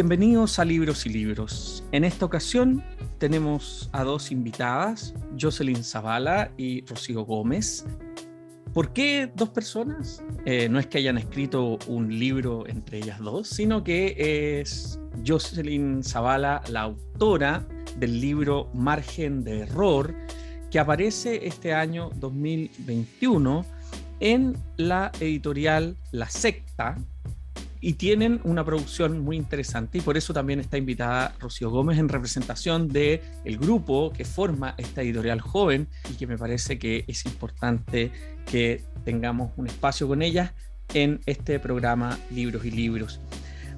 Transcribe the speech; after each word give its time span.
Bienvenidos 0.00 0.58
a 0.58 0.64
Libros 0.64 1.04
y 1.04 1.10
Libros. 1.10 1.84
En 1.92 2.04
esta 2.04 2.24
ocasión 2.24 2.82
tenemos 3.18 3.90
a 3.92 4.02
dos 4.02 4.32
invitadas, 4.32 5.12
Jocelyn 5.38 5.84
Zavala 5.84 6.50
y 6.56 6.86
Rocío 6.86 7.26
Gómez. 7.26 7.84
¿Por 8.72 8.94
qué 8.94 9.30
dos 9.36 9.50
personas? 9.50 10.24
Eh, 10.46 10.70
no 10.70 10.78
es 10.78 10.86
que 10.86 10.96
hayan 10.96 11.18
escrito 11.18 11.78
un 11.86 12.18
libro 12.18 12.66
entre 12.66 12.96
ellas 12.96 13.18
dos, 13.18 13.46
sino 13.48 13.84
que 13.84 14.62
es 14.62 14.98
Jocelyn 15.26 16.02
Zavala 16.02 16.62
la 16.70 16.80
autora 16.80 17.68
del 17.98 18.22
libro 18.22 18.70
Margen 18.72 19.44
de 19.44 19.60
Error, 19.64 20.14
que 20.70 20.78
aparece 20.78 21.46
este 21.46 21.74
año 21.74 22.08
2021 22.14 23.66
en 24.20 24.56
la 24.78 25.12
editorial 25.20 25.94
La 26.10 26.30
Secta, 26.30 26.96
y 27.80 27.94
tienen 27.94 28.40
una 28.44 28.64
producción 28.64 29.20
muy 29.20 29.36
interesante 29.36 29.98
y 29.98 30.00
por 30.00 30.16
eso 30.16 30.32
también 30.32 30.60
está 30.60 30.76
invitada 30.76 31.34
Rocío 31.38 31.70
Gómez 31.70 31.98
en 31.98 32.08
representación 32.08 32.88
de 32.88 33.22
el 33.44 33.58
grupo 33.58 34.12
que 34.12 34.24
forma 34.24 34.74
esta 34.76 35.02
editorial 35.02 35.40
joven 35.40 35.88
y 36.10 36.14
que 36.14 36.26
me 36.26 36.36
parece 36.36 36.78
que 36.78 37.04
es 37.06 37.24
importante 37.24 38.12
que 38.46 38.84
tengamos 39.04 39.52
un 39.56 39.66
espacio 39.66 40.06
con 40.06 40.22
ellas 40.22 40.52
en 40.92 41.20
este 41.26 41.58
programa 41.58 42.18
Libros 42.30 42.64
y 42.64 42.70
Libros. 42.70 43.20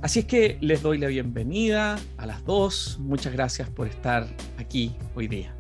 Así 0.00 0.20
es 0.20 0.24
que 0.24 0.58
les 0.60 0.82
doy 0.82 0.98
la 0.98 1.06
bienvenida 1.06 1.96
a 2.16 2.26
las 2.26 2.44
dos. 2.44 2.98
Muchas 3.00 3.32
gracias 3.32 3.70
por 3.70 3.86
estar 3.86 4.26
aquí 4.58 4.96
hoy 5.14 5.28
día. 5.28 5.54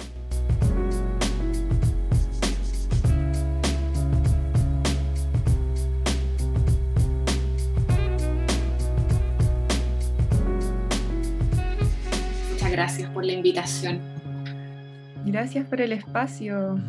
Gracias 12.72 13.10
por 13.10 13.22
la 13.22 13.32
invitación. 13.32 14.00
Gracias 15.26 15.68
por 15.68 15.82
el 15.82 15.92
espacio. 15.92 16.80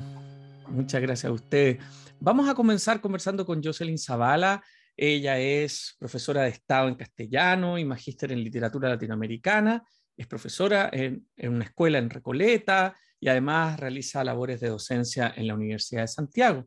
Muchas 0.70 1.02
gracias 1.02 1.30
a 1.30 1.34
usted. 1.34 1.78
Vamos 2.22 2.48
a 2.48 2.56
comenzar 2.56 3.02
conversando 3.02 3.46
con 3.46 3.62
Jocelyn 3.62 3.98
Zavala. 3.98 4.64
Ella 4.96 5.38
es 5.40 5.98
profesora 6.00 6.44
de 6.44 6.52
Estado 6.52 6.88
en 6.88 6.96
castellano 6.96 7.78
y 7.78 7.84
magíster 7.84 8.32
en 8.32 8.42
literatura 8.42 8.88
latinoamericana. 8.88 9.84
Es 10.16 10.26
profesora 10.26 10.90
en, 10.94 11.28
en 11.36 11.54
una 11.54 11.66
escuela 11.66 11.98
en 11.98 12.10
Recoleta 12.10 12.96
y 13.20 13.28
además 13.28 13.78
realiza 13.78 14.24
labores 14.24 14.62
de 14.62 14.70
docencia 14.70 15.34
en 15.36 15.48
la 15.48 15.54
Universidad 15.54 16.04
de 16.04 16.08
Santiago. 16.08 16.66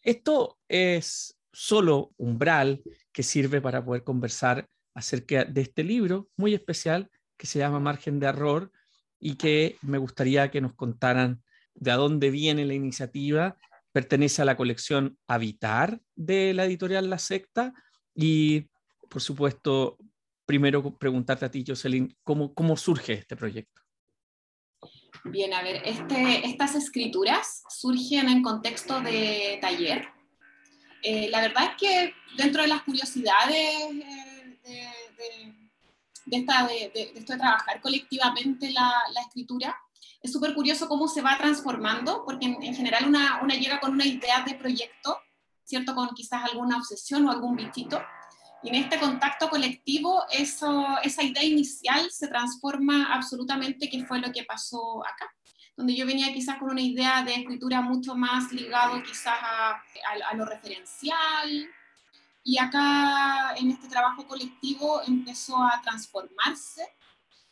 Esto 0.00 0.58
es 0.68 1.38
solo 1.52 2.14
umbral 2.16 2.82
que 3.12 3.22
sirve 3.22 3.60
para 3.60 3.84
poder 3.84 4.04
conversar 4.04 4.66
acerca 4.94 5.44
de 5.44 5.60
este 5.60 5.84
libro 5.84 6.30
muy 6.38 6.54
especial 6.54 7.10
que 7.36 7.46
se 7.46 7.58
llama 7.58 7.80
Margen 7.80 8.20
de 8.20 8.26
Error 8.26 8.72
y 9.18 9.36
que 9.36 9.76
me 9.82 9.98
gustaría 9.98 10.50
que 10.50 10.60
nos 10.60 10.74
contaran 10.74 11.42
de 11.74 11.92
dónde 11.92 12.30
viene 12.30 12.64
la 12.64 12.74
iniciativa. 12.74 13.56
Pertenece 13.92 14.42
a 14.42 14.44
la 14.44 14.56
colección 14.56 15.18
Habitar 15.26 16.00
de 16.14 16.52
la 16.54 16.64
editorial 16.64 17.10
La 17.10 17.18
Secta 17.18 17.72
y, 18.14 18.68
por 19.08 19.22
supuesto, 19.22 19.98
primero 20.46 20.96
preguntarte 20.96 21.46
a 21.46 21.50
ti, 21.50 21.64
Jocelyn, 21.66 22.16
¿cómo, 22.22 22.54
cómo 22.54 22.76
surge 22.76 23.14
este 23.14 23.36
proyecto? 23.36 23.82
Bien, 25.24 25.54
a 25.54 25.62
ver, 25.62 25.80
este, 25.86 26.46
estas 26.46 26.74
escrituras 26.74 27.62
surgen 27.68 28.28
en 28.28 28.42
contexto 28.42 29.00
de 29.00 29.58
taller. 29.60 30.06
Eh, 31.02 31.28
la 31.30 31.40
verdad 31.40 31.70
es 31.70 31.76
que 31.80 32.14
dentro 32.36 32.62
de 32.62 32.68
las 32.68 32.82
curiosidades 32.82 33.58
eh, 34.64 34.92
de, 35.16 35.63
esta, 36.30 36.66
de, 36.66 36.92
esto 37.14 37.32
de 37.32 37.38
trabajar 37.38 37.80
colectivamente 37.80 38.70
la, 38.70 38.92
la 39.12 39.20
escritura. 39.20 39.76
Es 40.22 40.32
súper 40.32 40.54
curioso 40.54 40.88
cómo 40.88 41.06
se 41.06 41.20
va 41.20 41.36
transformando, 41.36 42.24
porque 42.24 42.46
en, 42.46 42.74
general 42.74 43.06
una, 43.06 43.40
una, 43.42 43.54
llega 43.54 43.80
con 43.80 43.92
una 43.92 44.06
idea 44.06 44.42
de 44.42 44.54
proyecto, 44.54 45.18
¿cierto? 45.64 45.94
Con 45.94 46.08
quizás 46.14 46.44
alguna 46.44 46.78
obsesión 46.78 47.26
o 47.26 47.30
algún 47.30 47.56
bichito. 47.56 48.02
Y 48.62 48.70
en 48.70 48.76
este 48.76 48.98
contacto 48.98 49.50
colectivo, 49.50 50.24
eso, 50.30 50.86
esa 51.02 51.22
idea 51.22 51.42
inicial 51.42 52.10
se 52.10 52.28
transforma 52.28 53.12
absolutamente, 53.12 53.90
que 53.90 54.04
fue 54.04 54.18
lo 54.20 54.32
que 54.32 54.44
pasó 54.44 55.04
acá 55.04 55.30
donde 55.76 55.94
yo 55.94 56.06
venía 56.06 56.32
quizás 56.32 56.58
con 56.58 56.70
una 56.70 56.80
idea 56.80 57.22
de 57.22 57.34
escritura 57.34 57.80
mucho 57.80 58.14
más 58.14 58.52
ligado 58.52 59.02
quizás 59.02 59.36
a, 59.40 59.82
a, 60.30 60.34
lo 60.34 60.44
referencial, 60.44 61.68
y 62.44 62.58
acá 62.58 63.54
en 63.56 63.70
este 63.70 63.88
trabajo 63.88 64.26
colectivo 64.28 65.00
empezó 65.06 65.56
a 65.56 65.80
transformarse 65.82 66.82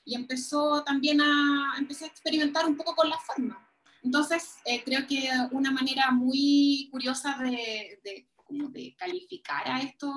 y 0.05 0.15
empezó 0.15 0.85
también 0.85 1.21
a, 1.21 1.77
empecé 1.79 2.05
a 2.05 2.09
experimentar 2.09 2.67
un 2.67 2.77
poco 2.77 2.95
con 2.95 3.09
la 3.09 3.19
forma. 3.19 3.69
Entonces, 4.03 4.57
eh, 4.67 4.83
creo 4.85 5.07
que 5.07 5.31
una 5.53 5.71
manera 5.71 6.11
muy 6.11 6.89
curiosa 6.91 7.39
de, 7.39 8.01
de, 8.05 8.29
como 8.35 8.69
de 8.69 8.95
calificar 8.99 9.67
a 9.67 9.81
estos 9.81 10.13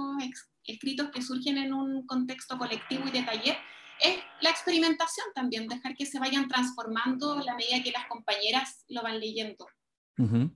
escritos 0.65 1.09
que 1.11 1.21
surgen 1.21 1.57
en 1.57 1.73
un 1.73 2.05
contexto 2.05 2.57
colectivo 2.57 3.07
y 3.07 3.11
de 3.11 3.23
taller 3.23 3.57
es 4.01 4.17
la 4.41 4.49
experimentación 4.49 5.27
también, 5.33 5.67
dejar 5.67 5.95
que 5.95 6.05
se 6.05 6.19
vayan 6.19 6.49
transformando 6.49 7.33
a 7.33 7.43
la 7.43 7.55
medida 7.55 7.81
que 7.81 7.91
las 7.91 8.07
compañeras 8.07 8.83
lo 8.89 9.03
van 9.03 9.19
leyendo. 9.21 9.67
Uh 10.17 10.49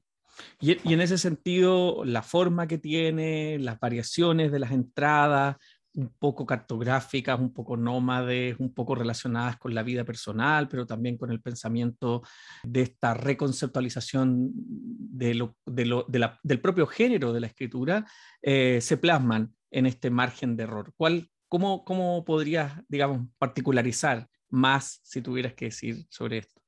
y, 0.59 0.93
en 0.93 1.01
ese 1.01 1.17
sentido, 1.17 2.03
la 2.05 2.21
forma 2.21 2.67
que 2.67 2.77
tiene, 2.77 3.57
las 3.59 3.79
variaciones 3.79 4.51
de 4.51 4.59
las 4.59 4.71
entradas, 4.71 5.57
un 5.93 6.13
poco 6.19 6.45
cartográficas, 6.45 7.39
un 7.39 7.51
poco 7.51 7.75
nómades, 7.75 8.55
un 8.59 8.73
poco 8.73 8.95
relacionadas 8.95 9.57
con 9.57 9.73
la 9.73 9.83
vida 9.83 10.03
personal, 10.05 10.67
pero 10.69 10.85
también 10.85 11.17
con 11.17 11.31
el 11.31 11.41
pensamiento 11.41 12.21
de 12.63 12.81
esta 12.81 13.13
reconceptualización 13.13 14.51
de 14.53 15.33
lo, 15.33 15.55
del 15.65 16.61
propio 16.61 16.87
género 16.87 17.33
de 17.33 17.39
la 17.39 17.47
escritura, 17.47 18.05
eh, 18.41 18.79
se 18.81 18.97
plasman 18.97 19.53
en 19.71 19.85
este 19.85 20.09
margen 20.09 20.55
de 20.55 20.63
error. 20.63 20.93
¿Cuál, 20.95 21.29
cómo, 21.47 21.83
¿Cómo 21.83 22.23
podrías, 22.23 22.73
digamos, 22.87 23.27
particularizar 23.37 24.27
más 24.49 24.99
si 25.03 25.21
tuvieras 25.21 25.53
que 25.53 25.65
decir 25.65 26.05
sobre 26.09 26.39
esto? 26.39 26.61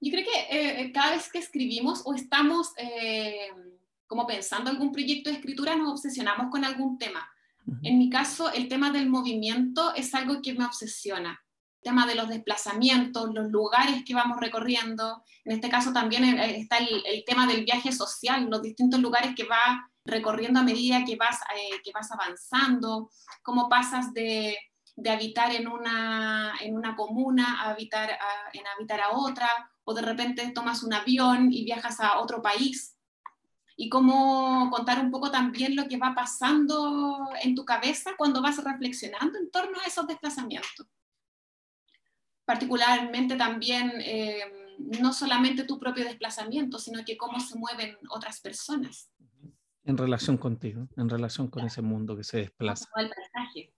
Yo 0.00 0.12
creo 0.12 0.24
que 0.24 0.33
cada 0.92 1.12
vez 1.12 1.30
que 1.30 1.38
escribimos 1.38 2.02
o 2.04 2.14
estamos 2.14 2.72
eh, 2.76 3.48
como 4.06 4.26
pensando 4.26 4.70
algún 4.70 4.92
proyecto 4.92 5.30
de 5.30 5.36
escritura, 5.36 5.76
nos 5.76 5.92
obsesionamos 5.92 6.50
con 6.50 6.64
algún 6.64 6.98
tema. 6.98 7.28
En 7.82 7.98
mi 7.98 8.10
caso, 8.10 8.52
el 8.52 8.68
tema 8.68 8.90
del 8.90 9.08
movimiento 9.08 9.94
es 9.94 10.14
algo 10.14 10.42
que 10.42 10.52
me 10.52 10.66
obsesiona. 10.66 11.40
El 11.80 11.90
tema 11.90 12.06
de 12.06 12.14
los 12.14 12.28
desplazamientos, 12.28 13.32
los 13.32 13.50
lugares 13.50 14.04
que 14.04 14.14
vamos 14.14 14.38
recorriendo. 14.38 15.22
En 15.44 15.52
este 15.52 15.70
caso 15.70 15.92
también 15.92 16.24
está 16.38 16.76
el, 16.78 17.02
el 17.06 17.24
tema 17.24 17.46
del 17.46 17.64
viaje 17.64 17.90
social, 17.90 18.48
los 18.50 18.60
distintos 18.60 19.00
lugares 19.00 19.34
que 19.34 19.44
va 19.44 19.90
recorriendo 20.04 20.60
a 20.60 20.64
medida 20.64 21.04
que 21.04 21.16
vas, 21.16 21.38
que 21.82 21.92
vas 21.92 22.10
avanzando, 22.12 23.10
cómo 23.42 23.68
pasas 23.68 24.12
de, 24.12 24.56
de 24.96 25.10
habitar 25.10 25.52
en 25.52 25.68
una, 25.68 26.54
en 26.60 26.76
una 26.76 26.94
comuna 26.94 27.62
a 27.62 27.70
habitar 27.70 28.10
a, 28.10 28.50
en 28.52 28.66
habitar 28.66 29.00
a 29.00 29.10
otra, 29.10 29.48
o 29.84 29.94
de 29.94 30.02
repente 30.02 30.50
tomas 30.54 30.82
un 30.82 30.92
avión 30.92 31.52
y 31.52 31.64
viajas 31.64 32.00
a 32.00 32.18
otro 32.20 32.40
país. 32.40 32.96
Y 33.76 33.88
cómo 33.88 34.70
contar 34.70 35.00
un 35.00 35.10
poco 35.10 35.32
también 35.32 35.74
lo 35.74 35.88
que 35.88 35.98
va 35.98 36.14
pasando 36.14 37.28
en 37.42 37.56
tu 37.56 37.64
cabeza 37.64 38.12
cuando 38.16 38.40
vas 38.40 38.62
reflexionando 38.62 39.36
en 39.36 39.50
torno 39.50 39.80
a 39.80 39.88
esos 39.88 40.06
desplazamientos. 40.06 40.86
Particularmente 42.44 43.34
también, 43.34 43.92
eh, 44.00 44.76
no 44.78 45.12
solamente 45.12 45.64
tu 45.64 45.80
propio 45.80 46.04
desplazamiento, 46.04 46.78
sino 46.78 47.04
que 47.04 47.16
cómo 47.16 47.40
se 47.40 47.58
mueven 47.58 47.96
otras 48.10 48.40
personas. 48.40 49.10
En 49.82 49.96
relación 49.96 50.38
contigo, 50.38 50.86
en 50.96 51.08
relación 51.08 51.48
con 51.48 51.66
ese 51.66 51.82
mundo 51.82 52.16
que 52.16 52.22
se 52.22 52.38
desplaza. 52.38 52.86
El 52.96 53.10
paisaje. 53.10 53.74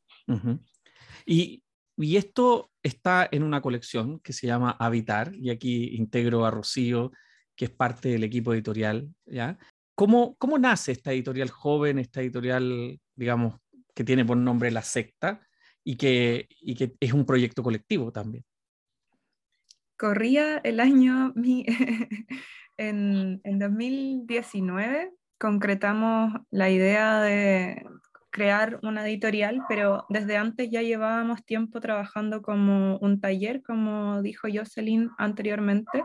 Y 1.27 1.63
esto 2.17 2.71
está 2.83 3.29
en 3.31 3.43
una 3.43 3.61
colección 3.61 4.21
que 4.21 4.33
se 4.33 4.47
llama 4.47 4.77
Habitar, 4.79 5.35
y 5.35 5.51
aquí 5.51 5.97
integro 5.97 6.47
a 6.47 6.51
Rocío, 6.51 7.13
que 7.57 7.65
es 7.65 7.71
parte 7.71 8.11
del 8.11 8.25
equipo 8.25 8.55
editorial. 8.55 9.13
¿ya? 9.27 9.59
¿Cómo, 9.95 10.37
¿Cómo 10.37 10.59
nace 10.59 10.93
esta 10.93 11.13
editorial 11.13 11.51
joven, 11.51 11.99
esta 11.99 12.21
editorial, 12.21 13.01
digamos, 13.15 13.55
que 13.95 14.05
tiene 14.05 14.25
por 14.25 14.37
nombre 14.37 14.71
La 14.71 14.83
Secta 14.83 15.41
y 15.83 15.97
que, 15.97 16.49
y 16.61 16.75
que 16.75 16.95
es 17.01 17.13
un 17.13 17.25
proyecto 17.25 17.63
colectivo 17.63 18.13
también? 18.13 18.45
Corría 19.97 20.59
el 20.59 20.81
año 20.81 21.33
en, 22.77 23.41
en 23.43 23.59
2019, 23.59 25.13
concretamos 25.39 26.35
la 26.51 26.69
idea 26.69 27.21
de 27.23 27.83
crear 28.37 28.79
una 28.83 29.09
editorial, 29.09 29.63
pero 29.67 30.05
desde 30.11 30.37
antes 30.37 30.69
ya 30.71 30.83
llevábamos 30.83 31.43
tiempo 31.47 31.81
trabajando 31.81 32.43
como 32.43 32.99
un 32.99 33.19
taller, 33.19 33.63
como 33.63 34.21
dijo 34.21 34.47
Jocelyn 34.53 35.09
anteriormente. 35.17 36.05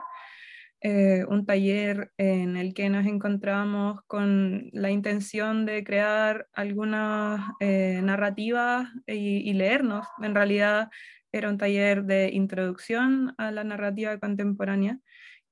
eh, 0.83 1.25
un 1.27 1.45
taller 1.45 2.11
en 2.17 2.57
el 2.57 2.73
que 2.73 2.89
nos 2.89 3.05
encontramos 3.05 4.01
con 4.07 4.69
la 4.73 4.89
intención 4.89 5.65
de 5.65 5.83
crear 5.83 6.47
algunas 6.53 7.41
eh, 7.59 7.99
narrativas 8.01 8.87
y, 9.05 9.53
leernos. 9.53 10.07
En 10.23 10.33
realidad 10.33 10.89
era 11.31 11.49
un 11.49 11.57
taller 11.57 12.05
de 12.05 12.29
introducción 12.33 13.35
a 13.37 13.51
la 13.51 13.63
narrativa 13.63 14.17
contemporánea 14.19 14.97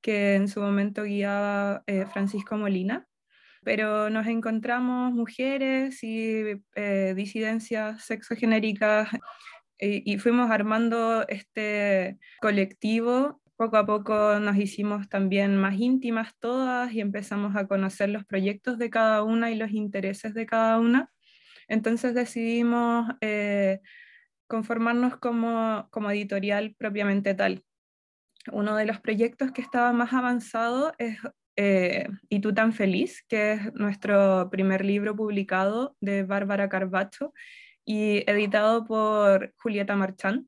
que 0.02 0.36
en 0.36 0.48
su 0.48 0.62
momento 0.62 1.04
guiaba 1.04 1.84
eh, 1.88 2.06
Francisco 2.06 2.58
Molina. 2.58 3.06
Pero 3.64 4.10
nos 4.10 4.28
encontramos 4.28 5.14
mujeres 5.14 6.04
y 6.04 6.44
disidencias 7.16 8.06
sexogenéricas 8.06 9.10
y, 9.78 10.14
y 10.14 10.18
fuimos 10.18 10.50
armando 10.52 11.28
este 11.28 12.18
colectivo 12.42 13.42
poco 13.60 13.76
a 13.76 13.86
poco 13.86 14.40
nos 14.40 14.56
hicimos 14.56 15.10
también 15.10 15.58
más 15.58 15.78
íntimas 15.78 16.34
todas 16.40 16.94
y 16.94 17.02
empezamos 17.02 17.58
a 17.58 17.68
conocer 17.68 18.08
los 18.08 18.24
proyectos 18.24 18.78
de 18.78 18.90
cada 18.90 19.22
una 19.22 19.52
y 19.52 19.56
los 19.56 19.72
intereses 19.72 20.34
de 20.34 20.46
cada 20.46 20.80
una. 20.80 21.12
Entonces 21.68 22.14
decidimos 22.14 23.12
eh, 23.20 23.82
conformarnos 24.48 25.18
como, 25.18 25.90
como 25.92 26.10
editorial 26.10 26.74
propiamente 26.80 27.34
tal. 27.34 27.66
Uno 28.50 28.78
de 28.78 28.86
los 28.86 29.02
proyectos 29.02 29.52
que 29.52 29.62
estaba 29.62 29.92
más 29.92 30.14
avanzado 30.14 30.94
es 30.98 31.20
eh, 31.62 32.08
Y 32.30 32.40
tú 32.40 32.54
tan 32.54 32.72
feliz, 32.72 33.26
que 33.28 33.54
es 33.54 33.74
nuestro 33.74 34.50
primer 34.50 34.86
libro 34.86 35.14
publicado 35.14 35.98
de 36.00 36.24
Bárbara 36.24 36.70
Carbacho 36.70 37.34
y 37.84 38.24
editado 38.32 38.86
por 38.86 39.54
Julieta 39.58 39.98
Marchand. 39.98 40.48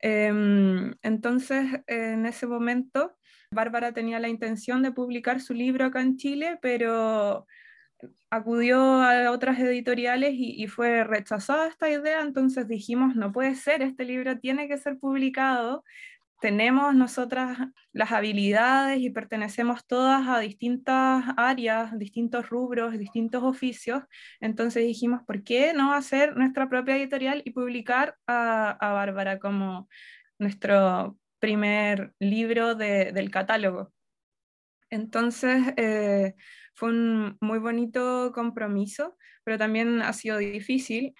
Em, 0.00 0.94
entonces, 1.02 1.80
en 1.86 2.26
ese 2.26 2.46
momento, 2.46 3.16
Bárbara 3.50 3.92
tenía 3.92 4.20
la 4.20 4.28
intención 4.28 4.82
de 4.82 4.92
publicar 4.92 5.40
su 5.40 5.54
libro 5.54 5.86
acá 5.86 6.02
en 6.02 6.18
Chile, 6.18 6.58
pero 6.60 7.46
acudió 8.30 8.80
a 9.02 9.30
otras 9.30 9.58
editoriales 9.58 10.32
y, 10.34 10.66
fue 10.66 11.04
rechazada 11.04 11.68
esta 11.68 11.88
idea, 11.90 12.20
entonces 12.20 12.68
dijimos, 12.68 13.16
no 13.16 13.32
puede 13.32 13.54
ser, 13.54 13.80
este 13.82 14.04
libro 14.04 14.38
tiene 14.38 14.68
que 14.68 14.78
ser 14.78 14.98
publicado 14.98 15.84
tenemos 16.42 16.92
nosotras 16.96 17.56
las 17.92 18.10
habilidades 18.10 18.98
y 19.00 19.10
pertenecemos 19.10 19.86
todas 19.86 20.26
a 20.26 20.40
distintas 20.40 21.24
áreas, 21.36 21.96
distintos 21.96 22.50
rubros, 22.50 22.98
distintos 22.98 23.44
oficios. 23.44 24.02
Entonces 24.40 24.84
dijimos, 24.84 25.20
¿por 25.24 25.44
qué 25.44 25.72
no 25.72 25.94
hacer 25.94 26.36
nuestra 26.36 26.68
propia 26.68 26.96
editorial 26.96 27.42
y 27.44 27.52
publicar 27.52 28.16
a, 28.26 28.76
Bárbara 28.80 29.38
como 29.38 29.88
nuestro 30.40 31.16
primer 31.38 32.12
libro 32.18 32.74
del 32.74 33.30
catálogo? 33.30 33.92
Entonces 34.90 35.62
eh, 35.76 36.34
fue 36.74 36.88
un 36.88 37.38
muy 37.40 37.60
bonito 37.60 38.32
compromiso, 38.34 39.16
pero 39.44 39.58
también 39.58 40.02
ha 40.02 40.12
sido 40.12 40.38
difícil 40.38 41.14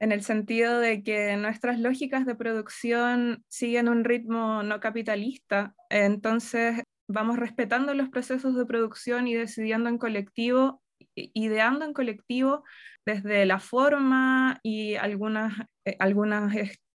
en 0.00 0.12
el 0.12 0.22
sentido 0.22 0.78
de 0.78 1.02
que 1.02 1.36
nuestras 1.36 1.80
lógicas 1.80 2.24
de 2.26 2.34
producción 2.34 3.44
siguen 3.48 3.88
un 3.88 4.04
ritmo 4.04 4.62
no 4.62 4.80
capitalista, 4.80 5.74
entonces 5.90 6.82
vamos 7.08 7.38
respetando 7.38 7.94
los 7.94 8.08
procesos 8.10 8.54
de 8.56 8.66
producción 8.66 9.26
y 9.26 9.34
decidiendo 9.34 9.88
en 9.88 9.98
colectivo, 9.98 10.82
ideando 11.14 11.84
en 11.84 11.92
colectivo 11.92 12.64
desde 13.04 13.46
la 13.46 13.58
forma 13.58 14.60
y 14.62 14.94
algunas, 14.96 15.54
eh, 15.84 15.96
algunas 15.98 16.54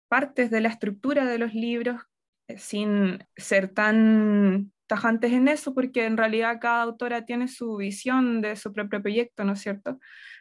partes 0.09 0.51
de 0.51 0.61
la 0.61 0.69
estructura 0.69 1.25
de 1.25 1.39
los 1.39 1.55
libros 1.55 2.03
eh, 2.49 2.59
sin 2.59 3.25
ser 3.37 3.69
tan 3.69 4.73
tajantes 4.87 5.33
en 5.33 5.49
eso, 5.49 5.75
porque 5.75 6.05
en 6.05 6.19
realidad 6.19 6.59
cada 6.61 6.83
autora 6.83 7.25
tiene 7.25 7.49
su 7.49 7.77
visión 7.77 8.43
de 8.43 8.57
su 8.57 8.75
propio 8.75 9.01
proyecto, 9.01 9.45
¿no 9.45 9.55
es 9.55 9.61
cierto? 9.61 9.99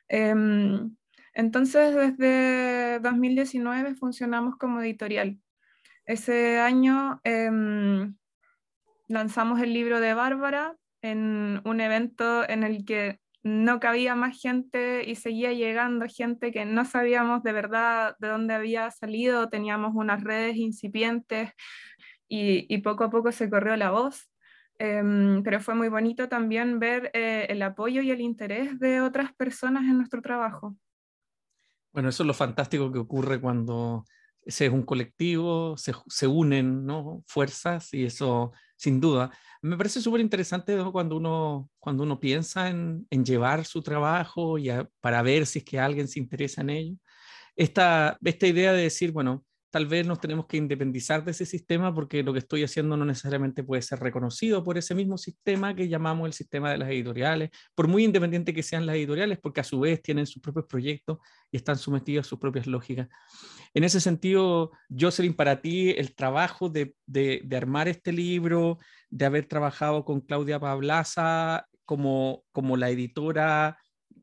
Em, 0.10 0.94
entonces, 1.34 1.96
desde 1.96 3.00
2019 3.00 3.96
funcionamos 3.96 4.58
como 4.58 4.82
editorial. 4.82 5.38
Ese 6.06 6.60
año 6.60 7.22
em, 7.24 8.16
lanzamos 9.08 9.62
el 9.62 9.74
libro 9.74 10.00
de 10.00 10.14
Bárbara 10.14 10.76
en 11.02 11.62
un 11.64 11.82
evento 11.82 12.48
en 12.48 12.64
el 12.64 12.86
que 12.86 13.20
no 13.44 13.80
cabía 13.80 14.16
más 14.16 14.40
gente 14.40 15.04
y 15.10 15.16
seguía 15.16 15.52
llegando 15.54 16.06
gente 16.08 16.52
que 16.52 16.66
no 16.66 16.86
sabíamos 16.86 17.42
de 17.44 17.54
verdad 17.54 18.16
de 18.20 18.28
dónde 18.28 18.54
había 18.54 18.92
salido, 18.92 19.50
teníamos 19.50 19.94
unas 19.96 20.24
redes 20.24 20.58
incipientes 20.58 21.52
y, 22.28 22.78
poco 22.80 23.04
a 23.06 23.10
poco 23.10 23.32
se 23.32 23.50
corrió 23.50 23.76
la 23.76 23.92
voz. 23.92 24.30
Em, 24.80 25.44
pero 25.44 25.60
fue 25.60 25.76
muy 25.76 25.90
bonito 25.90 26.30
también 26.30 26.80
ver 26.80 27.12
eh, 27.14 27.46
el 27.50 27.62
apoyo 27.62 28.02
y 28.02 28.12
el 28.12 28.22
interés 28.22 28.80
de 28.80 29.02
otras 29.02 29.34
personas 29.34 29.84
en 29.84 29.98
nuestro 29.98 30.22
trabajo. 30.22 30.76
Bueno, 31.94 32.10
eso 32.10 32.24
es 32.24 32.28
lo 32.28 32.34
fantástico 32.34 32.92
que 32.92 33.00
ocurre 33.00 33.42
cuando 33.42 34.06
ese 34.44 34.68
es 34.68 34.72
un 34.72 34.84
colectivo, 34.84 35.76
se, 35.78 35.94
se 36.08 36.26
unen 36.28 36.88
fuerzas 37.28 37.94
y 37.94 38.06
eso 38.06 38.54
sin 38.78 39.00
duda. 39.02 39.32
Me 39.62 39.78
parece 39.78 40.02
súper 40.02 40.22
interesante 40.22 40.76
cuando 40.92 41.18
uno, 41.18 41.70
cuando 41.80 42.04
uno 42.04 42.20
piensa 42.20 42.70
en, 42.70 43.06
en 43.10 43.26
llevar 43.26 43.66
su 43.66 43.82
trabajo 43.84 44.58
y 44.58 44.70
para 45.02 45.22
ver 45.22 45.46
si 45.46 45.60
es 45.60 45.66
que 45.66 45.80
alguien 45.80 46.08
se 46.08 46.20
interesa 46.20 46.62
en 46.62 46.70
ello. 46.72 46.96
Esta, 47.56 48.18
esta 48.24 48.48
idea 48.48 48.74
de 48.74 48.84
decir, 48.84 49.12
bueno, 49.12 49.46
tal 49.72 49.88
vez 49.88 50.06
nos 50.06 50.20
tenemos 50.20 50.46
que 50.46 50.58
independizar 50.58 51.24
de 51.24 51.32
ese 51.32 51.46
sistema 51.46 51.96
porque 51.96 52.24
lo 52.24 52.34
que 52.34 52.40
estoy 52.40 52.64
haciendo 52.64 52.98
no 52.98 53.06
necesariamente 53.06 53.64
puede 53.64 53.82
ser 53.82 54.00
reconocido 54.00 54.64
por 54.64 54.78
ese 54.78 54.94
mismo 54.94 55.18
sistema 55.18 55.74
que 55.74 55.88
llamamos 55.88 56.28
el 56.28 56.34
sistema 56.34 56.72
de 56.72 56.78
las 56.78 56.90
editoriales, 56.90 57.50
por 57.74 57.88
muy 57.88 58.04
independiente 58.04 58.54
que 58.54 58.64
sean 58.64 58.86
las 58.86 58.98
editoriales, 58.98 59.40
porque 59.42 59.62
a 59.62 59.64
su 59.64 59.80
vez 59.80 60.02
tienen 60.02 60.28
sus 60.28 60.42
propios 60.42 60.66
proyectos 60.68 61.20
y 61.50 61.58
están 61.58 61.78
sometidos 61.78 62.28
a 62.28 62.30
sus 62.30 62.38
propias 62.38 62.68
lógicas. 62.68 63.08
En 63.74 63.86
ese 63.86 64.02
sentido, 64.02 64.72
Jocelyn, 64.90 65.34
para 65.34 65.62
ti 65.62 65.92
el 65.92 66.14
trabajo 66.14 66.70
de, 66.70 66.94
armar 67.56 67.88
este 67.88 68.12
libro, 68.12 68.78
de 69.10 69.26
haber 69.26 69.46
trabajado 69.48 70.04
con 70.04 70.20
Claudia 70.20 70.60
Pablaza 70.60 71.66
como, 71.86 72.44
como 72.52 72.76
la 72.76 72.90
editora 72.90 73.78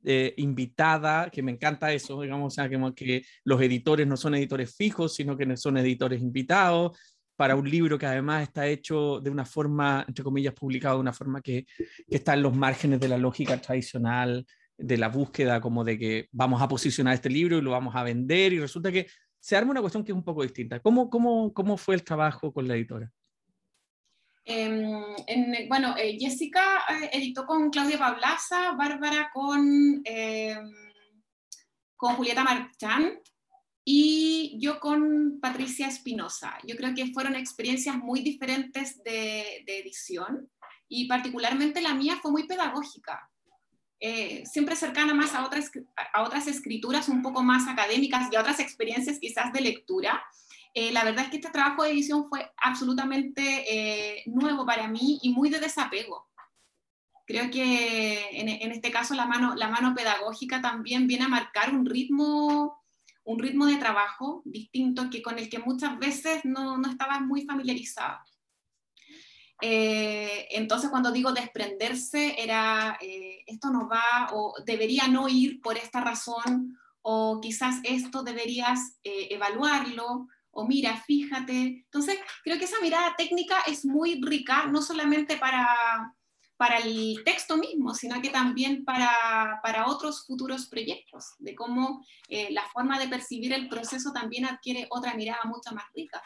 eh, 0.04 0.34
invitada, 0.36 1.30
que 1.30 1.42
me 1.42 1.52
encanta 1.52 1.92
eso, 1.92 2.20
digamos, 2.20 2.52
o 2.52 2.54
sea, 2.54 2.68
que, 2.68 2.94
que 2.94 3.24
los 3.44 3.60
editores 3.60 4.06
no 4.06 4.16
son 4.16 4.34
editores 4.34 4.74
fijos, 4.74 5.14
sino 5.14 5.36
que 5.36 5.56
son 5.56 5.76
editores 5.78 6.20
invitados, 6.20 6.98
para 7.36 7.54
un 7.54 7.70
libro 7.70 7.98
que 7.98 8.06
además 8.06 8.42
está 8.42 8.66
hecho 8.66 9.20
de 9.20 9.30
una 9.30 9.44
forma, 9.44 10.04
entre 10.08 10.24
comillas, 10.24 10.54
publicado 10.54 10.96
de 10.96 11.02
una 11.02 11.12
forma 11.12 11.40
que, 11.40 11.66
que, 11.76 12.16
está 12.16 12.34
en 12.34 12.42
los 12.42 12.54
márgenes 12.54 12.98
de 12.98 13.08
la 13.08 13.16
lógica 13.16 13.60
tradicional, 13.60 14.44
de 14.76 14.96
la 14.96 15.08
búsqueda 15.08 15.60
como 15.60 15.84
de 15.84 15.98
que 15.98 16.28
vamos 16.32 16.60
a 16.62 16.68
posicionar 16.68 17.14
este 17.14 17.30
libro 17.30 17.58
y 17.58 17.62
lo 17.62 17.70
vamos 17.70 17.94
a 17.94 18.02
vender 18.02 18.52
y 18.52 18.60
resulta 18.60 18.90
que 18.90 19.06
se 19.40 19.56
arma 19.56 19.70
una 19.70 19.80
cuestión 19.80 20.04
que 20.04 20.12
es 20.12 20.16
un 20.16 20.24
poco 20.24 20.42
distinta. 20.42 20.80
¿Cómo, 20.80 21.08
cómo, 21.10 21.52
cómo 21.52 21.76
fue 21.76 21.94
el 21.94 22.02
trabajo 22.02 22.52
con 22.52 22.66
la 22.66 22.74
editora? 22.74 23.10
Em, 24.50 25.04
en, 25.26 25.68
bueno, 25.68 25.94
eh, 25.98 26.16
Jessica 26.18 26.82
eh, 26.88 27.10
editó 27.12 27.44
con 27.44 27.68
Claudia 27.68 27.98
Pablaza, 27.98 28.72
Bárbara 28.72 29.30
con, 29.30 30.00
em, 30.02 30.72
con 31.94 32.14
Julieta 32.14 32.42
Marchand 32.42 33.18
y 33.84 34.56
yo 34.58 34.80
con 34.80 35.38
Patricia 35.38 35.86
Espinosa. 35.86 36.56
Yo 36.66 36.76
creo 36.76 36.94
que 36.94 37.12
fueron 37.12 37.36
experiencias 37.36 37.98
muy 37.98 38.22
diferentes 38.22 39.02
de, 39.04 39.64
de, 39.66 39.80
edición 39.80 40.50
y 40.88 41.06
particularmente 41.06 41.82
la 41.82 41.92
mía 41.92 42.18
fue 42.22 42.30
muy 42.30 42.46
pedagógica. 42.46 43.30
Eh, 44.00 44.44
siempre 44.46 44.76
cercana 44.76 45.12
más 45.12 45.34
a 45.34 45.44
otras, 45.44 45.70
a 46.14 46.22
otras 46.22 46.46
escrituras 46.46 47.10
un 47.10 47.20
poco 47.20 47.42
más 47.42 47.68
académicas 47.68 48.28
y 48.32 48.36
a 48.36 48.40
otras 48.40 48.60
experiencias 48.60 49.18
quizás 49.18 49.52
de 49.52 49.60
lectura, 49.60 50.22
eh, 50.80 50.92
la 50.92 51.02
verdad 51.02 51.24
es 51.24 51.30
que 51.30 51.38
este 51.38 51.50
trabajo 51.50 51.82
de 51.82 51.90
edición 51.90 52.28
fue 52.28 52.52
absolutamente 52.56 53.64
eh, 53.66 54.22
nuevo 54.26 54.64
para 54.64 54.86
mí 54.86 55.18
y 55.22 55.30
muy 55.30 55.50
de 55.50 55.58
desapego. 55.58 56.28
Creo 57.26 57.50
que 57.50 58.40
en, 58.40 58.70
este 58.70 58.92
caso 58.92 59.14
la 59.14 59.26
mano, 59.26 59.94
pedagógica 59.96 60.62
también 60.62 61.08
viene 61.08 61.24
a 61.24 61.28
marcar 61.28 61.74
un 61.74 61.84
ritmo, 61.84 62.84
un 63.24 63.40
ritmo 63.40 63.66
de 63.66 63.74
trabajo 63.74 64.40
distinto 64.44 65.10
que 65.10 65.20
con 65.20 65.40
el 65.40 65.50
que 65.50 65.58
muchas 65.58 65.98
veces 65.98 66.44
no, 66.44 66.78
no 66.78 66.88
estaba 66.88 67.18
muy 67.18 67.44
familiarizada. 67.44 68.24
Eh, 69.60 70.46
entonces 70.52 70.90
cuando 70.90 71.10
digo 71.10 71.32
desprenderse 71.32 72.40
era 72.40 72.96
esto 73.46 73.70
no 73.70 73.88
va 73.88 74.28
o 74.32 74.54
debería 74.64 75.08
no 75.08 75.28
ir 75.28 75.60
por 75.60 75.76
esta 75.76 76.00
razón 76.00 76.78
o 77.02 77.40
quizás 77.40 77.80
esto 77.82 78.22
deberías 78.22 78.96
evaluarlo 79.02 80.28
o 80.50 80.66
mira, 80.66 80.96
fíjate. 80.96 81.84
Entonces, 81.84 82.18
creo 82.42 82.58
que 82.58 82.64
esa 82.64 82.80
mirada 82.80 83.14
técnica 83.16 83.60
es 83.66 83.84
muy 83.84 84.20
rica, 84.22 84.66
no 84.66 84.82
solamente 84.82 85.36
para, 85.36 86.14
para 86.56 86.78
el 86.78 87.22
texto 87.24 87.56
mismo, 87.56 87.94
sino 87.94 88.20
que 88.20 88.30
también 88.30 88.84
para, 88.84 89.60
para 89.62 89.86
otros 89.86 90.26
futuros 90.26 90.66
proyectos, 90.66 91.34
de 91.38 91.54
cómo 91.54 92.04
eh, 92.28 92.48
la 92.50 92.68
forma 92.70 92.98
de 92.98 93.08
percibir 93.08 93.52
el 93.52 93.68
proceso 93.68 94.12
también 94.12 94.44
adquiere 94.44 94.88
otra 94.90 95.14
mirada 95.14 95.40
mucho 95.44 95.74
más 95.74 95.84
rica. 95.94 96.20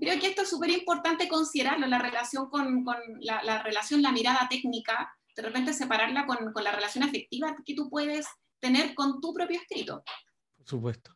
Creo 0.00 0.20
que 0.20 0.28
esto 0.28 0.42
es 0.42 0.50
súper 0.50 0.70
importante 0.70 1.28
considerarlo, 1.28 1.86
la 1.86 1.98
relación 1.98 2.48
con, 2.50 2.84
con 2.84 2.96
la, 3.20 3.42
la, 3.42 3.62
relación, 3.62 4.02
la 4.02 4.12
mirada 4.12 4.46
técnica, 4.50 5.10
de 5.34 5.42
repente 5.42 5.72
separarla 5.72 6.26
con, 6.26 6.52
con 6.52 6.62
la 6.62 6.72
relación 6.72 7.04
afectiva 7.04 7.56
que 7.64 7.74
tú 7.74 7.88
puedes 7.88 8.26
tener 8.60 8.94
con 8.94 9.20
tu 9.20 9.32
propio 9.32 9.60
escrito. 9.60 10.02
Por 10.56 10.66
supuesto. 10.66 11.14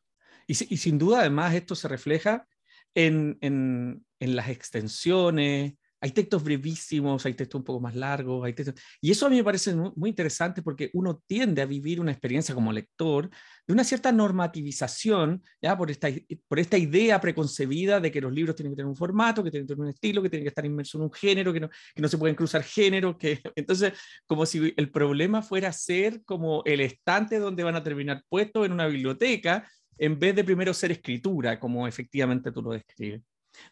Y, 0.48 0.74
y 0.74 0.76
sin 0.78 0.98
duda, 0.98 1.20
además, 1.20 1.54
esto 1.54 1.76
se 1.76 1.86
refleja 1.86 2.48
en, 2.94 3.38
en, 3.40 4.04
en 4.18 4.34
las 4.34 4.48
extensiones, 4.48 5.74
hay 6.00 6.12
textos 6.12 6.44
brevísimos, 6.44 7.26
hay 7.26 7.34
textos 7.34 7.58
un 7.58 7.64
poco 7.64 7.80
más 7.80 7.94
largos, 7.94 8.44
hay 8.44 8.52
textos... 8.52 8.80
y 9.00 9.10
eso 9.10 9.26
a 9.26 9.30
mí 9.30 9.36
me 9.36 9.44
parece 9.44 9.74
muy, 9.74 10.10
interesante 10.10 10.62
porque 10.62 10.90
uno 10.92 11.22
tiende 11.26 11.60
a 11.60 11.66
vivir 11.66 12.00
una 12.00 12.12
experiencia 12.12 12.54
como 12.54 12.72
lector 12.72 13.28
de 13.66 13.72
una 13.72 13.84
cierta 13.84 14.12
normativización, 14.12 15.42
ya 15.60 15.76
por 15.76 15.90
esta, 15.90 16.08
por 16.46 16.58
esta 16.58 16.78
idea 16.78 17.20
preconcebida 17.20 18.00
de 18.00 18.12
que 18.12 18.20
los 18.20 18.32
libros 18.32 18.54
tienen 18.54 18.72
que 18.72 18.76
tener 18.76 18.88
un 18.88 18.96
formato, 18.96 19.42
que 19.42 19.50
tienen 19.50 19.66
que 19.66 19.74
tener 19.74 19.84
un 19.84 19.90
estilo, 19.90 20.22
que 20.22 20.30
tienen 20.30 20.44
que 20.44 20.50
estar 20.50 20.64
inmersos 20.64 21.00
en 21.00 21.04
un 21.04 21.12
género, 21.12 21.52
que 21.52 21.60
no, 21.60 21.68
que 21.94 22.02
no 22.02 22.08
se 22.08 22.18
pueden 22.18 22.36
cruzar 22.36 22.62
géneros, 22.62 23.16
que 23.16 23.40
entonces 23.56 23.92
como 24.26 24.46
si 24.46 24.72
el 24.76 24.90
problema 24.90 25.42
fuera 25.42 25.72
ser 25.72 26.22
como 26.24 26.62
el 26.64 26.80
estante 26.80 27.38
donde 27.38 27.64
van 27.64 27.76
a 27.76 27.82
terminar 27.82 28.22
puestos 28.28 28.66
en 28.66 28.72
una 28.72 28.86
biblioteca, 28.86 29.68
en 29.98 30.18
vez 30.18 30.34
de 30.34 30.44
primero 30.44 30.72
ser 30.72 30.92
escritura, 30.92 31.58
como 31.58 31.86
efectivamente 31.86 32.52
tú 32.52 32.62
lo 32.62 32.72
describes. 32.72 33.22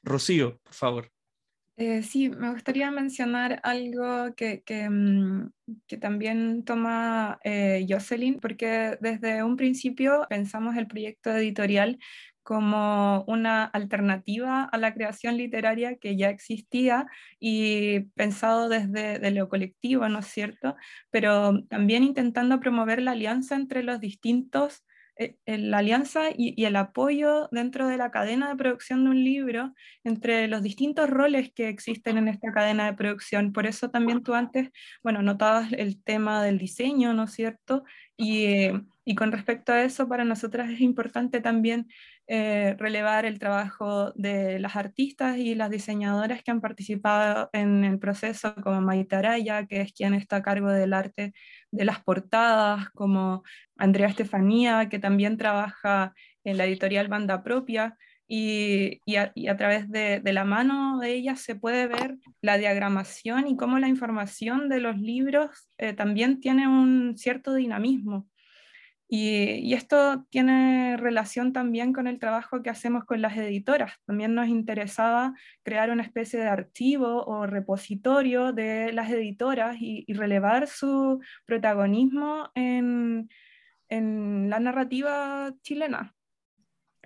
Rocío, 0.02 0.58
por 0.62 0.74
favor. 0.74 1.12
Eh, 1.78 2.02
sí, 2.02 2.30
me 2.30 2.50
gustaría 2.52 2.90
mencionar 2.90 3.60
algo 3.62 4.34
que, 4.34 4.62
mm, 4.88 5.50
que 5.86 5.98
también 5.98 6.64
toma 6.64 7.38
eh, 7.44 7.84
Jocelyn, 7.86 8.40
porque 8.40 8.96
desde 9.00 9.42
un 9.42 9.56
principio 9.56 10.26
pensamos 10.30 10.74
el 10.76 10.86
proyecto 10.86 11.30
editorial 11.30 11.98
como 12.42 13.24
una 13.26 13.64
alternativa 13.64 14.64
a 14.64 14.78
la 14.78 14.94
creación 14.94 15.36
literaria 15.36 15.96
que 15.96 16.16
ya 16.16 16.30
existía 16.30 17.06
y 17.40 18.00
pensado 18.14 18.68
desde 18.68 19.18
de 19.18 19.30
lo 19.32 19.48
colectivo, 19.48 20.08
¿no 20.08 20.20
es 20.20 20.26
cierto? 20.26 20.76
Pero 21.10 21.64
también 21.64 22.04
intentando 22.04 22.60
promover 22.60 23.02
la 23.02 23.10
alianza 23.10 23.56
entre 23.56 23.82
los 23.82 24.00
distintos 24.00 24.85
la 25.46 25.78
alianza 25.78 26.30
y, 26.36 26.62
el 26.64 26.76
apoyo 26.76 27.48
dentro 27.50 27.88
de 27.88 27.96
la 27.96 28.10
cadena 28.10 28.48
de 28.48 28.56
producción 28.56 29.04
de 29.04 29.10
un 29.10 29.24
libro 29.24 29.74
entre 30.04 30.48
los 30.48 30.62
distintos 30.62 31.08
roles 31.08 31.52
que 31.54 31.68
existen 31.68 32.18
en 32.18 32.28
esta 32.28 32.52
cadena 32.52 32.86
de 32.86 32.94
producción. 32.94 33.52
Por 33.52 33.66
eso 33.66 33.90
también 33.90 34.22
tú 34.22 34.34
antes, 34.34 34.70
bueno, 35.02 35.22
notabas 35.22 35.72
el 35.72 36.02
tema 36.02 36.42
del 36.42 36.58
diseño, 36.58 37.14
¿no 37.14 37.24
es 37.24 37.32
cierto? 37.32 37.84
Y, 38.16 38.44
eh, 38.44 38.82
y 39.04 39.14
con 39.14 39.32
respecto 39.32 39.72
a 39.72 39.84
eso, 39.84 40.08
para 40.08 40.24
nosotras 40.24 40.68
es 40.70 40.80
importante 40.80 41.40
también 41.40 41.86
eh, 42.28 42.74
relevar 42.76 43.24
el 43.24 43.38
trabajo 43.38 44.10
de 44.16 44.58
las 44.58 44.74
artistas 44.74 45.38
y 45.38 45.54
las 45.54 45.70
diseñadoras 45.70 46.42
que 46.42 46.50
han 46.50 46.60
participado 46.60 47.48
en 47.52 47.84
el 47.84 48.00
proceso, 48.00 48.52
como 48.64 48.80
Maitaraya, 48.80 49.66
que 49.66 49.80
es 49.80 49.92
quien 49.92 50.12
está 50.12 50.36
a 50.36 50.42
cargo 50.42 50.70
del 50.70 50.92
arte 50.92 51.34
de 51.70 51.84
las 51.84 52.02
portadas, 52.02 52.90
como 52.90 53.42
Andrea 53.76 54.08
Estefanía, 54.08 54.88
que 54.88 54.98
también 54.98 55.36
trabaja 55.36 56.14
en 56.44 56.56
la 56.56 56.66
editorial 56.66 57.08
Banda 57.08 57.42
Propia, 57.42 57.96
y, 58.28 59.00
y, 59.04 59.16
a, 59.16 59.56
través 59.56 59.88
de, 59.88 60.20
de, 60.20 60.32
la 60.32 60.44
mano 60.44 60.98
de 60.98 61.12
ella 61.12 61.36
se 61.36 61.54
puede 61.54 61.86
ver 61.86 62.16
la 62.40 62.58
diagramación 62.58 63.46
y 63.46 63.56
cómo 63.56 63.78
la 63.78 63.86
información 63.88 64.68
de 64.68 64.80
los 64.80 64.98
libros 64.98 65.70
eh, 65.78 65.92
también 65.92 66.40
tiene 66.40 66.66
un 66.66 67.16
cierto 67.16 67.54
dinamismo. 67.54 68.28
Y, 69.08 69.72
esto 69.74 70.24
tiene 70.30 70.96
relación 70.96 71.52
también 71.52 71.92
con 71.92 72.08
el 72.08 72.18
trabajo 72.18 72.62
que 72.62 72.70
hacemos 72.70 73.04
con 73.04 73.22
las 73.22 73.36
editoras. 73.36 73.92
También 74.04 74.34
nos 74.34 74.48
interesaba 74.48 75.34
crear 75.62 75.90
una 75.90 76.02
especie 76.02 76.40
de 76.40 76.48
archivo 76.48 77.24
o 77.24 77.46
repositorio 77.46 78.52
de 78.52 78.92
las 78.92 79.10
editoras 79.10 79.76
y, 79.80 80.04
relevar 80.12 80.66
su 80.66 81.20
protagonismo 81.44 82.50
en, 82.54 83.28
la 83.88 84.58
narrativa 84.58 85.52
chilena. 85.62 86.14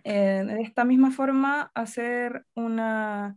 Eh, 0.05 0.43
de 0.47 0.63
esta 0.63 0.85
misma 0.85 1.11
forma, 1.11 1.71
hacer 1.75 2.47
una 2.55 3.37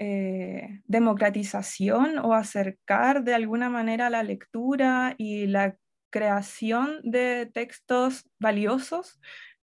eh, 0.00 0.82
democratización 0.86 2.18
o 2.18 2.34
acercar 2.34 3.22
de 3.22 3.34
alguna 3.34 3.70
manera 3.70 4.10
la 4.10 4.24
lectura 4.24 5.14
y 5.16 5.46
la 5.46 5.76
creación 6.10 7.00
de 7.02 7.46
textos 7.52 8.24
valiosos 8.38 9.20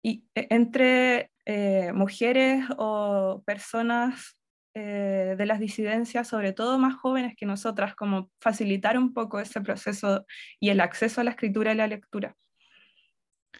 y, 0.01 0.25
e, 0.35 0.47
entre 0.49 1.31
eh, 1.45 1.91
mujeres 1.93 2.65
o 2.77 3.43
personas 3.45 4.37
eh, 4.75 5.35
de 5.37 5.45
las 5.45 5.59
disidencias, 5.59 6.27
sobre 6.27 6.51
todo 6.51 6.79
más 6.79 6.95
jóvenes 6.95 7.35
que 7.37 7.45
nosotras, 7.45 7.95
como 7.95 8.31
facilitar 8.41 8.97
un 8.97 9.13
poco 9.13 9.39
ese 9.39 9.61
proceso 9.61 10.25
y 10.59 10.69
el 10.69 10.79
acceso 10.79 11.21
a 11.21 11.23
la 11.23 11.31
escritura 11.31 11.73
y 11.73 11.75
la 11.75 11.87
lectura. 11.87 12.35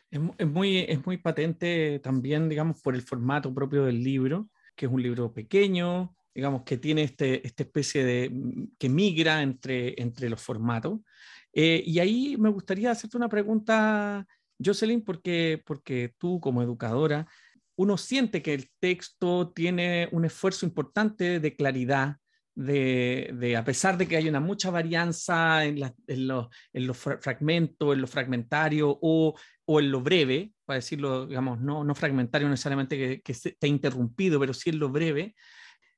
Es, 0.10 0.48
muy, 0.48 0.80
es 0.80 1.06
muy 1.06 1.18
patente 1.18 2.00
también, 2.00 2.50
digamos, 2.50 2.82
por 2.82 2.96
el 2.96 3.02
formato 3.02 3.54
propio 3.54 3.86
del 3.86 4.04
libro, 4.04 4.50
que 4.76 4.88
es 4.88 4.92
un 4.92 5.02
libro 5.02 5.34
pequeño, 5.34 6.16
digamos, 6.34 6.64
que 6.64 6.78
tiene 6.78 7.04
este, 7.04 7.46
esta 7.46 7.64
especie 7.64 8.04
de, 8.04 8.32
que 8.80 8.90
migra 8.90 9.42
entre, 9.42 10.00
entre 10.02 10.30
los 10.30 10.42
formatos. 10.42 11.00
Eh, 11.54 11.84
y 11.86 12.00
ahí 12.00 12.36
me 12.38 12.50
gustaría 12.50 12.92
hacerte 12.92 13.18
una 13.18 13.30
pregunta, 13.30 14.26
Jocelyn, 14.64 15.04
porque, 15.04 15.62
porque 15.66 16.14
tú 16.18 16.40
como 16.40 16.64
educadora, 16.64 17.28
uno 17.76 17.98
siente 17.98 18.42
que 18.42 18.54
el 18.54 18.70
texto 18.80 19.52
tiene 19.52 20.10
un 20.12 20.26
esfuerzo 20.26 20.66
importante 20.66 21.40
de 21.40 21.56
claridad, 21.56 22.18
de, 22.56 23.56
a 23.58 23.64
pesar 23.64 23.98
de 23.98 24.08
que 24.08 24.16
hay 24.16 24.30
una 24.30 24.40
mucha 24.40 24.70
varianza 24.70 25.66
en, 25.66 25.80
en, 26.08 26.28
los, 26.28 26.48
en 26.72 26.88
los 26.88 26.98
fragmentos, 26.98 27.94
en 27.94 28.02
lo 28.02 28.08
fragmentario 28.08 28.98
o, 29.02 29.34
o, 29.66 29.80
en 29.80 29.92
lo 29.92 30.02
breve, 30.02 30.54
para 30.66 30.76
decirlo, 30.76 31.26
digamos, 31.26 31.60
no, 31.62 31.84
no 31.84 31.96
fragmentario 31.96 32.48
necesariamente 32.48 32.98
que, 32.98 33.22
que 33.22 33.32
esté 33.32 33.68
interrumpido, 33.68 34.40
pero 34.40 34.54
sí 34.54 34.70
en 34.70 34.80
lo 34.80 34.90
breve, 34.90 35.36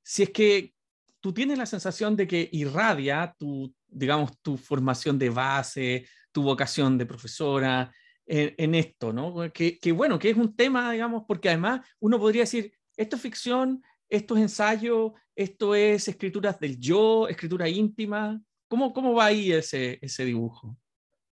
si 0.02 0.24
es 0.24 0.30
que 0.30 0.74
tú 1.20 1.34
tienes 1.34 1.58
la 1.58 1.66
sensación 1.66 2.16
de 2.16 2.28
que 2.28 2.48
irradia 2.52 3.36
tu, 3.38 3.74
digamos, 3.96 4.40
tu 4.42 4.58
formación 4.58 5.18
de 5.18 5.30
base, 5.30 6.08
tu 6.32 6.44
vocación 6.44 6.98
de 6.98 7.06
profesora 7.06 7.92
en, 8.28 8.75
esto, 8.75 9.14
¿no? 9.14 9.52
Que, 9.54 9.80
que, 9.80 9.92
bueno, 9.92 10.18
que 10.18 10.32
es 10.32 10.38
un 10.38 10.56
tema, 10.56 10.92
digamos, 10.92 11.24
porque 11.28 11.50
además 11.50 11.88
uno 12.00 12.20
podría 12.20 12.42
decir, 12.42 12.74
esto 12.98 13.16
es 13.16 13.22
ficción, 13.22 13.84
esto 14.10 14.36
es 14.36 14.42
ensayo, 14.42 15.14
esto 15.36 15.75
es 15.75 16.08
escrituras 16.08 16.60
del 16.60 16.80
yo, 16.80 17.28
escritura 17.28 17.70
íntima. 17.70 18.42
¿Cómo, 18.68 18.94
cómo 18.94 19.14
va 19.14 19.25
ahí 19.25 19.52
ese, 19.52 20.00
ese 20.02 20.25
dibujo? 20.25 20.78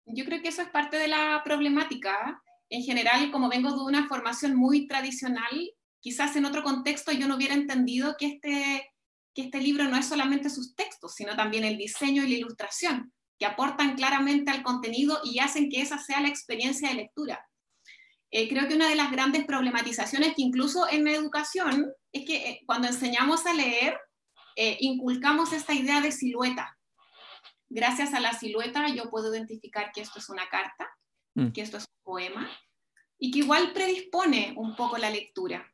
Yo 0.05 0.25
creo 0.25 0.41
que 0.41 0.49
eso 0.49 0.61
es 0.61 0.69
parte 0.69 0.97
de 0.97 1.07
la 1.07 1.41
problemática. 1.43 2.41
En 2.69 2.83
general, 2.83 3.31
como 3.31 3.49
vengo 3.49 3.71
de 3.71 3.83
una 3.83 4.07
formación 4.07 4.55
muy 4.55 4.87
tradicional, 4.87 5.71
quizás 5.99 6.35
en 6.35 6.45
otro 6.45 6.63
contexto 6.63 7.11
yo 7.11 7.27
no 7.27 7.35
hubiera 7.35 7.53
entendido 7.53 8.15
que 8.17 8.25
este 8.27 8.90
que 9.33 9.43
este 9.43 9.59
libro 9.61 9.85
no 9.85 9.97
es 9.97 10.07
solamente 10.07 10.49
sus 10.49 10.75
textos, 10.75 11.15
sino 11.15 11.35
también 11.35 11.63
el 11.63 11.77
diseño 11.77 12.23
y 12.23 12.29
la 12.29 12.37
ilustración, 12.37 13.13
que 13.39 13.45
aportan 13.45 13.95
claramente 13.95 14.51
al 14.51 14.63
contenido 14.63 15.19
y 15.23 15.39
hacen 15.39 15.69
que 15.69 15.81
esa 15.81 15.97
sea 15.97 16.21
la 16.21 16.27
experiencia 16.27 16.89
de 16.89 16.95
lectura. 16.95 17.47
Eh, 18.29 18.47
creo 18.47 18.67
que 18.67 18.75
una 18.75 18.87
de 18.87 18.95
las 18.95 19.11
grandes 19.11 19.45
problematizaciones 19.45 20.35
que 20.35 20.41
incluso 20.41 20.87
en 20.89 21.07
educación 21.07 21.91
es 22.13 22.25
que 22.25 22.49
eh, 22.49 22.61
cuando 22.65 22.87
enseñamos 22.87 23.45
a 23.45 23.53
leer, 23.53 23.99
eh, 24.55 24.77
inculcamos 24.79 25.51
esta 25.53 25.73
idea 25.73 26.01
de 26.01 26.11
silueta. 26.11 26.77
Gracias 27.67 28.13
a 28.13 28.19
la 28.19 28.33
silueta 28.33 28.87
yo 28.89 29.09
puedo 29.09 29.33
identificar 29.33 29.91
que 29.93 30.01
esto 30.01 30.19
es 30.19 30.29
una 30.29 30.47
carta, 30.49 30.89
mm. 31.35 31.51
que 31.51 31.61
esto 31.61 31.77
es 31.77 31.83
un 31.83 32.03
poema, 32.03 32.49
y 33.17 33.31
que 33.31 33.39
igual 33.39 33.73
predispone 33.73 34.53
un 34.55 34.75
poco 34.75 34.97
la 34.97 35.09
lectura. 35.09 35.67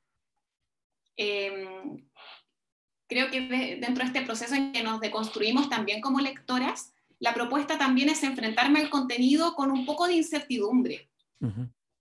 Creo 3.08 3.32
que 3.32 3.78
dentro 3.80 4.04
de 4.04 4.08
este 4.08 4.22
proceso 4.22 4.56
en 4.56 4.74
que 4.74 4.84
nos 4.84 5.00
deconstruimos 5.00 5.70
también 5.70 6.02
como 6.02 6.20
lectoras, 6.20 6.94
la 7.20 7.34
propuesta 7.34 7.78
también 7.78 8.10
es 8.10 8.22
enfrentarme 8.24 8.80
al 8.80 8.90
contenido 8.90 9.56
con 9.56 9.72
un 9.72 9.86
poco 9.86 10.08
de 10.08 10.16
incertidumbre, 10.16 11.10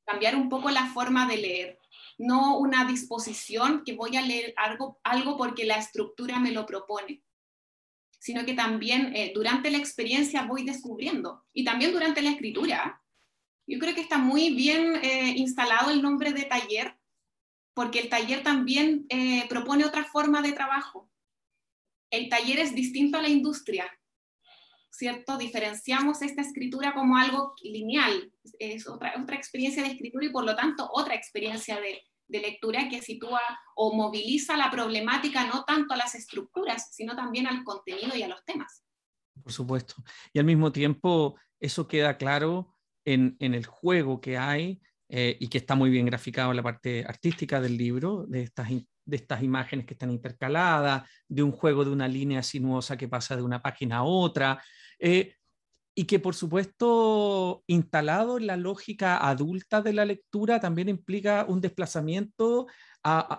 cambiar 0.04 0.36
un 0.36 0.48
poco 0.48 0.70
la 0.70 0.86
forma 0.86 1.26
de 1.26 1.36
leer, 1.36 1.78
no 2.18 2.58
una 2.58 2.84
disposición 2.84 3.82
que 3.84 3.94
voy 3.94 4.16
a 4.16 4.22
leer 4.22 4.52
algo, 4.56 4.98
algo 5.04 5.36
porque 5.36 5.64
la 5.64 5.76
estructura 5.76 6.38
me 6.38 6.52
lo 6.52 6.66
propone, 6.66 7.22
sino 8.18 8.44
que 8.44 8.54
también 8.54 9.14
eh, 9.14 9.32
durante 9.34 9.70
la 9.70 9.78
experiencia 9.78 10.42
voy 10.42 10.64
descubriendo 10.64 11.44
y 11.52 11.64
también 11.64 11.92
durante 11.92 12.22
la 12.22 12.30
escritura. 12.30 13.00
Yo 13.66 13.78
creo 13.78 13.94
que 13.94 14.00
está 14.00 14.18
muy 14.18 14.54
bien 14.54 14.96
eh, 15.02 15.34
instalado 15.36 15.90
el 15.90 16.02
nombre 16.02 16.32
de 16.32 16.44
taller 16.44 16.95
porque 17.76 17.98
el 17.98 18.08
taller 18.08 18.42
también 18.42 19.04
eh, 19.10 19.46
propone 19.50 19.84
otra 19.84 20.02
forma 20.02 20.40
de 20.40 20.52
trabajo. 20.52 21.10
El 22.10 22.30
taller 22.30 22.58
es 22.58 22.74
distinto 22.74 23.18
a 23.18 23.22
la 23.22 23.28
industria, 23.28 23.84
¿cierto? 24.90 25.36
Diferenciamos 25.36 26.22
esta 26.22 26.40
escritura 26.40 26.94
como 26.94 27.18
algo 27.18 27.54
lineal, 27.62 28.32
es 28.58 28.88
otra, 28.88 29.12
otra 29.22 29.36
experiencia 29.36 29.82
de 29.82 29.90
escritura 29.90 30.24
y 30.24 30.30
por 30.30 30.46
lo 30.46 30.56
tanto 30.56 30.88
otra 30.90 31.14
experiencia 31.14 31.78
de, 31.78 32.02
de 32.28 32.40
lectura 32.40 32.88
que 32.88 33.02
sitúa 33.02 33.42
o 33.74 33.94
moviliza 33.94 34.56
la 34.56 34.70
problemática 34.70 35.46
no 35.46 35.66
tanto 35.66 35.92
a 35.92 35.98
las 35.98 36.14
estructuras, 36.14 36.94
sino 36.94 37.14
también 37.14 37.46
al 37.46 37.62
contenido 37.62 38.16
y 38.16 38.22
a 38.22 38.28
los 38.28 38.42
temas. 38.46 38.82
Por 39.42 39.52
supuesto. 39.52 39.96
Y 40.32 40.38
al 40.38 40.46
mismo 40.46 40.72
tiempo, 40.72 41.36
eso 41.60 41.86
queda 41.86 42.16
claro 42.16 42.74
en, 43.04 43.36
en 43.38 43.52
el 43.52 43.66
juego 43.66 44.22
que 44.22 44.38
hay 44.38 44.80
eh, 45.08 45.36
y 45.38 45.48
que 45.48 45.58
está 45.58 45.74
muy 45.74 45.90
bien 45.90 46.06
graficado 46.06 46.50
en 46.50 46.56
la 46.56 46.62
parte 46.62 47.04
artística 47.06 47.60
del 47.60 47.76
libro, 47.76 48.24
de 48.28 48.42
estas, 48.42 48.68
de 48.68 49.16
estas 49.16 49.42
imágenes 49.42 49.86
que 49.86 49.94
están 49.94 50.10
intercaladas, 50.10 51.08
de 51.28 51.42
un 51.42 51.52
juego 51.52 51.84
de 51.84 51.90
una 51.90 52.08
línea 52.08 52.42
sinuosa 52.42 52.96
que 52.96 53.08
pasa 53.08 53.36
de 53.36 53.42
una 53.42 53.62
página 53.62 53.98
a 53.98 54.02
otra. 54.02 54.62
Eh, 54.98 55.34
y 55.98 56.04
que 56.04 56.18
por 56.18 56.34
supuesto 56.34 57.64
instalado 57.66 58.36
en 58.36 58.46
la 58.46 58.58
lógica 58.58 59.26
adulta 59.26 59.80
de 59.80 59.94
la 59.94 60.04
lectura 60.04 60.60
también 60.60 60.90
implica 60.90 61.46
un 61.48 61.62
desplazamiento 61.62 62.66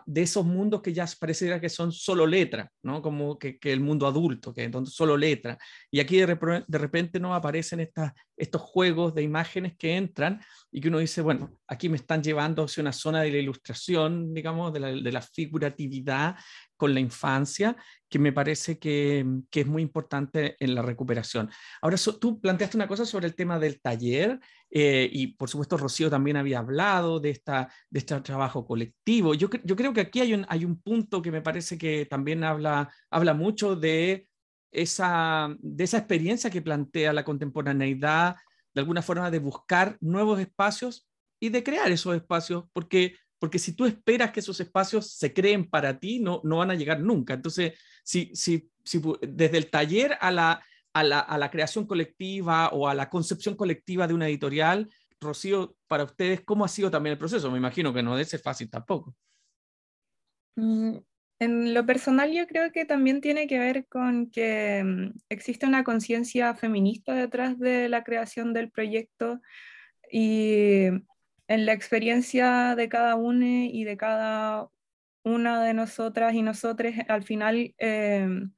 de 0.06 0.22
esos 0.22 0.46
mundos 0.46 0.82
que 0.82 0.94
ya 0.94 1.06
pareciera 1.20 1.60
que 1.60 1.70
son 1.70 1.92
solo 1.92 2.26
letra, 2.26 2.72
¿no? 2.84 3.02
Como 3.02 3.38
que, 3.38 3.58
el 3.64 3.82
mundo 3.82 4.08
adulto, 4.08 4.54
que 4.54 4.64
es 4.64 4.72
solo 4.86 5.18
letra. 5.18 5.58
Y 5.92 6.00
aquí 6.00 6.18
de, 6.18 6.26
repente 6.70 7.20
nos 7.20 7.36
aparecen 7.36 7.82
estas, 7.82 8.14
estos 8.38 8.62
juegos 8.62 9.14
de 9.14 9.24
imágenes 9.24 9.76
que 9.78 9.98
entran 9.98 10.40
y 10.72 10.80
que 10.80 10.88
uno 10.88 11.00
dice, 11.00 11.22
bueno, 11.22 11.52
aquí 11.68 11.90
me 11.90 11.98
están 11.98 12.24
llevando 12.24 12.64
hacia 12.64 12.82
una 12.82 12.94
zona 12.94 13.22
de 13.22 13.32
la 13.32 13.38
ilustración, 13.38 14.34
digamos, 14.34 14.72
de 14.72 14.80
la, 14.80 14.88
de 14.92 15.12
la 15.12 15.22
figuratividad 15.22 16.38
con 16.78 16.94
la 16.94 17.00
infancia, 17.00 17.76
que 18.08 18.20
me 18.20 18.32
parece 18.32 18.80
que, 18.80 19.26
que, 19.50 19.62
es 19.62 19.68
muy 19.68 19.82
importante 19.82 20.56
en 20.60 20.76
la 20.76 20.82
recuperación. 20.82 21.50
Ahora, 21.82 21.98
tú 22.20 22.40
planteaste 22.40 22.78
una 22.78 22.88
cosa 22.88 23.06
sobre 23.06 23.28
el 23.28 23.36
tema 23.36 23.60
del 23.60 23.82
taller 23.82 24.40
eh, 24.70 25.10
y 25.12 25.28
por 25.28 25.50
supuesto 25.50 25.78
Rocío 25.78 26.10
también 26.10 26.38
había 26.38 26.60
hablado 26.60 27.20
de, 27.20 27.30
esta, 27.30 27.72
de 27.90 28.00
este 28.00 28.20
trabajo 28.22 28.66
colectivo. 28.66 29.34
Yo, 29.34 29.50
yo 29.64 29.76
creo 29.76 29.94
que 29.94 30.02
aquí 30.02 30.20
hay 30.20 30.34
un, 30.34 30.46
hay 30.50 30.66
un 30.66 30.82
punto 30.82 31.22
que 31.22 31.32
me 31.32 31.42
parece 31.42 31.78
que 31.78 32.06
también 32.06 32.44
habla, 32.44 32.92
habla 33.10 33.34
mucho 33.34 33.76
de 33.76 34.28
esa, 34.72 35.56
de 35.60 35.84
esa 35.84 36.00
experiencia 36.00 36.50
que 36.50 36.62
plantea 36.62 37.14
la 37.14 37.24
contemporaneidad, 37.24 38.36
de 38.74 38.82
alguna 38.82 39.02
forma 39.02 39.32
de 39.32 39.40
buscar 39.40 39.98
nuevos 40.02 40.40
espacios 40.40 41.08
y 41.40 41.50
de 41.50 41.64
crear 41.64 41.92
esos 41.92 42.16
espacios, 42.16 42.66
porque 42.74 43.16
porque 43.40 43.60
si 43.60 43.74
tú 43.74 43.86
esperas 43.86 44.32
que 44.32 44.40
esos 44.40 44.60
espacios 44.60 45.12
se 45.12 45.32
creen 45.32 45.70
para 45.70 46.00
ti, 46.00 46.20
no, 46.20 46.42
no 46.44 46.58
van 46.58 46.72
a 46.72 46.76
llegar 46.76 47.00
nunca. 47.00 47.36
Entonces, 47.36 47.74
si, 48.04 48.32
si, 48.34 48.72
si 48.84 49.00
desde 49.22 49.58
el 49.58 49.70
taller 49.70 50.18
a 50.20 50.32
la, 50.32 50.64
a, 51.00 51.38
la, 51.38 51.52
creación 51.52 51.86
colectiva 51.86 52.70
o 52.70 52.88
a 52.88 52.94
la 52.94 53.10
concepción 53.10 53.56
colectiva 53.56 54.08
de 54.08 54.14
una 54.14 54.28
editorial, 54.28 54.90
Rocío, 55.20 55.76
para 55.88 56.04
ustedes, 56.04 56.42
¿cómo 56.42 56.64
ha 56.64 56.68
sido 56.68 56.92
también 56.92 57.14
el 57.14 57.18
proceso? 57.18 57.50
Me 57.52 57.58
imagino 57.58 57.94
que 57.94 58.04
no 58.04 58.16
debe 58.16 58.26
ser 58.26 58.40
fácil 58.40 58.70
tampoco. 58.70 59.16
Mm, 60.56 60.98
en 61.40 61.74
lo 61.74 61.86
personal 61.86 62.32
yo 62.32 62.48
creo 62.48 62.72
que 62.72 62.86
también 62.86 63.22
tiene 63.22 63.48
que 63.48 63.60
ver 63.60 63.88
con 63.88 64.30
que 64.30 64.84
mm, 64.84 65.20
existe 65.30 65.66
una 65.66 65.84
conciencia 65.84 66.54
feminista 66.56 67.14
detrás 67.14 67.58
de 67.60 67.90
la 67.90 68.04
creación 68.04 68.54
del 68.54 68.72
proyecto 68.72 69.42
y 70.12 70.86
en 71.48 71.66
la 71.66 71.74
experiencia 71.74 72.76
de 72.76 72.90
cada 72.90 73.16
uno 73.16 73.46
y 73.46 73.84
de 73.84 73.98
cada 73.98 74.68
una 75.24 75.64
de 75.64 75.74
nosotras 75.74 76.34
y 76.34 76.42
nosotros, 76.42 76.94
al 77.08 77.24
final 77.24 77.74
em, 77.78 78.52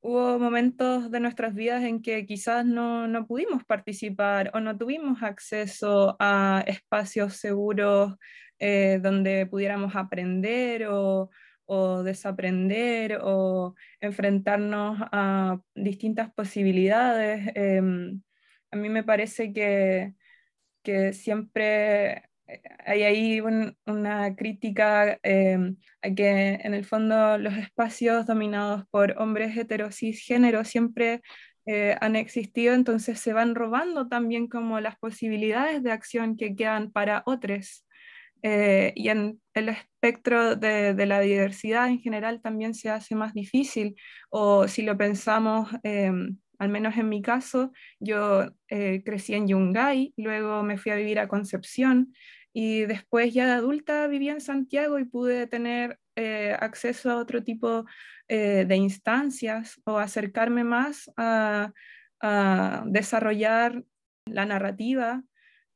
hubo 0.00 0.38
momentos 0.38 1.10
de 1.10 1.20
nuestras 1.20 1.54
vidas 1.54 1.82
en 1.84 2.02
que 2.02 2.26
quizás 2.26 2.64
no, 2.64 3.08
no, 3.08 3.26
pudimos 3.26 3.64
participar 3.64 4.50
o 4.54 4.60
no 4.60 4.76
tuvimos 4.76 5.22
acceso 5.22 6.16
a 6.20 6.64
espacios 6.66 7.34
seguros 7.36 8.14
eh, 8.58 9.00
donde 9.02 9.46
pudiéramos 9.46 9.96
aprender 9.96 10.88
o, 10.88 11.30
o, 11.66 12.02
desaprender 12.02 13.18
o 13.22 13.74
enfrentarnos 14.00 14.98
a 15.12 15.58
distintas 15.74 16.32
posibilidades. 16.32 17.52
Em, 17.54 18.20
a 18.70 18.76
mí 18.76 18.88
me 18.88 19.04
parece 19.04 19.52
que 19.52 20.14
que 20.88 21.12
siempre 21.12 22.27
hay 22.84 23.02
ahí 23.02 23.40
una 23.40 24.36
crítica 24.36 25.18
eh, 25.22 25.74
a 26.02 26.10
que 26.14 26.54
en 26.62 26.74
el 26.74 26.84
fondo 26.84 27.38
los 27.38 27.56
espacios 27.56 28.26
dominados 28.26 28.84
por 28.90 29.14
hombres 29.18 29.56
heterocisgéneros 29.56 30.68
siempre 30.68 31.20
eh, 31.66 31.96
han 32.00 32.16
existido, 32.16 32.74
entonces 32.74 33.20
se 33.20 33.32
van 33.32 33.54
robando 33.54 34.08
también 34.08 34.48
como 34.48 34.80
las 34.80 34.96
posibilidades 34.98 35.82
de 35.82 35.92
acción 35.92 36.36
que 36.36 36.56
quedan 36.56 36.90
para 36.90 37.22
otros. 37.26 37.84
y 38.42 39.08
en 39.08 39.40
el 39.54 39.68
espectro 39.68 40.54
de, 40.56 41.06
la 41.06 41.20
diversidad 41.20 41.88
en 41.88 42.00
general 42.00 42.40
también 42.40 42.72
se 42.74 42.88
hace 42.88 43.14
más 43.14 43.34
difícil, 43.34 43.96
o 44.30 44.68
si 44.68 44.82
lo 44.82 44.96
pensamos 44.96 45.68
al 46.58 46.68
menos 46.68 46.96
en 46.96 47.08
mi 47.08 47.22
caso, 47.22 47.72
yo 48.00 48.50
eh, 48.68 49.02
crecí 49.04 49.34
en 49.34 49.46
Yungay, 49.48 50.12
luego 50.16 50.62
me 50.62 50.76
fui 50.76 50.92
a 50.92 50.96
vivir 50.96 51.18
a 51.18 51.28
Concepción 51.28 52.12
y 52.52 52.86
después 52.86 53.32
ya 53.34 53.46
de 53.46 53.52
adulta 53.52 54.06
viví 54.06 54.28
en 54.28 54.40
Santiago 54.40 54.98
y 54.98 55.04
pude 55.04 55.46
tener 55.46 55.98
eh, 56.16 56.56
acceso 56.58 57.10
a 57.10 57.16
otro 57.16 57.42
tipo 57.42 57.84
eh, 58.28 58.64
de 58.66 58.76
instancias 58.76 59.80
o 59.84 59.98
acercarme 59.98 60.64
más 60.64 61.10
a, 61.16 61.72
desarrollar 62.86 63.84
la 64.26 64.44
narrativa. 64.44 65.22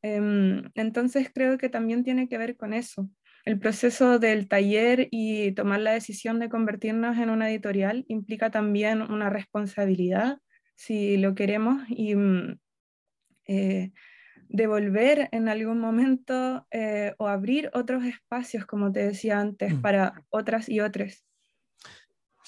Em, 0.02 0.64
entonces 0.74 1.30
creo 1.32 1.56
que 1.56 1.68
también 1.68 2.02
tiene 2.02 2.28
que 2.28 2.36
ver 2.36 2.56
con 2.56 2.74
eso. 2.74 3.08
El 3.44 3.60
proceso 3.60 4.18
del 4.18 4.48
taller 4.48 5.06
y 5.12 5.52
tomar 5.52 5.80
la 5.80 5.92
decisión 5.92 6.40
de 6.40 6.48
convertirnos 6.48 7.16
en 7.18 7.30
una 7.30 7.48
editorial 7.48 8.04
implica 8.08 8.50
también 8.50 9.02
una 9.02 9.30
responsabilidad 9.30 10.38
si 10.82 11.16
lo 11.16 11.34
queremos, 11.36 11.84
y 11.88 12.16
mm, 12.16 12.58
eh, 13.46 13.92
devolver 14.52 15.28
en 15.32 15.48
algún 15.48 15.80
momento 15.80 16.66
eh, 16.70 17.14
o 17.18 17.26
abrir 17.26 17.70
otros 17.72 18.04
espacios, 18.04 18.66
como 18.66 18.92
te 18.92 19.00
decía 19.00 19.40
antes, 19.40 19.74
mm. 19.74 19.80
para 19.80 20.22
otras 20.30 20.68
y 20.68 20.80
otros. 20.80 21.24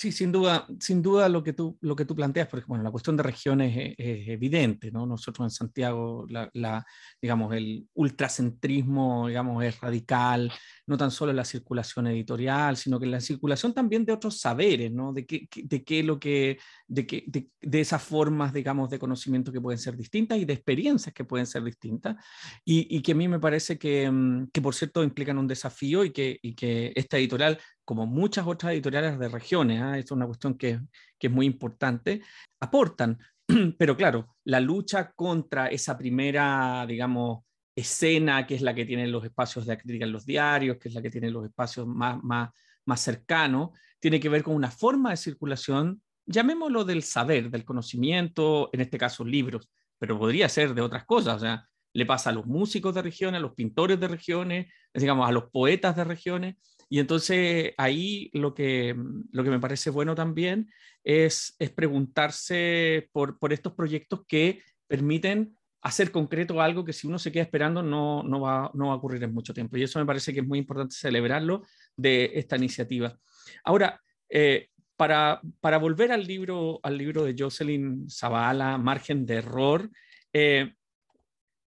Sí, 0.05 0.12
sin 0.12 0.31
duda, 0.31 0.67
sin 0.81 1.01
duda 1.01 1.31
lo 1.31 1.43
que 1.43 1.55
tú, 1.55 1.79
lo 1.81 1.97
que 1.97 2.05
tú 2.05 2.14
planteas, 2.14 2.47
porque 2.47 2.67
bueno, 2.69 2.85
la 2.85 2.90
cuestión 2.90 3.17
de 3.17 3.23
regiones 3.23 3.95
es, 3.97 4.29
evidente, 4.29 4.90
¿no? 4.90 5.07
Nosotros 5.07 5.47
en 5.47 5.51
Santiago, 5.51 6.27
la, 6.29 6.85
digamos, 7.23 7.55
el 7.55 7.88
ultracentrismo, 7.95 9.29
digamos, 9.29 9.64
es 9.64 9.81
radical, 9.81 10.53
no 10.87 10.99
tan 10.99 11.11
solo 11.11 11.31
en 11.31 11.37
la 11.37 11.45
circulación 11.47 12.09
editorial, 12.09 12.77
sino 12.77 12.99
que 12.99 13.07
en 13.07 13.12
la 13.12 13.21
circulación 13.21 13.73
también 13.73 14.05
de 14.05 14.12
otros 14.12 14.38
saberes, 14.38 14.93
¿no? 14.93 15.14
De 15.14 15.25
qué, 15.25 15.49
de 15.55 15.83
qué 15.83 16.03
lo 16.03 16.21
que, 16.21 16.59
de, 16.87 17.07
qué, 17.07 17.25
de, 17.62 17.81
esas 17.81 18.03
formas, 18.03 18.53
digamos, 18.53 18.90
de 18.90 18.99
conocimiento 18.99 19.53
que 19.53 19.61
pueden 19.62 19.79
ser 19.79 19.97
distintas 19.97 20.37
y 20.37 20.45
de 20.45 20.53
experiencias 20.53 21.14
que 21.14 21.25
pueden 21.25 21.47
ser 21.47 21.64
distintas, 21.64 22.17
y, 22.62 22.95
y 22.95 23.01
que 23.01 23.12
a 23.12 23.14
mí 23.14 23.27
me 23.27 23.40
parece 23.40 23.79
que, 23.79 24.11
mm, 24.11 24.49
que, 24.53 24.61
por 24.61 24.75
cierto, 24.75 25.03
implican 25.03 25.38
un 25.38 25.49
desafío 25.49 26.05
y 26.05 26.11
que, 26.11 26.38
y 26.43 26.55
que 26.55 26.93
esta 26.95 27.17
editorial 27.17 27.59
como 27.85 28.07
muchas 28.07 28.47
otras 28.47 28.73
editoriales 28.73 29.18
de 29.18 29.29
regiones, 29.29 29.83
¿eh? 29.83 30.01
es 30.01 30.11
una 30.11 30.27
cuestión 30.27 30.57
que, 30.57 30.81
es 31.20 31.31
muy 31.31 31.47
importante, 31.47 32.23
aportan. 32.61 33.18
Pero 33.79 33.97
claro, 33.97 34.37
la 34.44 34.61
lucha 34.61 35.12
contra 35.12 35.68
esa 35.68 35.97
primera, 35.97 36.85
digamos, 36.87 37.44
escena, 37.75 38.47
que 38.47 38.55
es 38.55 38.62
la 38.62 38.75
que 38.75 38.85
tiene 38.85 39.07
los 39.07 39.25
espacios 39.25 39.66
de 39.66 39.79
crítica 39.79 40.05
en 40.05 40.12
los 40.12 40.27
diarios, 40.27 40.77
que 40.79 40.88
es 40.88 40.94
la 40.94 41.03
que 41.03 41.11
tiene 41.11 41.31
los 41.31 41.44
espacios 41.44 41.87
más, 41.87 42.20
más 42.23 43.01
cercanos, 43.01 43.70
tiene 43.99 44.20
que 44.20 44.29
ver 44.29 44.42
con 44.42 44.55
una 44.55 44.70
forma 44.70 45.11
de 45.11 45.16
circulación, 45.16 46.03
llamémoslo 46.27 46.85
del 46.85 47.03
saber, 47.03 47.51
del 47.51 47.64
conocimiento, 47.64 48.70
en 48.73 48.83
este 48.83 48.99
caso 48.99 49.25
libros, 49.25 49.70
pero 49.99 50.18
podría 50.18 50.49
ser 50.49 50.75
de 50.75 50.83
otras 50.83 51.05
cosas, 51.05 51.37
o 51.37 51.40
sea, 51.40 51.68
le 51.94 52.07
pasa 52.07 52.31
a 52.31 52.33
los 52.33 52.44
músicos 52.47 52.94
de 52.94 53.03
regiones, 53.03 53.38
a 53.38 53.42
los 53.42 53.55
pintores 53.55 53.99
de 53.99 54.09
regiones, 54.09 54.66
digamos, 54.92 55.29
a 55.29 55.33
los 55.33 55.51
poetas 55.51 55.97
de 55.97 56.05
regiones, 56.05 56.57
y 56.88 56.99
entonces 56.99 57.73
ahí 57.77 58.31
lo 58.33 58.55
que, 58.55 58.97
lo 59.31 59.44
que 59.44 59.51
me 59.51 59.61
parece 59.61 59.90
bueno 59.90 60.14
también 60.14 60.70
es, 61.03 61.55
es 61.59 61.70
preguntarse 61.70 63.09
por, 63.12 63.38
por 63.38 63.53
estos 63.53 63.75
proyectos 63.75 64.25
que 64.27 64.62
permiten 64.87 65.57
hacer 65.85 66.11
concreto 66.11 66.62
algo 66.62 66.85
que 66.85 66.94
si 66.94 67.07
uno 67.07 67.18
se 67.18 67.31
queda 67.31 67.42
esperando 67.42 67.83
no, 67.83 68.23
no, 68.23 68.40
va, 68.40 68.70
no 68.75 68.87
va 68.87 68.94
a 68.94 68.97
ocurrir 68.97 69.23
en 69.23 69.35
mucho 69.35 69.53
tiempo. 69.53 69.77
Y 69.77 69.83
eso 69.83 69.99
me 69.99 70.07
parece 70.07 70.33
que 70.33 70.40
es 70.40 70.47
muy 70.47 70.59
importante 70.59 70.97
celebrarlo 70.97 71.62
de 71.94 72.33
esta 72.35 72.57
iniciativa. 72.57 73.18
Ahora, 73.64 74.01
eh, 74.31 74.70
para, 74.97 75.42
para, 75.61 75.79
volver 75.79 76.11
al 76.11 76.27
libro, 76.27 76.81
al 76.83 76.97
libro 76.97 77.25
de 77.25 77.35
Jocelyn 77.38 78.09
Zavala, 78.09 78.79
Margen 78.79 79.27
de 79.27 79.35
Error, 79.35 79.90
eh, 80.33 80.73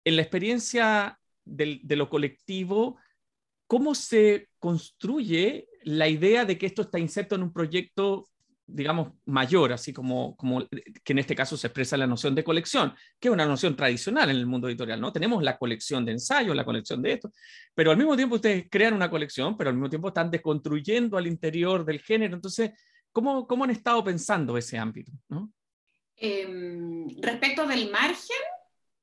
en 0.04 0.16
la 0.16 0.22
experiencia 0.22 1.18
del, 1.44 1.80
de 1.82 1.96
lo 1.96 2.08
colectivo, 2.08 2.98
¿cómo 3.66 3.94
se 3.94 4.48
construye 4.58 5.68
la 5.82 6.08
idea 6.08 6.44
de 6.44 6.58
que 6.58 6.66
esto 6.66 6.82
está 6.82 6.98
inserto 6.98 7.34
en 7.34 7.42
un 7.42 7.52
proyecto 7.52 8.28
digamos, 8.66 9.12
mayor, 9.26 9.72
así 9.72 9.92
como, 9.92 10.36
como 10.36 10.66
que 10.68 11.12
en 11.12 11.18
este 11.20 11.36
caso 11.36 11.56
se 11.56 11.68
expresa 11.68 11.96
la 11.96 12.06
noción 12.06 12.34
de 12.34 12.42
colección, 12.42 12.92
que 13.18 13.28
es 13.28 13.32
una 13.32 13.46
noción 13.46 13.76
tradicional 13.76 14.28
en 14.28 14.36
el 14.36 14.46
mundo 14.46 14.68
editorial, 14.68 15.00
¿no? 15.00 15.12
Tenemos 15.12 15.42
la 15.42 15.56
colección 15.56 16.04
de 16.04 16.12
ensayos, 16.12 16.56
la 16.56 16.64
colección 16.64 17.00
de 17.00 17.12
esto, 17.12 17.32
pero 17.74 17.92
al 17.92 17.96
mismo 17.96 18.16
tiempo 18.16 18.36
ustedes 18.36 18.66
crean 18.68 18.94
una 18.94 19.08
colección, 19.08 19.56
pero 19.56 19.70
al 19.70 19.76
mismo 19.76 19.88
tiempo 19.88 20.08
están 20.08 20.30
desconstruyendo 20.30 21.16
al 21.16 21.28
interior 21.28 21.84
del 21.84 22.00
género. 22.00 22.34
Entonces, 22.34 22.72
¿cómo, 23.12 23.46
cómo 23.46 23.64
han 23.64 23.70
estado 23.70 24.02
pensando 24.02 24.58
ese 24.58 24.78
ámbito? 24.78 25.12
¿no? 25.28 25.52
Em, 26.16 27.06
respecto 27.20 27.66
del 27.66 27.90
margen, 27.90 28.36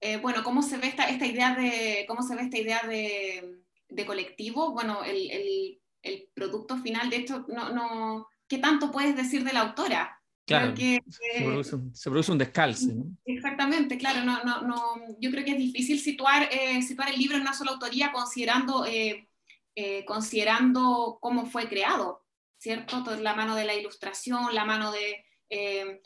eh, 0.02 0.17
bueno, 0.17 0.43
¿cómo 0.43 0.62
se 0.62 0.78
ve 0.78 0.88
esta, 0.88 1.06
esta, 1.06 1.26
idea 1.26 1.56
de, 1.56 2.04
cómo 2.06 2.21
se 2.21 2.36
ve 2.36 2.41
esta 2.41 2.58
idea 2.58 2.82
de, 2.86 3.62
de 3.94 4.06
colectivo? 4.06 4.74
Bueno, 4.74 5.04
el, 5.04 5.30
el, 5.32 5.82
el, 6.02 6.30
producto 6.34 6.78
final 6.78 7.10
de 7.10 7.18
esto 7.18 7.46
no, 7.48 7.70
no 7.70 8.28
¿qué 8.48 8.58
tanto 8.58 8.92
puedes 8.92 9.16
decir 9.16 9.44
de 9.44 9.54
la 9.54 9.62
autora? 9.62 10.20
Claro, 10.46 10.74
que, 10.74 11.02
se, 11.08 12.04
produce 12.04 12.32
un, 12.32 12.38
descalce. 12.38 12.94
Exactamente, 13.26 13.98
claro. 13.98 14.26
No, 14.26 14.44
no, 14.44 14.62
no, 14.62 14.78
yo 15.20 15.32
creo 15.32 15.46
que 15.46 15.52
es 15.52 15.58
difícil 15.58 16.00
situar, 16.00 16.50
eh, 16.52 16.82
situar 16.82 17.10
el 17.10 17.18
libro 17.18 17.38
en 17.38 17.44
una 17.44 17.54
sola 17.54 17.72
autoría 17.72 18.12
considerando, 18.12 18.86
eh, 18.86 19.30
eh, 19.76 20.04
considerando 20.04 21.18
cómo 21.22 21.46
fue 21.46 21.70
creado, 21.70 22.26
¿cierto? 22.58 23.04
Toda 23.04 23.18
la 23.22 23.36
mano 23.36 23.56
de 23.56 23.64
la 23.64 23.74
ilustración, 23.74 24.54
la 24.54 24.66
mano 24.66 24.92
de 24.92 25.26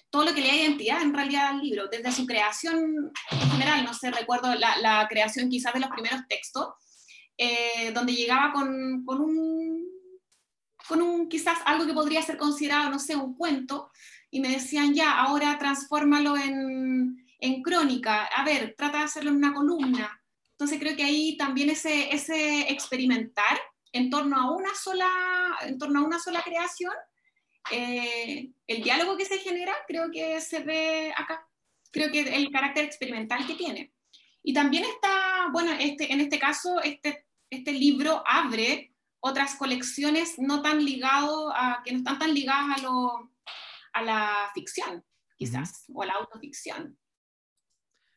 todo 0.10 0.26
lo 0.26 0.34
que 0.34 0.42
le 0.42 0.48
da 0.48 0.56
identidad 0.56 1.02
en 1.02 1.14
realidad 1.14 1.48
al 1.48 1.62
libro, 1.62 1.88
desde 1.88 2.12
su 2.12 2.26
creación 2.26 3.14
en 3.32 3.52
general, 3.52 3.86
no 3.86 3.94
sé, 3.94 4.12
recuerdo 4.12 4.54
la, 4.56 4.78
la 4.80 5.08
creación 5.10 5.50
quizás 5.50 5.74
de 5.74 5.80
los 5.80 5.90
primeros 5.90 6.20
textos, 6.28 6.68
donde 7.94 8.14
llegaba 8.14 8.52
con, 8.52 9.06
con 9.06 9.22
un 9.22 9.88
con 10.88 11.02
un 11.02 11.28
quizás 11.28 11.60
algo 11.66 11.86
que 11.86 11.94
podría 11.94 12.22
ser 12.22 12.38
considerado, 12.38 12.90
no 12.90 13.00
sé, 13.00 13.16
un 13.16 13.36
cuento, 13.36 13.92
y 14.32 14.40
me 14.40 14.50
decían, 14.50 14.94
ya, 14.94 15.20
ahora 15.20 15.58
transfórmalo 15.58 16.38
en, 16.38 17.26
en 17.40 17.62
crónica, 17.62 18.26
a 18.26 18.44
ver, 18.46 18.74
trata 18.78 19.00
de 19.00 19.04
hacerlo 19.04 19.32
en 19.32 19.38
una 19.38 19.54
columna. 19.54 20.22
Entonces 20.52 20.80
creo 20.80 20.96
que 20.96 21.04
ahí 21.04 21.38
también 21.38 21.70
ese, 21.70 22.14
ese 22.14 22.72
experimentar 22.72 23.60
en 23.92 24.10
torno 24.10 24.38
a 24.38 24.52
una 24.52 24.74
sola, 24.76 25.10
en 25.62 25.78
torno 25.78 26.00
a 26.00 26.04
una 26.04 26.20
sola 26.20 26.42
creación, 26.42 26.94
eh, 27.72 28.52
el 28.66 28.82
diálogo 28.82 29.18
que 29.18 29.26
se 29.26 29.38
genera, 29.40 29.74
creo 29.88 30.10
que 30.12 30.40
se 30.42 30.60
ve 30.62 31.14
acá. 31.16 31.48
Creo 31.92 32.12
que 32.12 32.22
el 32.22 32.50
carácter 32.52 32.86
experimental 32.86 33.46
que 33.46 33.56
tiene. 33.56 33.94
Y 34.44 34.54
también 34.54 34.84
está, 34.86 35.50
bueno, 35.52 35.72
este, 35.80 36.12
en 36.12 36.22
este 36.22 36.40
caso, 36.40 36.82
este, 36.82 37.27
este 37.50 37.72
libro 37.72 38.24
abre 38.26 38.94
otras 39.20 39.56
colecciones 39.56 40.36
no 40.38 40.62
tan 40.62 40.84
ligado 40.84 41.52
a, 41.54 41.82
que 41.84 41.92
no 41.92 42.00
están 42.00 42.20
tan 42.20 42.34
ligadas 42.34 42.80
a, 42.80 42.82
lo, 42.84 43.32
a 43.94 44.04
la 44.04 44.52
ficción, 44.54 45.04
quizás, 45.36 45.86
o 45.94 46.04
a 46.04 46.06
la 46.06 46.14
autoficción. 46.14 46.98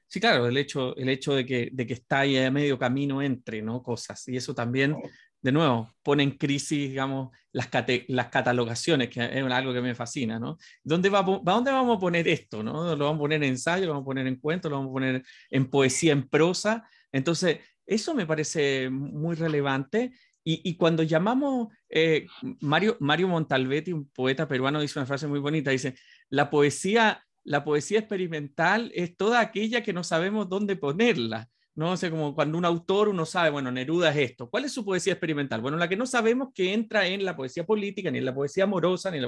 Sí, 0.06 0.18
claro, 0.18 0.48
el 0.48 0.56
hecho, 0.56 0.96
el 0.96 1.08
hecho 1.08 1.34
de, 1.34 1.46
que, 1.46 1.68
de 1.72 1.86
que 1.86 1.94
está 1.94 2.20
ahí 2.20 2.36
a 2.36 2.50
medio 2.50 2.78
camino 2.78 3.22
entre 3.22 3.62
¿no? 3.62 3.82
cosas, 3.82 4.26
y 4.26 4.36
eso 4.36 4.54
también, 4.54 4.96
de 5.40 5.52
nuevo, 5.52 5.88
pone 6.02 6.24
en 6.24 6.32
crisis, 6.32 6.90
digamos, 6.90 7.30
las, 7.52 7.68
las 8.08 8.26
catalogaciones, 8.26 9.08
que 9.08 9.24
es 9.24 9.44
algo 9.44 9.72
que 9.72 9.80
me 9.80 9.94
fascina, 9.94 10.38
¿no? 10.40 10.58
¿Dónde, 10.82 11.08
va, 11.10 11.22
¿Dónde 11.22 11.70
vamos 11.70 11.96
a 11.96 12.00
poner 12.00 12.26
esto? 12.26 12.62
¿no? 12.62 12.94
¿Lo 12.96 13.04
vamos 13.04 13.18
a 13.18 13.20
poner 13.20 13.42
en 13.44 13.50
ensayo, 13.50 13.86
lo 13.86 13.92
vamos 13.92 14.04
a 14.04 14.10
poner 14.10 14.26
en 14.26 14.36
cuento, 14.36 14.68
lo 14.68 14.76
vamos 14.76 14.90
a 14.90 14.94
poner 14.94 15.24
en 15.50 15.70
poesía, 15.70 16.12
en 16.12 16.28
prosa? 16.28 16.88
Entonces, 17.12 17.60
eso 17.90 18.14
me 18.14 18.24
parece 18.24 18.88
muy 18.88 19.34
relevante 19.34 20.12
y, 20.42 20.76
cuando 20.76 21.02
llamamos, 21.02 21.68
eh, 21.90 22.26
Mario, 22.60 22.96
Mario 22.98 23.28
Montalvetti, 23.28 23.92
un 23.92 24.08
poeta 24.08 24.48
peruano, 24.48 24.80
dice 24.80 24.98
una 24.98 25.06
frase 25.06 25.26
muy 25.26 25.38
bonita, 25.38 25.70
dice, 25.70 25.96
la 26.30 26.48
poesía, 26.48 27.24
la 27.44 27.62
poesía 27.62 27.98
experimental 27.98 28.90
es 28.94 29.16
toda 29.16 29.40
aquella 29.40 29.82
que 29.82 29.92
no 29.92 30.02
sabemos 30.02 30.48
dónde 30.48 30.76
ponerla. 30.76 31.50
¿No? 31.80 31.96
sé, 31.96 32.10
como 32.10 32.34
cuando 32.34 32.58
un 32.58 32.66
autor 32.66 33.08
uno 33.08 33.24
sabe, 33.24 33.48
bueno, 33.48 33.72
Neruda 33.72 34.10
es 34.10 34.30
esto. 34.32 34.50
¿Cuál 34.50 34.66
es 34.66 34.72
su 34.72 34.84
poesía 34.84 35.14
experimental? 35.14 35.62
Bueno, 35.62 35.78
la 35.78 35.88
que 35.88 35.96
no 35.96 36.04
sabemos 36.04 36.50
que 36.54 36.74
entra 36.74 37.06
en 37.06 37.24
la 37.24 37.34
poesía 37.34 37.64
política, 37.64 38.10
ni 38.10 38.18
en 38.18 38.26
la 38.26 38.34
poesía 38.34 38.64
amorosa, 38.64 39.10
ni 39.10 39.18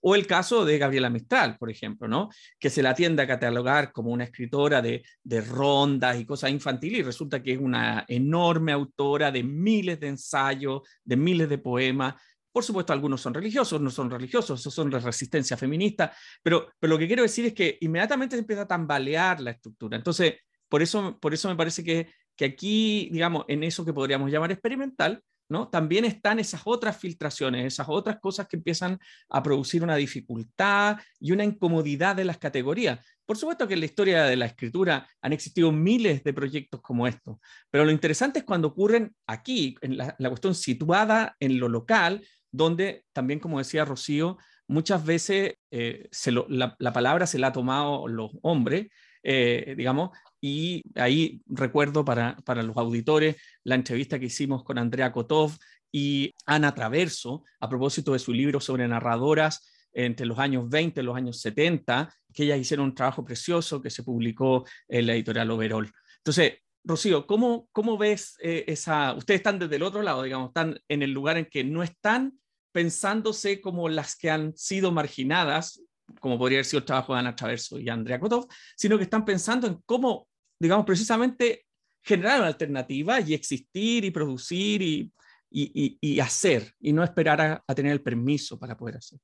o 0.00 0.14
el 0.14 0.26
caso 0.28 0.64
de 0.64 0.78
Gabriela 0.78 1.10
Mistral, 1.10 1.56
por 1.58 1.68
ejemplo, 1.68 2.06
¿no? 2.06 2.28
Que 2.60 2.70
se 2.70 2.80
la 2.80 2.94
tiende 2.94 3.24
a 3.24 3.26
catalogar 3.26 3.90
como 3.90 4.12
una 4.12 4.22
escritora 4.22 4.80
de, 4.80 5.02
de 5.24 5.40
rondas 5.40 6.20
y 6.20 6.24
cosas 6.24 6.50
infantiles 6.50 7.00
y 7.00 7.02
resulta 7.02 7.42
que 7.42 7.54
es 7.54 7.58
una 7.58 8.04
enorme 8.06 8.70
autora 8.70 9.32
de 9.32 9.42
miles 9.42 9.98
de 9.98 10.06
ensayos, 10.06 10.82
de 11.02 11.16
miles 11.16 11.48
de 11.48 11.58
poemas, 11.58 12.14
por 12.52 12.62
supuesto, 12.64 12.92
algunos 12.92 13.20
son 13.20 13.34
religiosos, 13.34 13.80
no 13.80 13.90
son 13.90 14.10
religiosos, 14.10 14.60
esos 14.60 14.72
son 14.72 14.88
de 14.88 14.98
resistencia 15.00 15.56
feminista, 15.56 16.10
pero, 16.42 16.68
pero 16.78 16.94
lo 16.94 16.98
que 16.98 17.06
quiero 17.06 17.22
decir 17.22 17.46
es 17.46 17.52
que 17.52 17.76
inmediatamente 17.80 18.36
se 18.36 18.40
empieza 18.40 18.62
a 18.62 18.66
tambalear 18.66 19.40
la 19.40 19.50
estructura. 19.50 19.96
Entonces, 19.96 20.36
por 20.68 20.82
eso, 20.82 21.18
por 21.20 21.34
eso 21.34 21.48
me 21.48 21.56
parece 21.56 21.84
que, 21.84 22.08
que 22.36 22.44
aquí, 22.44 23.08
digamos, 23.12 23.44
en 23.48 23.64
eso 23.64 23.84
que 23.84 23.92
podríamos 23.92 24.30
llamar 24.30 24.52
experimental, 24.52 25.22
¿no? 25.48 25.68
También 25.68 26.04
están 26.04 26.38
esas 26.38 26.62
otras 26.64 26.96
filtraciones, 26.96 27.66
esas 27.66 27.86
otras 27.88 28.18
cosas 28.20 28.48
que 28.48 28.56
empiezan 28.56 28.98
a 29.28 29.42
producir 29.42 29.82
una 29.82 29.96
dificultad 29.96 30.98
y 31.20 31.32
una 31.32 31.44
incomodidad 31.44 32.16
de 32.16 32.24
las 32.24 32.38
categorías. 32.38 32.98
Por 33.24 33.36
supuesto 33.36 33.66
que 33.66 33.74
en 33.74 33.80
la 33.80 33.86
historia 33.86 34.24
de 34.24 34.36
la 34.36 34.46
escritura 34.46 35.08
han 35.20 35.32
existido 35.32 35.72
miles 35.72 36.22
de 36.24 36.32
proyectos 36.32 36.80
como 36.80 37.06
estos, 37.06 37.38
pero 37.70 37.84
lo 37.84 37.92
interesante 37.92 38.40
es 38.40 38.44
cuando 38.44 38.68
ocurren 38.68 39.14
aquí, 39.26 39.76
en 39.82 39.96
la, 39.96 40.14
cuestión 40.28 40.54
situada 40.54 41.36
en 41.40 41.58
lo 41.58 41.68
local, 41.68 42.26
donde 42.50 43.04
también, 43.12 43.40
como 43.40 43.58
decía 43.58 43.84
Rocío, 43.84 44.38
muchas 44.68 45.04
veces 45.04 45.54
eh, 45.70 46.08
la, 46.48 46.92
palabra 46.92 47.26
se 47.26 47.38
la 47.38 47.48
ha 47.48 47.52
tomado 47.52 48.08
los 48.08 48.30
hombres, 48.42 48.88
eh, 49.22 49.74
digamos, 49.76 50.10
y 50.46 50.84
ahí 50.94 51.42
recuerdo 51.46 52.04
para, 52.04 52.36
para 52.44 52.62
los 52.62 52.76
auditores 52.76 53.34
la 53.64 53.74
entrevista 53.74 54.20
que 54.20 54.26
hicimos 54.26 54.62
con 54.62 54.78
Andrea 54.78 55.10
Kotov 55.10 55.50
y 55.90 56.32
Ana 56.46 56.72
Traverso 56.72 57.42
a 57.58 57.68
propósito 57.68 58.12
de 58.12 58.20
su 58.20 58.32
libro 58.32 58.60
sobre 58.60 58.86
narradoras 58.86 59.68
entre 59.92 60.24
los 60.24 60.38
años 60.38 60.68
20 60.68 61.00
y 61.00 61.04
los 61.04 61.16
años 61.16 61.40
70, 61.40 62.14
que 62.32 62.44
ellas 62.44 62.60
hicieron 62.60 62.86
un 62.86 62.94
trabajo 62.94 63.24
precioso 63.24 63.82
que 63.82 63.90
se 63.90 64.04
publicó 64.04 64.64
en 64.86 65.08
la 65.08 65.14
editorial 65.14 65.50
Overall. 65.50 65.90
Entonces, 66.18 66.58
Rocío, 66.84 67.26
¿cómo, 67.26 67.68
cómo 67.72 67.98
ves 67.98 68.36
eh, 68.40 68.66
esa... 68.68 69.14
Ustedes 69.14 69.40
están 69.40 69.58
desde 69.58 69.74
el 69.74 69.82
otro 69.82 70.02
lado, 70.02 70.22
digamos, 70.22 70.50
están 70.50 70.78
en 70.86 71.02
el 71.02 71.10
lugar 71.10 71.38
en 71.38 71.46
que 71.46 71.64
no 71.64 71.82
están 71.82 72.38
pensándose 72.70 73.60
como 73.60 73.88
las 73.88 74.14
que 74.14 74.30
han 74.30 74.56
sido 74.56 74.92
marginadas 74.92 75.82
como 76.20 76.38
podría 76.38 76.58
haber 76.58 76.64
sido 76.64 76.78
el 76.78 76.84
trabajo 76.84 77.14
de 77.14 77.20
Ana 77.20 77.36
Traverso 77.36 77.78
y 77.78 77.88
Andrea 77.88 78.20
Kotov, 78.20 78.46
sino 78.76 78.96
que 78.96 79.04
están 79.04 79.24
pensando 79.24 79.66
en 79.66 79.80
cómo, 79.84 80.28
digamos, 80.58 80.86
precisamente 80.86 81.66
generar 82.02 82.38
una 82.38 82.48
alternativa 82.48 83.20
y 83.20 83.34
existir 83.34 84.04
y 84.04 84.10
producir 84.10 84.82
y, 84.82 85.12
y, 85.50 85.98
y, 86.00 86.20
hacer, 86.20 86.72
y 86.78 86.92
no 86.92 87.02
esperar 87.02 87.40
a, 87.66 87.74
tener 87.74 87.92
el 87.92 88.02
permiso 88.02 88.58
para 88.58 88.76
poder 88.76 88.96
hacer. 88.96 89.18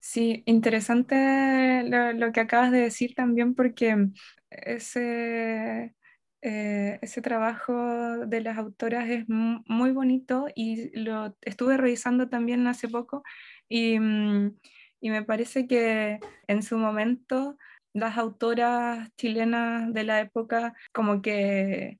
Sí, 0.00 0.42
interesante 0.46 1.84
lo, 1.84 2.32
que 2.32 2.40
acabas 2.40 2.70
de 2.70 2.80
decir 2.80 3.14
también 3.14 3.54
porque 3.54 4.08
ese, 4.50 5.94
eh, 6.42 6.98
ese 7.02 7.22
trabajo 7.22 8.26
de 8.26 8.40
las 8.40 8.56
autoras 8.58 9.08
es 9.08 9.24
muy 9.28 9.90
bonito 9.90 10.46
y 10.54 10.96
lo 10.98 11.36
estuve 11.42 11.76
revisando 11.76 12.28
también 12.28 12.66
hace 12.66 12.88
poco 12.88 13.22
y... 13.68 13.98
Mm, 13.98 14.56
y 15.00 15.10
me 15.10 15.22
parece 15.22 15.66
que 15.66 16.18
en 16.46 16.62
su 16.62 16.78
momento 16.78 17.56
las 17.96 18.18
autoras 18.18 19.08
chilenas 19.16 19.92
de 19.92 20.04
la 20.04 20.20
época 20.20 20.74
como 20.92 21.22
que 21.22 21.98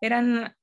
eran 0.00 0.54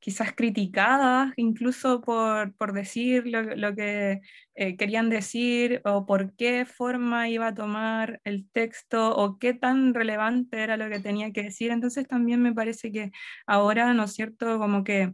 quizás 0.00 0.32
criticadas 0.34 1.32
incluso 1.36 2.00
por, 2.00 2.54
por 2.56 2.72
decir 2.72 3.24
lo, 3.26 3.74
que 3.74 4.20
eh, 4.54 4.76
querían 4.76 5.10
decir 5.10 5.82
o 5.84 6.06
por 6.06 6.34
qué 6.36 6.64
forma 6.64 7.28
iba 7.28 7.48
a 7.48 7.54
tomar 7.54 8.20
el 8.24 8.48
texto 8.50 9.14
o 9.16 9.38
qué 9.38 9.54
tan 9.54 9.94
relevante 9.94 10.62
era 10.62 10.76
lo 10.76 10.88
que 10.88 11.00
tenía 11.00 11.32
que 11.32 11.42
decir. 11.44 11.70
Entonces 11.70 12.06
también 12.08 12.40
me 12.42 12.54
parece 12.54 12.92
que 12.92 13.10
ahora, 13.46 13.92
¿no 13.92 14.04
es 14.04 14.14
cierto?, 14.14 14.58
como 14.58 14.84
que 14.84 15.12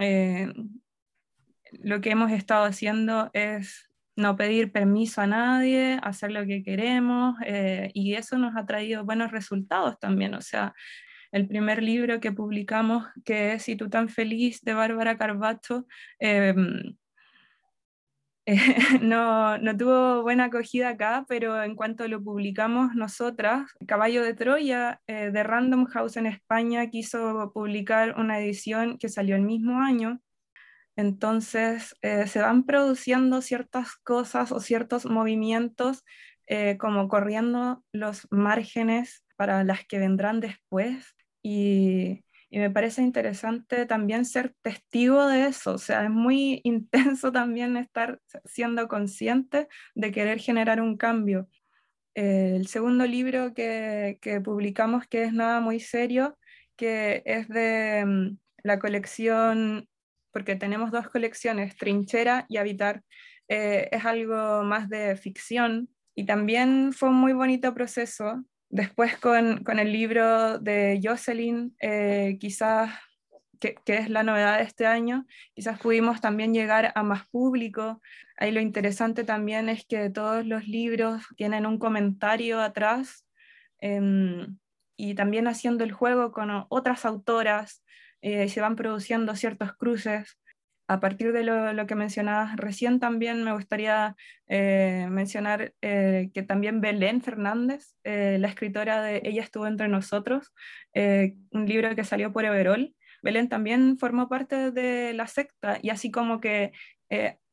eh, 0.00 0.52
lo 1.72 2.00
que 2.00 2.10
hemos 2.10 2.30
estado 2.30 2.64
haciendo 2.64 3.30
es 3.32 3.87
no 4.18 4.36
pedir 4.36 4.72
permiso 4.72 5.20
a 5.20 5.28
nadie, 5.28 6.00
hacer 6.02 6.32
lo 6.32 6.44
que 6.44 6.64
queremos, 6.64 7.36
eh, 7.46 7.90
y 7.94 8.14
eso 8.14 8.36
nos 8.36 8.56
ha 8.56 8.66
traído 8.66 9.04
buenos 9.04 9.30
resultados 9.30 9.98
también. 10.00 10.34
O 10.34 10.40
sea, 10.40 10.74
el 11.30 11.46
primer 11.46 11.82
libro 11.82 12.18
que 12.20 12.32
publicamos, 12.32 13.06
que 13.24 13.54
es 13.54 13.62
Si 13.62 13.76
tú 13.76 13.88
tan 13.88 14.08
feliz, 14.08 14.60
de 14.62 14.74
Bárbara 14.74 15.16
Carbacho, 15.16 15.86
em, 16.18 16.96
no, 19.02 19.58
no, 19.58 19.76
tuvo 19.76 20.22
buena 20.22 20.44
acogida 20.46 20.88
acá, 20.88 21.24
pero 21.28 21.62
en 21.62 21.76
cuanto 21.76 22.08
lo 22.08 22.22
publicamos 22.22 22.94
nosotras, 22.96 23.70
Caballo 23.86 24.24
de 24.24 24.34
Troya 24.34 25.00
eh, 25.06 25.30
de 25.30 25.42
Random 25.44 25.84
House 25.86 26.16
en 26.16 26.26
España 26.26 26.88
quiso 26.90 27.52
publicar 27.54 28.18
una 28.18 28.40
edición 28.40 28.98
que 28.98 29.08
salió 29.08 29.36
el 29.36 29.42
mismo 29.42 29.80
año, 29.80 30.20
Entonces 30.98 31.94
eh, 32.02 32.26
se 32.26 32.40
van 32.40 32.64
produciendo 32.64 33.40
ciertas 33.40 33.94
cosas 34.02 34.50
o 34.50 34.58
ciertos 34.58 35.06
movimientos 35.06 36.04
eh, 36.48 36.76
como 36.76 37.06
corriendo 37.06 37.84
los 37.92 38.26
márgenes 38.32 39.24
para 39.36 39.62
las 39.62 39.86
que 39.86 40.00
vendrán 40.00 40.40
después 40.40 41.14
y, 41.40 42.24
me 42.50 42.70
parece 42.70 43.02
interesante 43.02 43.84
también 43.86 44.24
ser 44.24 44.54
testigo 44.62 45.26
de 45.26 45.46
eso, 45.48 45.74
o 45.74 45.78
sea, 45.78 46.04
es 46.04 46.10
muy 46.10 46.60
intenso 46.64 47.30
también 47.30 47.76
estar 47.76 48.20
siendo 48.44 48.88
consciente 48.88 49.68
de 49.94 50.10
querer 50.10 50.40
generar 50.40 50.80
un 50.80 50.96
cambio. 50.96 51.48
el 52.14 52.66
segundo 52.66 53.06
libro 53.06 53.54
que, 53.54 54.18
que, 54.20 54.40
publicamos, 54.40 55.06
que 55.06 55.24
es 55.24 55.32
Nada 55.32 55.60
Muy 55.60 55.78
Serio, 55.80 56.38
que 56.76 57.22
es 57.26 57.48
de 57.48 58.04
mm, 58.06 58.38
la 58.64 58.78
colección, 58.78 59.87
porque 60.32 60.56
tenemos 60.56 60.90
dos 60.90 61.08
colecciones, 61.08 61.76
Trinchera 61.76 62.46
y 62.48 62.56
Habitar, 62.56 63.02
eh, 63.48 63.88
es 63.92 64.04
algo 64.04 64.62
más 64.62 64.88
de 64.88 65.16
ficción 65.16 65.88
y 66.14 66.26
también 66.26 66.92
fue 66.92 67.08
un 67.08 67.16
muy 67.16 67.32
bonito 67.32 67.72
proceso. 67.74 68.44
Después 68.70 69.16
con, 69.16 69.64
con 69.64 69.78
el 69.78 69.92
libro 69.92 70.58
de 70.58 71.00
Jocelyn, 71.02 71.74
eh, 71.80 72.36
quizás, 72.38 72.92
que, 73.58 73.74
que, 73.84 73.96
es 73.96 74.10
la 74.10 74.22
novedad 74.22 74.58
de 74.58 74.64
este 74.64 74.84
año, 74.84 75.26
quizás 75.54 75.78
pudimos 75.78 76.20
también 76.20 76.52
llegar 76.52 76.92
a 76.94 77.02
más 77.02 77.26
público. 77.28 78.02
Ahí 78.36 78.50
lo 78.50 78.60
interesante 78.60 79.24
también 79.24 79.68
es 79.68 79.86
que 79.86 80.10
todos 80.10 80.44
los 80.44 80.68
libros 80.68 81.24
tienen 81.36 81.64
un 81.64 81.78
comentario 81.78 82.60
atrás 82.60 83.24
eh, 83.80 84.46
y 84.96 85.14
también 85.14 85.46
haciendo 85.46 85.84
el 85.84 85.92
juego 85.92 86.32
con 86.32 86.66
otras 86.68 87.06
autoras 87.06 87.84
eh, 88.22 88.48
se 88.48 88.60
van 88.60 88.76
produciendo 88.76 89.34
ciertos 89.36 89.74
cruces. 89.76 90.38
A 90.90 91.00
partir 91.00 91.32
de 91.32 91.44
lo, 91.44 91.86
que 91.86 91.94
mencionabas 91.94 92.56
recién, 92.56 92.98
también 92.98 93.44
me 93.44 93.52
gustaría 93.52 94.16
eh, 94.46 95.06
mencionar 95.10 95.74
eh, 95.82 96.30
que 96.32 96.42
también 96.42 96.80
Belén 96.80 97.20
Fernández, 97.20 97.94
la 98.04 98.48
escritora 98.48 99.02
de 99.02 99.20
Ella 99.22 99.42
estuvo 99.42 99.66
entre 99.66 99.88
nosotros, 99.88 100.54
un 100.94 101.66
libro 101.66 101.94
que 101.94 102.04
salió 102.04 102.32
por 102.32 102.46
Everol, 102.46 102.94
Belén 103.22 103.50
también 103.50 103.98
formó 103.98 104.30
parte 104.30 104.70
de 104.70 105.12
la 105.12 105.26
secta 105.26 105.78
y 105.82 105.90
así 105.90 106.10
como 106.10 106.40
que 106.40 106.72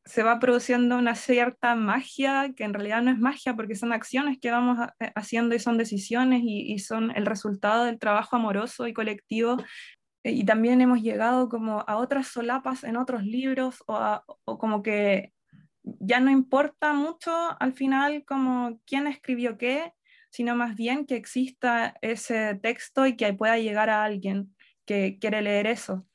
se 0.06 0.22
va 0.22 0.40
produciendo 0.40 0.98
una 0.98 1.16
cierta 1.16 1.74
magia, 1.76 2.54
que 2.56 2.64
en 2.64 2.76
realidad 2.76 3.02
no 3.02 3.12
es 3.12 3.18
magia 3.18 3.56
porque 3.56 3.76
son 3.76 3.92
acciones 3.92 4.38
que 4.40 4.52
vamos 4.52 4.78
haciendo 5.16 5.56
y 5.56 5.60
son 5.60 5.78
decisiones 5.78 6.42
y, 6.44 6.78
son 6.80 7.12
el 7.16 7.26
resultado 7.26 7.86
del 7.86 7.98
trabajo 7.98 8.36
amoroso 8.36 8.88
y 8.88 8.94
colectivo 8.94 9.58
y 10.32 10.44
también 10.44 10.82
hemos 10.82 11.02
llegado 11.02 11.50
como 11.50 11.84
a 11.88 11.98
otras 11.98 12.28
solapas 12.28 12.84
en 12.84 12.98
otros 12.98 13.24
libros 13.24 13.84
o, 13.86 14.24
como 14.58 14.82
que 14.82 15.34
ya 15.84 16.20
no 16.20 16.32
importa 16.32 16.94
mucho 16.94 17.32
al 17.60 17.74
final 17.74 18.26
como 18.26 18.82
quién 18.88 19.06
escribió 19.06 19.58
qué, 19.58 19.94
sino 20.32 20.56
más 20.56 20.76
bien 20.76 21.06
que 21.06 21.16
exista 21.16 21.96
ese 22.02 22.56
texto 22.56 23.06
y 23.06 23.16
que 23.16 23.34
pueda 23.34 23.60
llegar 23.60 23.92
a 23.92 24.04
alguien 24.04 24.56
que 24.86 25.20
quiere 25.20 25.44
leer 25.44 25.68
eso. 25.68 26.08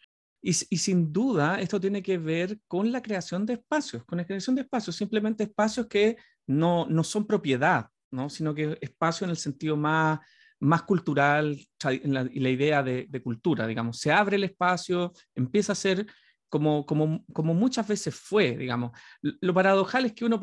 Y, 0.43 0.51
y, 0.51 0.79
sin 0.79 1.13
duda 1.13 1.61
esto 1.61 1.79
tiene 1.79 2.03
que 2.03 2.19
ver 2.19 2.59
con 2.67 2.91
la 2.91 3.03
creación 3.03 3.47
de 3.47 3.55
espacios, 3.55 4.05
con 4.05 4.19
la 4.19 4.27
creación 4.27 4.57
de 4.57 4.63
espacios, 4.63 4.97
simplemente 4.97 5.45
espacios 5.45 5.87
que 5.87 6.17
no, 6.47 6.87
no 6.87 7.05
son 7.05 7.27
propiedad, 7.27 7.87
¿no? 8.11 8.29
sino 8.29 8.55
que 8.55 8.77
espacio 8.81 9.25
en 9.25 9.31
el 9.31 9.37
sentido 9.37 9.77
más 9.77 10.19
más 10.61 10.83
cultural 10.83 11.59
y 11.59 12.09
la, 12.09 12.51
idea 12.51 12.83
de, 12.83 13.23
cultura, 13.23 13.67
digamos. 13.67 13.99
Se 13.99 14.13
abre 14.13 14.37
el 14.37 14.45
espacio, 14.45 15.13
empieza 15.35 15.73
a 15.73 15.77
ser 15.77 16.07
como, 16.49 16.85
como, 16.87 17.25
como 17.33 17.55
muchas 17.55 17.89
veces 17.89 18.15
fue, 18.15 18.57
digamos. 18.57 18.93
Lo 19.23 19.55
paradojal 19.55 20.05
es 20.07 20.13
que 20.13 20.25
uno 20.25 20.41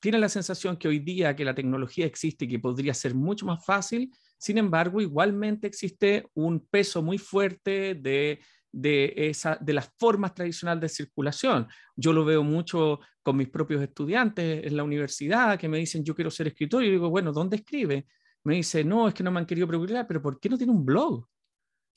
tiene 0.00 0.18
la 0.18 0.28
sensación 0.28 0.76
que 0.76 0.88
hoy 0.88 1.00
día 1.00 1.36
que 1.36 1.44
la 1.44 1.54
tecnología 1.54 2.06
existe 2.06 2.44
y 2.44 2.48
que 2.48 2.58
podría 2.58 2.94
ser 2.94 3.14
mucho 3.14 3.46
más 3.46 3.64
fácil, 3.64 4.10
sin 4.38 4.56
embargo, 4.58 5.00
igualmente 5.00 5.66
existe 5.66 6.28
un 6.34 6.64
peso 6.66 7.02
muy 7.02 7.18
fuerte 7.18 7.96
de, 7.96 8.40
de, 8.72 9.12
esa, 9.16 9.58
de 9.60 9.72
las 9.72 9.90
formas 9.98 10.34
tradicionales 10.34 10.80
de 10.80 10.88
circulación. 10.88 11.66
Yo 11.96 12.12
lo 12.12 12.24
veo 12.24 12.44
mucho 12.44 13.00
con 13.22 13.36
mis 13.36 13.48
propios 13.48 13.82
estudiantes 13.82 14.64
en 14.64 14.76
la 14.76 14.84
universidad 14.84 15.58
que 15.58 15.68
me 15.68 15.78
dicen, 15.78 16.04
yo 16.04 16.14
quiero 16.14 16.30
ser 16.30 16.46
escritor, 16.46 16.84
y 16.84 16.90
digo, 16.90 17.10
bueno, 17.10 17.32
¿dónde 17.32 17.56
escribe? 17.56 18.06
Me 18.44 18.56
dice, 18.56 18.84
no, 18.84 19.08
es 19.08 19.14
que 19.14 19.22
no 19.22 19.30
me 19.30 19.40
han 19.40 19.46
querido 19.46 19.66
publicar, 19.66 20.06
pero 20.06 20.22
¿por 20.22 20.40
qué 20.40 20.48
no 20.48 20.56
tiene 20.56 20.72
un 20.72 20.84
blog? 20.84 21.26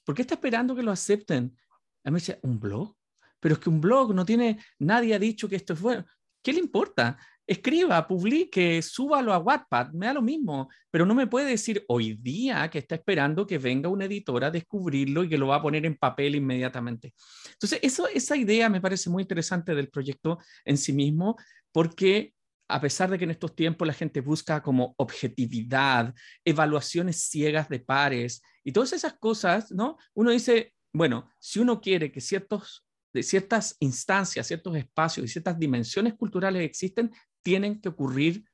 ¿Por 0.03 0.15
qué 0.15 0.23
está 0.23 0.35
esperando 0.35 0.75
que 0.75 0.83
lo 0.83 0.91
acepten? 0.91 1.55
A 2.03 2.09
mí 2.09 2.13
me 2.13 2.19
dice, 2.19 2.39
¿un 2.43 2.59
blog? 2.59 2.95
Pero 3.39 3.53
es 3.53 3.59
que 3.59 3.69
un 3.69 3.81
blog 3.81 4.13
no 4.13 4.25
tiene, 4.25 4.59
nadie 4.79 5.13
ha 5.13 5.19
dicho 5.19 5.47
que 5.47 5.55
esto 5.55 5.73
es 5.73 5.81
bueno. 5.81 6.05
¿Qué 6.43 6.53
le 6.53 6.59
importa? 6.59 7.17
Escriba, 7.45 8.07
publique, 8.07 8.81
súbalo 8.81 9.33
a 9.33 9.39
Wattpad, 9.39 9.91
me 9.91 10.05
da 10.05 10.13
lo 10.13 10.21
mismo, 10.21 10.69
pero 10.89 11.05
no 11.05 11.13
me 11.13 11.27
puede 11.27 11.49
decir 11.49 11.83
hoy 11.87 12.13
día 12.13 12.69
que 12.69 12.79
está 12.79 12.95
esperando 12.95 13.45
que 13.45 13.57
venga 13.57 13.89
una 13.89 14.05
editora 14.05 14.47
a 14.47 14.51
descubrirlo 14.51 15.23
y 15.23 15.29
que 15.29 15.37
lo 15.37 15.47
va 15.47 15.57
a 15.57 15.61
poner 15.61 15.85
en 15.85 15.97
papel 15.97 16.35
inmediatamente. 16.35 17.13
Entonces, 17.51 17.79
eso, 17.81 18.07
esa 18.07 18.37
idea 18.37 18.69
me 18.69 18.79
parece 18.79 19.09
muy 19.09 19.23
interesante 19.23 19.75
del 19.75 19.89
proyecto 19.89 20.37
en 20.63 20.77
sí 20.77 20.93
mismo, 20.93 21.35
porque 21.71 22.33
a 22.71 22.81
pesar 22.81 23.09
de 23.09 23.17
que 23.17 23.25
en 23.25 23.31
estos 23.31 23.55
tiempos 23.55 23.87
la 23.87 23.93
gente 23.93 24.21
busca 24.21 24.61
como 24.61 24.95
objetividad, 24.97 26.13
evaluaciones 26.45 27.23
ciegas 27.23 27.69
de 27.69 27.79
pares 27.79 28.41
y 28.63 28.71
todas 28.71 28.93
esas 28.93 29.13
cosas, 29.13 29.71
¿no? 29.71 29.97
Uno 30.13 30.31
dice, 30.31 30.73
bueno, 30.93 31.29
si 31.39 31.59
uno 31.59 31.81
quiere 31.81 32.11
que 32.11 32.21
ciertos, 32.21 32.85
de 33.13 33.23
ciertas 33.23 33.75
instancias, 33.79 34.47
ciertos 34.47 34.75
espacios 34.77 35.25
y 35.25 35.29
ciertas 35.29 35.59
dimensiones 35.59 36.13
culturales 36.13 36.63
existen, 36.63 37.11
tienen 37.41 37.81
que 37.81 37.89
ocurrir 37.89 38.45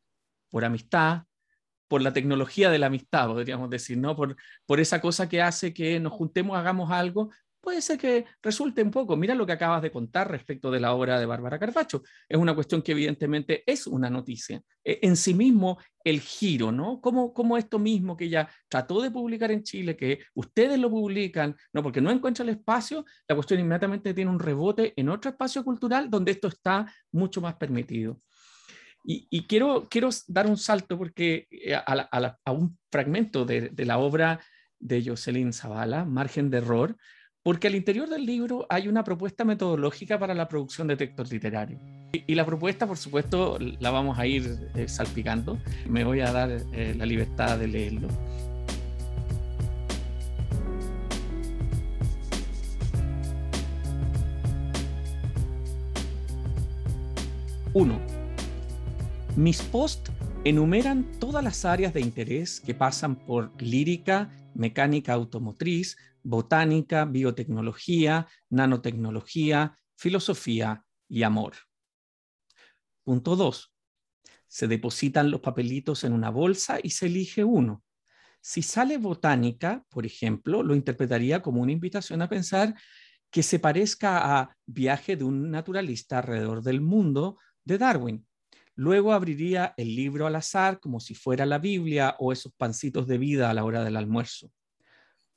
por 0.50 0.66
amistad, 0.66 1.24
por 1.88 2.02
la 2.02 2.14
tecnología 2.14 2.70
de 2.70 2.80
la 2.80 2.88
amistad, 2.88 3.28
podríamos 3.28 3.70
decir, 3.70 3.98
¿no? 3.98 4.16
Por, 4.16 4.36
por 4.66 4.80
esa 4.80 5.00
cosa 5.00 5.30
que 5.30 5.42
hace 5.42 5.74
que 5.74 6.00
nos 6.00 6.14
juntemos, 6.14 6.58
hagamos 6.58 6.92
algo, 6.92 7.32
puede 7.68 7.82
ser 7.82 7.98
que 7.98 8.24
resulte 8.42 8.82
un 8.82 8.92
poco. 8.92 9.18
Mira 9.18 9.36
lo 9.36 9.46
que 9.46 9.52
acabas 9.52 9.82
de 9.82 9.92
contar 9.92 10.32
respecto 10.32 10.72
de 10.72 10.80
la 10.80 10.94
obra 10.94 11.20
de 11.20 11.26
Bárbara 11.26 11.60
Carpacho. 11.60 12.02
Es 12.30 12.38
una 12.38 12.56
cuestión 12.56 12.82
que 12.82 12.94
evidentemente 12.94 13.62
es 13.66 13.88
una 13.88 14.10
noticia. 14.10 14.62
E, 14.82 15.00
en 15.02 15.18
sí 15.18 15.34
mismo, 15.34 15.78
el 16.02 16.22
giro, 16.22 16.72
¿no? 16.72 17.02
Como, 17.02 17.34
como 17.34 17.58
esto 17.58 17.78
mismo 17.78 18.16
que 18.16 18.24
ella 18.24 18.50
trató 18.70 19.02
de 19.02 19.12
publicar 19.12 19.52
en 19.52 19.64
Chile, 19.64 19.98
que 19.98 20.20
ustedes 20.34 20.80
lo 20.80 20.90
publican, 20.90 21.58
no 21.74 21.84
porque 21.84 22.00
no 22.00 22.10
encuentra 22.10 22.44
el 22.44 22.52
espacio, 22.52 23.04
la 23.28 23.36
cuestión 23.36 23.60
inmediatamente 23.60 24.14
tiene 24.14 24.32
un 24.32 24.40
rebote 24.40 24.94
en 24.96 25.10
otro 25.10 25.32
espacio 25.32 25.62
cultural 25.66 26.10
donde 26.10 26.32
esto 26.32 26.48
está 26.48 26.90
mucho 27.12 27.42
más 27.42 27.56
permitido. 27.56 28.22
Y, 29.04 29.46
quiero, 29.46 29.88
quiero 29.90 30.08
dar 30.28 30.48
un 30.48 30.56
salto 30.56 30.98
porque 30.98 31.48
eh, 31.52 31.76
a, 31.76 32.38
a, 32.46 32.52
un 32.54 32.78
fragmento 32.90 33.44
de, 33.44 33.70
de 33.70 33.86
la 33.86 33.98
obra 33.98 34.40
de 34.80 35.04
Jocelyn 35.06 35.52
Zavala, 35.52 36.06
Margen 36.06 36.50
de 36.50 36.60
Error, 36.60 36.96
porque 37.48 37.68
al 37.68 37.76
interior 37.76 38.10
del 38.10 38.26
libro 38.26 38.66
hay 38.70 38.90
una 38.90 39.06
propuesta 39.06 39.46
metodológica 39.46 40.20
para 40.20 40.34
la 40.34 40.50
producción 40.50 40.86
de 40.86 40.98
textos 40.98 41.32
literarios. 41.32 41.80
Y, 42.12 42.36
la 42.36 42.46
propuesta, 42.46 42.86
por 42.86 42.98
supuesto, 42.98 43.58
la 43.80 43.90
vamos 43.90 44.20
a 44.20 44.28
ir 44.28 44.70
eh, 44.76 44.90
salpicando. 44.90 45.58
Me 45.88 46.04
voy 46.04 46.20
a 46.20 46.34
dar 46.34 46.50
eh, 46.52 46.94
la 46.98 47.06
libertad 47.06 47.58
de 47.58 47.68
leerlo. 47.70 48.10
Uno. 57.74 57.98
Mis 59.38 59.62
posts 59.62 60.12
enumeran 60.44 61.06
todas 61.18 61.42
las 61.42 61.64
áreas 61.64 61.94
de 61.94 62.02
interés 62.02 62.60
que 62.60 62.74
pasan 62.74 63.16
por 63.16 63.52
lírica, 63.62 64.32
mecánica 64.58 65.14
automotriz, 65.14 65.96
botánica, 66.24 67.06
biotecnología, 67.06 68.28
nanotecnología, 68.50 69.78
filosofía 69.96 70.84
y 71.08 71.24
amor. 71.24 71.54
Punto 73.04 73.36
2. 73.36 73.74
Se 74.48 74.68
depositan 74.68 75.32
los 75.32 75.42
papelitos 75.42 76.04
en 76.04 76.14
una 76.14 76.30
bolsa 76.30 76.80
y 76.82 76.90
se 76.90 77.06
elige 77.06 77.44
uno. 77.44 77.84
Si 78.42 78.62
sale 78.62 78.98
botánica, 78.98 79.86
por 79.90 80.06
ejemplo, 80.06 80.64
lo 80.64 80.76
interpretaría 80.76 81.42
como 81.42 81.62
una 81.62 81.72
invitación 81.72 82.22
a 82.22 82.30
pensar 82.30 82.76
que 83.30 83.44
se 83.44 83.60
parezca 83.60 84.40
a 84.40 84.56
Viaje 84.66 85.16
de 85.16 85.24
un 85.24 85.52
naturalista 85.52 86.20
alrededor 86.20 86.62
del 86.62 86.82
mundo 86.82 87.38
de 87.64 87.78
Darwin. 87.78 88.27
Luego 88.78 89.12
abriría 89.12 89.74
el 89.76 89.96
libro 89.96 90.28
al 90.28 90.36
azar 90.36 90.80
como 90.80 91.00
si 91.00 91.16
fuera 91.16 91.48
la 91.48 91.58
Biblia 91.58 92.16
o 92.20 92.32
esos 92.32 92.54
pancitos 92.54 93.08
de 93.08 93.18
vida 93.18 93.50
a 93.50 93.54
la 93.56 93.64
hora 93.64 93.84
del 93.84 93.98
almuerzo. 93.98 94.52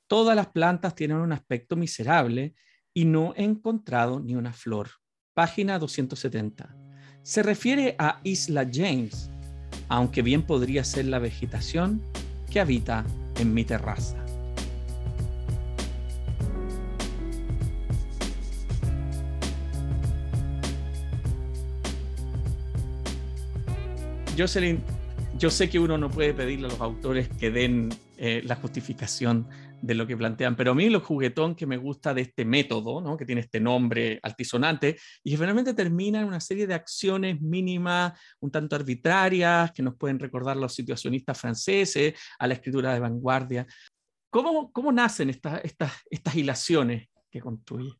Todas 0.05 0.35
las 0.35 0.49
plantas 0.49 0.93
tienen 0.93 1.17
un 1.17 1.33
aspecto 1.33 1.75
miserable 1.75 2.53
y 2.93 3.05
no 3.05 3.33
he 3.35 3.43
encontrado 3.43 4.19
ni 4.19 4.35
una 4.35 4.53
flor. 4.53 4.89
Página 5.33 5.79
270. 5.79 6.75
Se 7.23 7.41
refiere 7.41 7.95
a 7.97 8.21
Isla 8.23 8.69
James, 8.71 9.31
aunque 9.89 10.21
bien 10.21 10.43
podría 10.43 10.83
ser 10.83 11.05
la 11.05 11.17
vegetación 11.17 12.03
que 12.47 12.59
habita 12.59 13.03
en 13.39 13.55
mi 13.55 13.65
terraza. 13.65 14.20
Jocelyn, 24.41 24.81
yo 25.37 25.51
sé 25.51 25.69
que 25.69 25.77
uno 25.77 25.99
no 25.99 26.09
puede 26.09 26.33
pedirle 26.33 26.65
a 26.65 26.71
los 26.71 26.81
autores 26.81 27.29
que 27.29 27.51
den 27.51 27.89
eh, 28.17 28.41
la 28.43 28.55
justificación 28.55 29.47
de 29.83 29.93
lo 29.93 30.07
que 30.07 30.17
plantean, 30.17 30.55
pero 30.55 30.71
a 30.71 30.73
mí 30.73 30.89
lo 30.89 30.99
juguetón 30.99 31.53
que 31.53 31.67
me 31.67 31.77
gusta 31.77 32.11
de 32.15 32.21
este 32.21 32.43
método, 32.43 33.01
¿no? 33.01 33.17
que 33.17 33.25
tiene 33.25 33.41
este 33.41 33.59
nombre 33.59 34.19
altisonante, 34.23 34.97
y 35.23 35.29
que 35.29 35.37
finalmente 35.37 35.75
termina 35.75 36.21
en 36.21 36.25
una 36.25 36.39
serie 36.39 36.65
de 36.65 36.73
acciones 36.73 37.39
mínimas, 37.39 38.19
un 38.39 38.49
tanto 38.49 38.75
arbitrarias, 38.75 39.71
que 39.73 39.83
nos 39.83 39.95
pueden 39.95 40.17
recordar 40.17 40.57
los 40.57 40.73
situacionistas 40.73 41.39
franceses, 41.39 42.15
a 42.39 42.47
la 42.47 42.55
escritura 42.55 42.95
de 42.95 42.99
vanguardia. 42.99 43.67
¿Cómo, 44.31 44.71
cómo 44.71 44.91
nacen 44.91 45.29
estas, 45.29 45.63
estas, 45.63 45.93
estas 46.09 46.35
hilaciones 46.35 47.09
que 47.29 47.41
construye? 47.41 47.91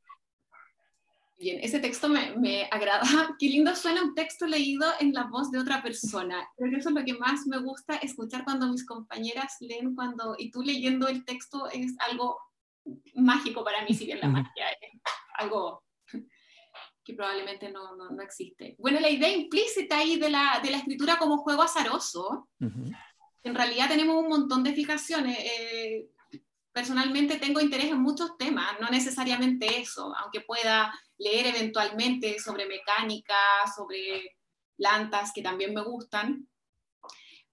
Bien, 1.41 1.59
ese 1.63 1.79
texto 1.79 2.07
me, 2.07 2.35
me, 2.37 2.67
agrada. 2.69 3.01
Qué 3.39 3.47
lindo 3.47 3.75
suena 3.75 4.03
un 4.03 4.13
texto 4.13 4.45
leído 4.45 4.85
en 4.99 5.11
la 5.11 5.23
voz 5.23 5.49
de 5.49 5.57
otra 5.57 5.81
persona. 5.81 6.47
Creo 6.55 6.69
que 6.69 6.77
eso 6.77 6.89
es 6.89 6.95
lo 6.95 7.03
que 7.03 7.15
más 7.15 7.47
me 7.47 7.57
gusta 7.57 7.95
escuchar 7.95 8.43
cuando 8.43 8.67
mis 8.67 8.85
compañeras 8.85 9.55
leen 9.59 9.95
cuando, 9.95 10.35
y 10.37 10.51
tú 10.51 10.61
leyendo 10.61 11.07
el 11.07 11.25
texto 11.25 11.67
es 11.71 11.95
algo 12.07 12.37
mágico 13.15 13.63
para 13.63 13.83
mí, 13.83 13.95
si 13.95 14.05
bien 14.05 14.19
la 14.19 14.27
magia 14.27 14.69
es 14.79 15.01
algo 15.39 15.83
que 17.03 17.15
probablemente 17.15 17.71
no, 17.71 17.95
no, 17.95 18.11
no, 18.11 18.21
existe. 18.21 18.75
Bueno, 18.77 18.99
la 18.99 19.09
idea 19.09 19.33
implícita 19.33 19.97
ahí 19.97 20.17
de 20.17 20.29
la, 20.29 20.59
de 20.61 20.69
la 20.69 20.77
escritura 20.77 21.17
como 21.17 21.37
juego 21.37 21.63
azaroso, 21.63 22.49
en 22.59 23.55
realidad 23.55 23.87
tenemos 23.89 24.15
un 24.15 24.29
montón 24.29 24.63
de 24.63 24.75
fijaciones. 24.75 25.39
Eh, 25.39 26.07
personalmente 26.71 27.37
tengo 27.37 27.59
interés 27.59 27.87
en 27.87 27.99
muchos 27.99 28.37
temas, 28.37 28.79
no 28.79 28.89
necesariamente 28.89 29.79
eso, 29.79 30.15
aunque 30.17 30.41
pueda 30.41 30.93
leer 31.21 31.47
eventualmente 31.47 32.39
sobre 32.39 32.65
mecánica, 32.65 33.35
sobre 33.75 34.37
plantas 34.75 35.31
que 35.33 35.41
también 35.41 35.73
me 35.73 35.83
gustan. 35.83 36.47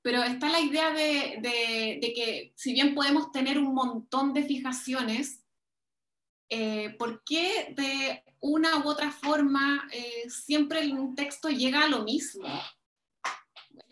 Pero 0.00 0.22
está 0.22 0.48
la 0.48 0.60
idea 0.60 0.90
de, 0.90 2.00
que 2.14 2.52
si 2.56 2.72
bien 2.72 2.94
podemos 2.94 3.30
tener 3.30 3.58
un 3.58 3.74
montón 3.74 4.32
de 4.32 4.44
fijaciones, 4.44 5.44
eh, 6.48 6.96
¿por 6.98 7.22
qué 7.24 7.74
de 7.76 8.24
una 8.40 8.78
u 8.78 8.88
otra 8.88 9.10
forma 9.10 9.86
eh, 9.92 10.30
siempre 10.30 10.86
un 10.92 11.14
texto 11.14 11.50
llega 11.50 11.82
a 11.82 11.88
lo 11.88 12.04
mismo? 12.04 12.48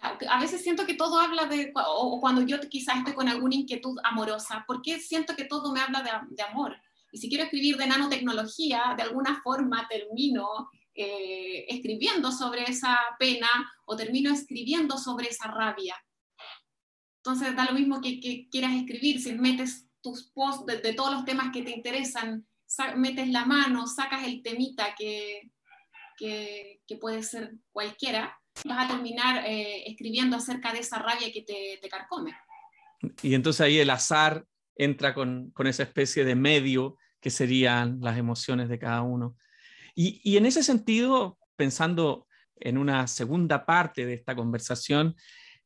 A 0.01 0.41
veces 0.41 0.62
siento 0.62 0.87
que 0.87 0.95
todo 0.95 1.19
habla 1.19 1.47
de, 1.47 1.73
o 1.75 2.21
cuando 2.21 2.41
yo 2.43 2.61
quizás 2.61 2.99
estoy 2.99 3.15
con 3.15 3.29
alguna 3.29 3.57
inquietud 3.57 3.99
amorosa, 4.05 4.65
¿por 4.67 4.81
qué 4.81 5.01
siento 5.01 5.35
que 5.35 5.45
todo 5.45 5.73
me 5.73 5.81
habla 5.81 6.03
de, 6.03 6.11
de 6.35 6.43
amor? 6.45 6.77
Y 7.16 7.18
si 7.18 7.31
quiero 7.31 7.44
escribir 7.44 7.79
de 7.79 7.87
nanotecnología, 7.87 8.92
de 8.94 9.02
alguna 9.05 9.40
forma 9.42 9.88
termino 9.88 10.68
eh, 10.94 11.64
escribiendo 11.66 12.31
sobre 12.31 12.64
esa 12.64 12.98
pena 13.18 13.48
o 13.87 13.96
termino 13.96 14.31
escribiendo 14.31 14.98
sobre 14.98 15.31
esa 15.31 15.50
rabia. 15.50 15.96
Entonces 17.24 17.57
da 17.57 17.64
lo 17.64 17.72
mismo 17.72 18.02
que, 18.02 18.20
quieras 18.50 18.74
escribir, 18.74 19.18
si 19.18 19.33
metes 19.33 19.88
tus 20.02 20.31
posts 20.35 20.66
de, 20.66 20.92
todos 20.92 21.11
los 21.11 21.24
temas 21.24 21.55
que 21.55 21.62
te 21.62 21.70
interesan, 21.70 22.46
metes 22.96 23.31
la 23.31 23.46
mano, 23.46 23.87
sacas 23.87 24.26
el 24.26 24.42
temita 24.42 24.94
que, 24.94 25.50
que, 26.18 26.98
puede 27.00 27.22
ser 27.22 27.55
cualquiera, 27.72 28.38
vas 28.66 28.85
a 28.85 28.88
terminar 28.88 29.42
eh, 29.46 29.85
escribiendo 29.87 30.37
acerca 30.37 30.70
de 30.70 30.81
esa 30.81 30.98
rabia 30.98 31.33
que 31.33 31.40
te, 31.40 31.79
te, 31.81 31.88
carcome. 31.88 32.37
Y 33.22 33.33
entonces 33.33 33.62
ahí 33.62 33.79
el 33.79 33.88
azar 33.88 34.44
entra 34.74 35.14
con, 35.14 35.50
con 35.52 35.66
esa 35.66 35.85
especie 35.85 36.22
de 36.22 36.35
medio 36.35 36.98
que 37.20 37.31
serían 37.31 37.98
las 38.00 38.18
emociones 38.18 38.68
de 38.68 38.79
cada 38.79 39.02
uno. 39.02 39.37
Y, 39.94 40.37
en 40.37 40.44
ese 40.44 40.62
sentido, 40.62 41.38
pensando 41.57 42.26
en 42.57 42.76
una 42.76 43.07
segunda 43.07 43.64
parte 43.64 44.05
de 44.05 44.12
esta 44.12 44.37
conversación, 44.37 45.16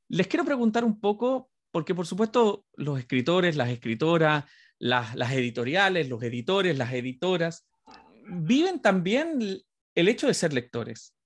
les 0.09 0.29
quiero 0.29 0.45
preguntar 0.45 0.85
un 0.85 1.01
poco, 1.01 1.51
porque 1.73 1.95
por 1.95 2.07
supuesto 2.07 2.65
los 2.75 2.99
escritores, 2.99 3.57
las 3.57 3.71
escritoras, 3.71 4.45
las, 4.79 5.33
editoriales, 5.33 6.09
los 6.09 6.23
editores, 6.23 6.79
las 6.79 6.93
editoras, 6.93 7.67
viven 8.29 8.81
también 8.81 9.61
el 9.95 10.09
hecho 10.09 10.29
de 10.29 10.35
ser 10.35 10.53
lectores. 10.53 11.17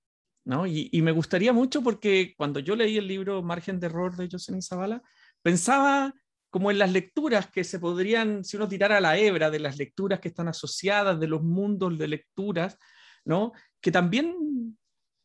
¿no? 0.43 0.65
Y, 0.65 0.89
y, 0.91 1.01
me 1.03 1.11
gustaría 1.11 1.53
mucho 1.53 1.83
porque 1.83 2.33
cuando 2.35 2.59
yo 2.59 2.75
leí 2.75 2.97
el 2.97 3.07
libro 3.07 3.43
Margen 3.43 3.79
de 3.79 3.87
Error 3.87 4.15
de 4.15 4.29
Jocelyn 4.31 4.61
Zavala, 4.61 5.01
pensaba 5.43 6.13
como 6.55 6.71
en 6.71 6.79
las 6.79 6.93
lecturas 6.93 7.51
que 7.51 7.65
se 7.65 7.79
podrían, 7.79 8.45
si 8.45 8.55
uno 8.55 8.69
tirara 8.69 9.01
la 9.01 9.17
hebra 9.17 9.51
de 9.51 9.59
las 9.59 9.75
lecturas 9.75 10.21
que 10.21 10.29
están 10.29 10.47
asociadas, 10.47 11.19
de 11.19 11.27
los 11.27 11.43
mundos 11.43 11.97
de 11.97 12.07
lecturas, 12.07 12.79
¿no? 13.25 13.51
que 13.81 13.91
también 13.91 14.77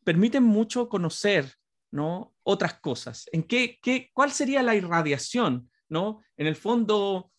permiten 0.03 0.43
mucho 0.43 0.89
conocer 0.89 1.55
¿no? 1.93 2.35
otras 2.43 2.81
cosas. 2.81 3.29
¿En 3.31 3.45
qué, 3.45 3.79
qué, 3.81 4.11
¿Cuál 4.13 4.33
sería 4.33 4.61
la 4.65 4.75
irradiación? 4.75 5.71
¿no? 5.89 6.21
En 6.37 6.49
el 6.49 6.57
fondo, 6.57 7.31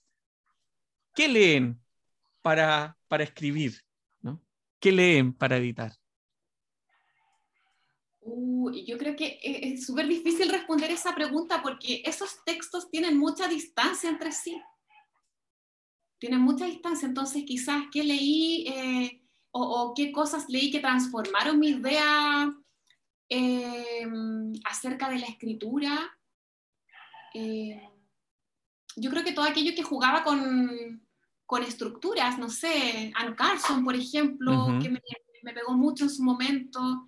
¿qué 1.13 1.27
leen 1.27 1.83
para, 2.41 2.97
para 3.09 3.25
escribir? 3.25 3.81
¿no? 4.21 4.41
¿Qué 4.79 4.93
leen 4.93 5.33
para 5.33 5.57
editar? 5.57 6.00
Uh, 8.23 8.69
yo 8.85 8.97
creo 8.99 9.15
que 9.15 9.39
es 9.41 9.85
súper 9.85 10.07
difícil 10.07 10.49
responder 10.49 10.91
esa 10.91 11.15
pregunta 11.15 11.61
porque 11.63 12.03
esos 12.05 12.43
textos 12.45 12.89
tienen 12.89 13.17
mucha 13.17 13.47
distancia 13.47 14.09
entre 14.09 14.31
sí. 14.31 14.61
Tienen 16.19 16.39
mucha 16.39 16.65
distancia, 16.65 17.07
entonces 17.07 17.43
quizás 17.45 17.85
qué 17.91 18.03
leí 18.03 18.67
eh, 18.67 19.23
o, 19.49 19.93
qué 19.95 20.11
cosas 20.11 20.45
leí 20.49 20.69
que 20.69 20.79
transformaron 20.79 21.59
mi 21.59 21.69
idea 21.69 22.53
eh, 23.27 24.07
acerca 24.65 25.09
de 25.09 25.17
la 25.17 25.25
escritura. 25.25 26.15
Eh, 27.33 27.81
yo 28.97 29.09
creo 29.09 29.23
que 29.23 29.31
todo 29.31 29.45
aquello 29.45 29.73
que 29.75 29.81
jugaba 29.81 30.23
con, 30.23 31.03
con 31.47 31.63
estructuras, 31.63 32.37
no 32.37 32.49
sé, 32.49 33.11
Anne 33.15 33.35
Carson, 33.35 33.83
por 33.83 33.95
ejemplo, 33.95 34.77
que 34.79 34.89
me, 34.89 35.01
me, 35.41 35.53
pegó 35.53 35.73
mucho 35.73 36.03
en 36.03 36.11
su 36.11 36.21
momento 36.21 37.07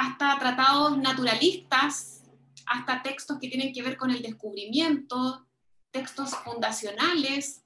hasta 0.00 0.38
tratados 0.38 0.96
naturalistas, 0.96 2.22
hasta 2.64 3.02
textos 3.02 3.38
que 3.38 3.48
tienen 3.48 3.72
que 3.72 3.82
ver 3.82 3.98
con 3.98 4.10
el 4.10 4.22
descubrimiento, 4.22 5.46
textos 5.90 6.30
fundacionales, 6.36 7.62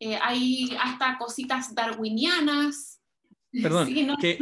eh, 0.00 0.18
hay 0.20 0.76
hasta 0.80 1.16
cositas 1.18 1.72
darwinianas. 1.74 3.00
Perdón, 3.62 3.86
sí, 3.86 4.04
no, 4.04 4.16
que 4.16 4.38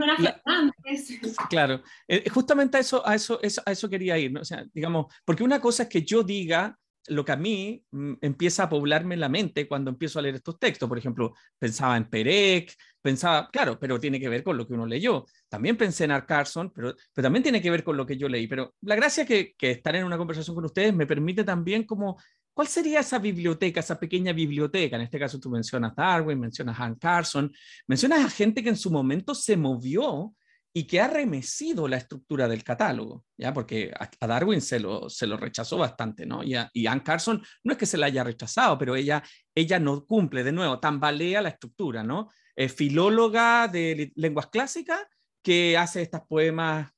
claro, 1.49 1.83
eh, 2.09 2.29
justamente 2.31 2.79
a 2.79 2.81
eso, 2.81 3.07
a 3.07 3.15
eso, 3.15 3.39
a 3.65 3.71
eso 3.71 3.89
quería 3.89 4.19
ir, 4.19 4.33
¿no? 4.33 4.41
o 4.41 4.45
sea, 4.45 4.65
digamos, 4.73 5.15
porque 5.25 5.45
una 5.45 5.61
cosa 5.61 5.85
es 5.85 5.89
que 5.89 6.03
yo 6.03 6.23
diga 6.23 6.77
lo 7.09 7.25
que 7.25 7.33
a 7.33 7.37
mí 7.37 7.85
mm, 7.91 8.15
empieza 8.21 8.65
a 8.65 8.69
poblarme 8.69 9.17
la 9.17 9.29
mente 9.29 9.69
cuando 9.69 9.91
empiezo 9.91 10.19
a 10.19 10.23
leer 10.23 10.37
estos 10.37 10.59
textos. 10.59 10.89
Por 10.89 10.99
ejemplo, 10.99 11.35
pensaba 11.59 11.97
en 11.97 12.09
Perec, 12.09 12.75
pensaba, 13.01 13.49
claro, 13.51 13.79
pero 13.79 14.01
tiene 14.01 14.21
que 14.21 14.29
ver 14.29 14.43
con 14.43 14.57
lo 14.57 14.67
que 14.67 14.75
uno 14.75 14.87
leyó. 14.87 15.27
También 15.49 15.77
pensé 15.77 16.05
en 16.05 16.13
Art 16.13 16.27
Carson, 16.27 16.73
pero, 16.75 16.95
pero 17.15 17.27
también 17.27 17.43
tiene 17.43 17.63
que 17.63 17.71
ver 17.71 17.85
con 17.85 17.97
lo 17.97 18.07
que 18.07 18.17
yo 18.17 18.29
leí. 18.29 18.47
Pero 18.47 18.75
la 18.83 18.97
gracia 18.97 19.23
es 19.23 19.29
que, 19.29 19.55
que 19.57 19.71
estar 19.73 19.95
en 19.97 20.05
una 20.05 20.19
conversación 20.19 20.55
con 20.55 20.65
ustedes 20.65 20.95
me 20.95 21.07
permite 21.07 21.45
también 21.45 21.85
como, 21.85 22.19
¿cuál 22.53 22.69
sería 22.69 23.01
esa 23.01 23.19
biblioteca, 23.19 23.81
esa 23.81 23.99
pequeña 23.99 24.33
biblioteca? 24.33 24.97
En 24.97 25.03
este 25.03 25.19
caso 25.19 25.39
tú 25.39 25.51
mencionas 25.51 25.95
Darwin, 25.95 26.41
mencionas 26.41 26.79
a 26.81 26.95
Carson, 26.97 27.53
mencionas 27.87 28.25
a 28.25 28.31
gente 28.31 28.63
que 28.63 28.71
en 28.71 28.77
su 28.77 28.91
momento 28.91 29.35
se 29.35 29.57
movió 29.57 30.35
y 30.77 30.85
que 30.85 31.01
ha 31.01 31.09
remecido 31.09 31.89
la 31.89 31.97
estructura 31.97 32.47
del 32.47 32.63
catálogo, 32.63 33.25
¿ya? 33.39 33.55
Porque 33.55 33.91
a, 33.99 34.27
Darwin 34.27 34.61
se 34.61 34.79
lo, 34.79 35.09
se 35.09 35.27
lo 35.27 35.39
rechazó 35.39 35.79
bastante, 35.79 36.27
¿no? 36.27 36.45
Y, 36.45 36.55
a, 36.55 36.69
y 36.75 36.87
Anne 36.87 37.03
Carson 37.03 37.43
no 37.65 37.73
es 37.73 37.79
que 37.79 37.87
se 37.87 37.97
la 37.97 38.05
haya 38.05 38.23
rechazado, 38.23 38.77
pero 38.77 38.95
ella, 38.95 39.23
ella 39.55 39.79
no 39.79 40.05
cumple, 40.05 40.45
de 40.45 40.53
nuevo, 40.53 40.79
tambalea 40.79 41.41
la 41.41 41.49
estructura, 41.49 42.03
¿no? 42.03 42.29
Filóloga 42.69 43.69
de 43.69 44.13
lenguas 44.17 44.49
clásicas 44.49 45.01
que 45.43 45.79
hace 45.79 46.03
estos 46.03 46.21
poemas 46.29 46.91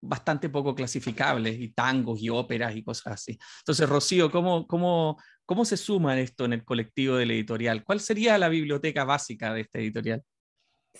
bastante 0.00 0.48
poco 0.48 0.74
clasificables, 0.74 1.60
y 1.60 1.74
tangos 1.74 2.22
y 2.22 2.30
óperas 2.30 2.74
y 2.74 2.82
cosas 2.82 3.12
así. 3.12 3.38
Entonces, 3.58 3.86
Rocío, 3.86 4.30
¿cómo, 4.30 4.66
cómo, 4.66 5.20
cómo 5.44 5.66
se 5.66 5.76
suma 5.76 6.18
esto 6.18 6.46
en 6.46 6.54
el 6.54 6.64
colectivo 6.64 7.16
del 7.16 7.32
editorial? 7.32 7.84
¿Cuál 7.84 8.00
sería 8.00 8.38
la 8.38 8.48
biblioteca 8.48 9.04
básica 9.04 9.52
de 9.52 9.60
este 9.60 9.80
editorial? 9.80 10.22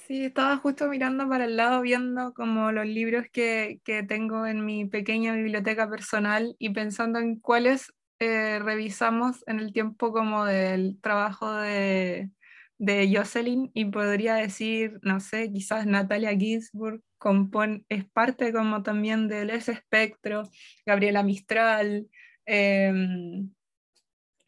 Sí, 0.04 0.26
estaba 0.26 0.56
justo 0.58 0.88
mirando 0.88 1.28
para 1.28 1.46
el 1.46 1.56
lado, 1.56 1.80
viendo 1.80 2.34
como 2.34 2.70
los 2.70 2.86
libros 2.86 3.26
que, 3.32 3.80
que 3.84 4.02
tengo 4.02 4.46
en 4.46 4.64
mi 4.64 4.84
pequeña 4.84 5.34
biblioteca 5.34 5.88
personal 5.88 6.54
y 6.58 6.70
pensando 6.70 7.18
en 7.18 7.40
cuáles 7.40 7.92
eh, 8.18 8.58
revisamos 8.58 9.42
en 9.46 9.58
el 9.58 9.72
tiempo 9.72 10.12
como 10.12 10.44
del 10.44 11.00
trabajo 11.00 11.50
de, 11.52 12.30
de 12.78 13.12
Jocelyn 13.14 13.70
y 13.74 13.86
podría 13.86 14.34
decir, 14.34 14.98
no 15.02 15.20
sé, 15.20 15.50
quizás 15.52 15.86
Natalia 15.86 16.36
Ginsburg 16.36 17.00
compone, 17.18 17.84
es 17.88 18.04
parte 18.04 18.52
como 18.52 18.82
también 18.82 19.28
del 19.28 19.50
ese 19.50 19.72
espectro, 19.72 20.48
Gabriela 20.84 21.22
Mistral, 21.22 22.08
em, 22.44 23.50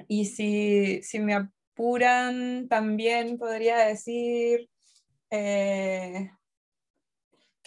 y 0.08 0.26
si, 0.26 1.02
si 1.02 1.18
me 1.20 1.34
apuran, 1.34 2.68
también 2.68 3.38
podría 3.38 3.78
decir 3.78 4.68
eh, 5.30 6.30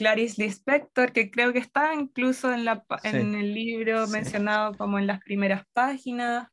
Clarice 0.01 0.41
Lispector, 0.41 1.11
que 1.11 1.29
creo 1.29 1.53
que 1.53 1.59
está 1.59 1.93
incluso 1.93 2.51
en, 2.51 2.65
la, 2.65 2.83
en 3.03 3.35
el 3.35 3.53
libro 3.53 4.07
mencionado 4.07 4.75
como 4.75 4.97
en 4.97 5.05
las 5.05 5.19
primeras 5.19 5.63
páginas. 5.73 6.47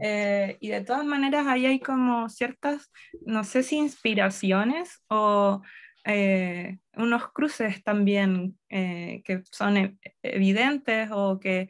Eh, 0.00 0.56
y 0.60 0.68
de 0.68 0.80
todas 0.80 1.04
maneras 1.04 1.46
ahí 1.46 1.66
hay 1.66 1.80
como 1.80 2.30
ciertas, 2.30 2.90
no 3.26 3.44
sé 3.44 3.62
si 3.62 3.76
inspiraciones 3.76 5.02
o 5.08 5.60
eh, 6.06 6.78
unos 6.94 7.30
cruces 7.32 7.82
también 7.82 8.58
eh, 8.70 9.20
que 9.24 9.42
son 9.50 9.76
e, 9.76 9.98
evidentes 10.22 11.10
o 11.12 11.40
que 11.40 11.68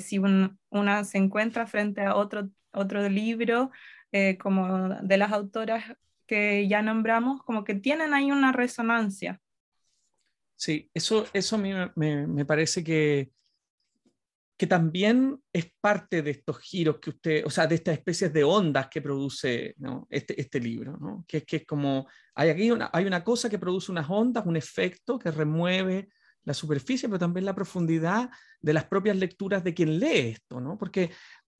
si 0.00 0.18
una 0.18 1.04
se 1.04 1.18
encuentra 1.18 1.66
frente 1.66 2.00
a 2.00 2.16
otro, 2.16 2.48
otro 2.72 3.08
libro 3.08 3.70
como 4.40 4.88
de 5.00 5.16
las 5.16 5.30
autoras 5.30 5.84
que 6.32 6.66
ya 6.66 6.80
nombramos, 6.80 7.42
como 7.42 7.62
que 7.62 7.74
tienen 7.74 8.14
ahí 8.14 8.32
una 8.32 8.52
resonancia. 8.52 9.38
Sí, 10.56 10.90
eso, 10.94 11.26
eso 11.34 11.56
a 11.56 11.58
mí 11.58 11.72
me, 11.94 12.26
me 12.26 12.46
parece 12.46 12.82
que, 12.82 13.30
que 14.56 14.66
también 14.66 15.38
es 15.52 15.66
parte 15.78 16.22
de 16.22 16.30
estos 16.30 16.58
giros 16.60 17.00
que 17.00 17.10
usted, 17.10 17.44
o 17.44 17.50
sea, 17.50 17.66
de 17.66 17.74
estas 17.74 17.98
especies 17.98 18.32
de 18.32 18.44
ondas 18.44 18.88
que 18.88 19.02
produce 19.02 19.74
este, 20.08 20.40
este 20.40 20.58
libro, 20.58 20.96
¿no? 20.96 21.22
que, 21.28 21.42
que 21.42 21.56
es 21.56 21.66
como, 21.66 22.08
hay 22.34 22.48
aquí 22.48 22.70
una, 22.70 22.88
hay 22.94 23.04
una 23.04 23.22
cosa 23.22 23.50
que 23.50 23.58
produce 23.58 23.92
unas 23.92 24.08
ondas, 24.08 24.46
un 24.46 24.56
efecto 24.56 25.18
que 25.18 25.30
remueve 25.30 26.08
la 26.44 26.54
superficie, 26.54 27.10
pero 27.10 27.18
también 27.18 27.44
la 27.44 27.54
profundidad 27.54 28.30
de 28.58 28.72
las 28.72 28.86
propias 28.86 29.18
lecturas 29.18 29.62
de 29.62 29.74
quien 29.74 29.98
lee 29.98 30.30
esto, 30.30 30.62
¿no? 30.62 30.78
Porque 30.78 31.10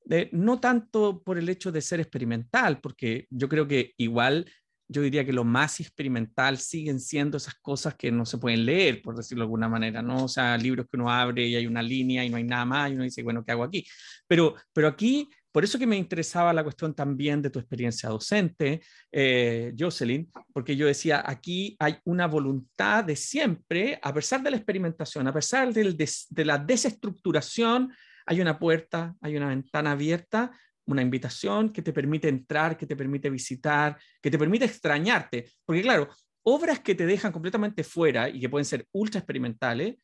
eh, 0.09 0.29
no 0.33 0.59
tanto 0.59 1.21
por 1.23 1.37
el 1.37 1.47
hecho 1.47 1.71
de 1.71 1.81
ser 1.81 1.99
experimental, 1.99 2.81
porque 2.81 3.27
yo 3.29 3.47
creo 3.47 3.67
que 3.67 3.93
igual 3.97 4.45
yo 4.87 5.01
diría 5.01 5.25
que 5.25 5.33
lo 5.33 5.43
más 5.43 5.79
experimental 5.79 6.57
siguen 6.57 6.99
siendo 6.99 7.37
esas 7.37 7.55
cosas 7.55 7.95
que 7.95 8.11
no 8.11 8.25
se 8.25 8.37
pueden 8.37 8.65
leer, 8.65 9.01
por 9.01 9.15
decirlo 9.15 9.43
de 9.43 9.45
alguna 9.45 9.69
manera, 9.69 10.01
¿no? 10.01 10.25
O 10.25 10.27
sea, 10.27 10.57
libros 10.57 10.87
que 10.89 10.97
uno 10.97 11.11
abre 11.11 11.47
y 11.47 11.55
hay 11.55 11.67
una 11.67 11.81
línea 11.81 12.23
y 12.23 12.29
no 12.29 12.37
hay 12.37 12.43
nada 12.43 12.65
más 12.65 12.91
y 12.91 12.93
uno 12.95 13.03
dice, 13.03 13.23
bueno, 13.23 13.43
¿qué 13.43 13.51
hago 13.51 13.63
aquí? 13.63 13.85
Pero, 14.27 14.55
pero 14.73 14.87
aquí, 14.87 15.29
por 15.51 15.63
eso 15.63 15.77
que 15.77 15.87
me 15.87 15.97
interesaba 15.97 16.51
la 16.53 16.63
cuestión 16.63 16.93
también 16.93 17.41
de 17.41 17.49
tu 17.49 17.59
experiencia 17.59 18.09
docente, 18.09 18.81
eh, 19.11 19.73
Jocelyn, 19.77 20.31
porque 20.51 20.75
yo 20.75 20.87
decía, 20.87 21.23
aquí 21.25 21.75
hay 21.79 21.97
una 22.05 22.27
voluntad 22.27 23.03
de 23.03 23.15
siempre, 23.15 23.99
a 24.01 24.13
pesar 24.13 24.41
de 24.41 24.51
la 24.51 24.57
experimentación, 24.57 25.27
a 25.27 25.33
pesar 25.33 25.71
del 25.71 25.95
de 25.95 26.45
la 26.45 26.57
desestructuración, 26.57 27.93
hay 28.25 28.41
una 28.41 28.57
puerta, 28.57 29.15
hay 29.21 29.35
una 29.37 29.49
ventana 29.49 29.91
abierta 29.91 30.51
una 30.85 31.01
invitación 31.01 31.71
que 31.71 31.81
te 31.81 31.93
permite 31.93 32.27
entrar, 32.27 32.77
que 32.77 32.85
te 32.85 32.95
permite 32.95 33.29
visitar, 33.29 33.97
que 34.21 34.31
te 34.31 34.37
permite 34.37 34.65
extrañarte. 34.65 35.49
Porque 35.65 35.81
claro, 35.81 36.09
obras 36.43 36.79
que 36.79 36.95
te 36.95 37.05
dejan 37.05 37.31
completamente 37.31 37.83
fuera 37.83 38.29
y 38.29 38.39
que 38.39 38.49
pueden 38.49 38.65
ser 38.65 38.87
ultra 38.91 39.19
experimentales, 39.19 39.95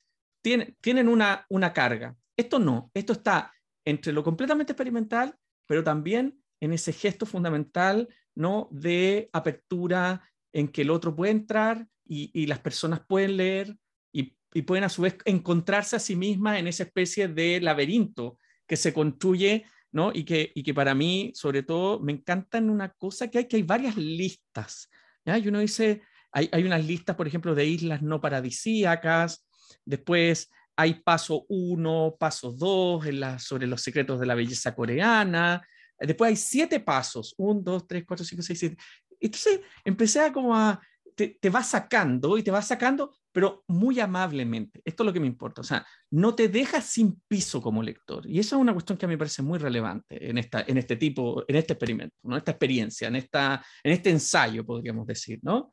tienen, 0.42 0.76
tienen 0.82 1.08
una, 1.08 1.46
una 1.50 1.74
carga. 1.74 2.16
Esto 2.38 2.60
no, 2.60 2.90
esto 2.94 3.14
está 3.14 3.52
entre 3.86 4.14
lo 4.14 4.24
completamente 4.24 4.74
experimental, 4.74 5.36
pero 5.68 5.84
también 5.84 6.42
en 6.62 6.74
ese 6.74 6.94
gesto 6.94 7.26
fundamental 7.26 8.08
¿no? 8.36 8.70
de 8.72 9.30
apertura 9.34 10.24
en 10.54 10.70
que 10.70 10.84
el 10.84 10.90
otro 10.90 11.16
puede 11.16 11.32
entrar 11.32 11.88
y, 12.06 12.32
y 12.34 12.48
las 12.48 12.60
personas 12.60 13.02
pueden 13.08 13.38
leer 13.38 13.76
y, 14.12 14.36
y, 14.54 14.62
pueden 14.64 14.84
a 14.84 14.90
su 14.90 15.04
vez 15.04 15.18
encontrarse 15.26 15.96
a 15.96 16.00
sí 16.00 16.16
mismas 16.16 16.58
en 16.58 16.68
esa 16.68 16.84
especie 16.84 17.28
de 17.28 17.62
laberinto 17.62 18.40
que 18.68 18.78
se 18.78 18.94
construye 18.94 19.66
¿no? 19.92 20.12
Y 20.14 20.24
que, 20.24 20.52
y 20.54 20.64
que 20.64 20.74
para 20.74 20.94
mí, 20.94 21.32
sobre 21.36 21.64
todo, 21.64 22.00
me 22.00 22.12
encantan 22.12 22.70
una 22.70 22.90
cosa 22.90 23.28
que 23.28 23.40
hay, 23.40 23.46
que 23.48 23.58
hay 23.58 23.64
varias 23.64 23.96
listas, 23.98 24.90
¿ya? 25.26 25.38
Y 25.38 25.48
uno 25.48 25.60
dice, 25.60 26.02
hay, 26.32 26.50
hay 26.52 26.64
unas 26.64 26.86
listas, 26.86 27.16
por 27.16 27.28
ejemplo, 27.28 27.56
de 27.56 27.66
islas 27.66 28.02
no 28.02 28.22
paradisíacas, 28.22 29.48
después 29.86 30.50
hay 30.76 30.94
paso 30.94 31.46
1, 31.50 32.16
paso 32.18 32.54
2 32.54 33.04
sobre 33.40 33.68
los 33.68 33.82
secretos 33.82 34.20
de 34.20 34.26
la 34.26 34.36
belleza 34.36 34.74
coreana, 34.74 35.62
después 36.00 36.30
hay 36.30 36.36
siete 36.38 36.80
pasos, 36.80 37.36
1, 37.38 37.62
2, 37.62 37.88
3, 37.88 38.06
4, 38.08 38.26
5, 38.26 38.42
6, 38.44 38.60
7. 38.60 38.78
Entonces 39.20 39.62
empecé 39.84 40.22
a 40.22 40.32
como 40.32 40.56
a, 40.56 40.82
te, 41.16 41.38
te 41.42 41.50
va 41.50 41.64
sacando 41.64 42.38
y 42.38 42.44
te 42.44 42.52
va 42.52 42.62
sacando 42.62 43.19
pero 43.32 43.64
muy 43.68 44.00
amablemente. 44.00 44.82
Esto 44.84 45.04
es 45.04 45.06
lo 45.06 45.14
que 45.14 45.20
me 45.20 45.28
importa. 45.28 45.62
O 45.62 45.64
sea, 45.64 45.86
no 46.12 46.36
te 46.36 46.48
dejas 46.48 46.86
sin 46.86 47.22
piso 47.28 47.62
como 47.62 47.84
lector. 47.84 48.28
Y 48.28 48.40
eso 48.40 48.56
es 48.56 48.62
una 48.62 48.74
cuestión 48.74 48.98
que 48.98 49.06
a 49.06 49.08
mí 49.08 49.14
me 49.14 49.20
parece 49.20 49.42
muy 49.42 49.60
relevante 49.60 50.30
en, 50.30 50.38
esta, 50.38 50.64
en 50.68 50.78
este 50.78 50.96
tipo, 50.96 51.44
en 51.48 51.56
este 51.56 51.74
experimento, 51.74 52.16
¿no? 52.24 52.38
esta 52.38 52.52
experiencia, 52.52 53.08
en, 53.08 53.16
esta, 53.16 53.64
en 53.84 53.92
este 53.92 54.10
ensayo, 54.10 54.66
podríamos 54.66 55.06
decir. 55.06 55.40
¿no? 55.44 55.72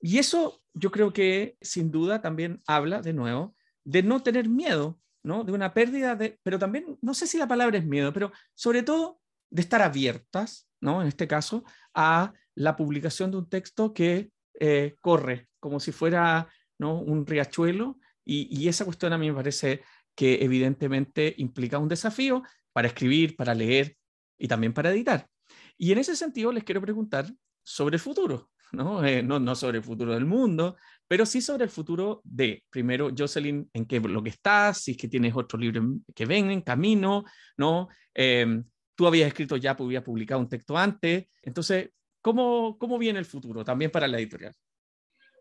Y 0.00 0.18
eso 0.18 0.62
yo 0.74 0.90
creo 0.90 1.12
que 1.12 1.56
sin 1.60 1.90
duda 1.90 2.20
también 2.20 2.62
habla, 2.66 3.00
de 3.00 3.12
nuevo, 3.12 3.54
de 3.84 4.02
no 4.02 4.22
tener 4.22 4.48
miedo, 4.48 5.00
¿no? 5.22 5.44
de 5.44 5.52
una 5.52 5.72
pérdida 5.72 6.16
de, 6.16 6.38
pero 6.42 6.58
también, 6.58 6.98
no 7.00 7.14
sé 7.14 7.26
si 7.26 7.38
la 7.38 7.48
palabra 7.48 7.78
es 7.78 7.86
miedo, 7.86 8.12
pero 8.12 8.32
sobre 8.54 8.82
todo 8.82 9.20
de 9.50 9.62
estar 9.62 9.82
abiertas, 9.82 10.68
¿no? 10.80 11.02
en 11.02 11.08
este 11.08 11.26
caso, 11.26 11.64
a 11.94 12.32
la 12.54 12.76
publicación 12.76 13.30
de 13.30 13.38
un 13.38 13.48
texto 13.48 13.92
que 13.94 14.30
eh, 14.58 14.96
corre 15.00 15.48
como 15.60 15.78
si 15.78 15.92
fuera 15.92 16.48
un 16.88 17.26
riachuelo, 17.26 17.98
y, 18.24 18.68
esa 18.68 18.84
cuestión 18.84 19.12
a 19.12 19.18
mí 19.18 19.28
me 19.28 19.36
parece 19.36 19.82
que 20.14 20.44
evidentemente 20.44 21.34
implica 21.38 21.78
un 21.78 21.88
desafío 21.88 22.42
para 22.72 22.88
escribir, 22.88 23.36
para 23.36 23.54
leer 23.54 23.96
y 24.38 24.46
también 24.46 24.72
para 24.72 24.90
editar. 24.90 25.26
Y 25.76 25.92
en 25.92 25.98
ese 25.98 26.14
sentido 26.14 26.52
les 26.52 26.64
quiero 26.64 26.80
preguntar 26.80 27.26
sobre 27.62 27.96
el 27.96 28.00
futuro, 28.00 28.50
¿no? 28.72 29.04
Eh, 29.04 29.22
no, 29.22 29.40
no 29.40 29.54
sobre 29.54 29.78
el 29.78 29.84
futuro 29.84 30.14
del 30.14 30.26
mundo, 30.26 30.76
pero 31.08 31.26
sí 31.26 31.40
sobre 31.40 31.64
el 31.64 31.70
futuro 31.70 32.20
de, 32.22 32.62
primero, 32.70 33.10
Jocelyn, 33.16 33.68
en 33.72 33.86
qué 33.86 33.98
lo 33.98 34.22
que 34.22 34.30
estás, 34.30 34.78
si 34.78 34.92
es 34.92 34.96
que 34.96 35.08
tienes 35.08 35.34
otro 35.34 35.58
libro 35.58 35.82
que 36.14 36.26
ven 36.26 36.50
en 36.50 36.60
camino, 36.60 37.24
¿no? 37.56 37.88
Em, 38.14 38.64
tú 38.94 39.06
habías 39.06 39.28
escrito 39.28 39.56
ya, 39.56 39.72
habías 39.72 40.04
publicado 40.04 40.40
un 40.40 40.48
texto 40.48 40.76
antes, 40.76 41.26
entonces, 41.42 41.90
¿cómo, 42.20 42.78
¿cómo 42.78 42.98
viene 42.98 43.18
el 43.18 43.24
futuro 43.24 43.64
también 43.64 43.90
para 43.90 44.06
la 44.06 44.18
editorial? 44.18 44.54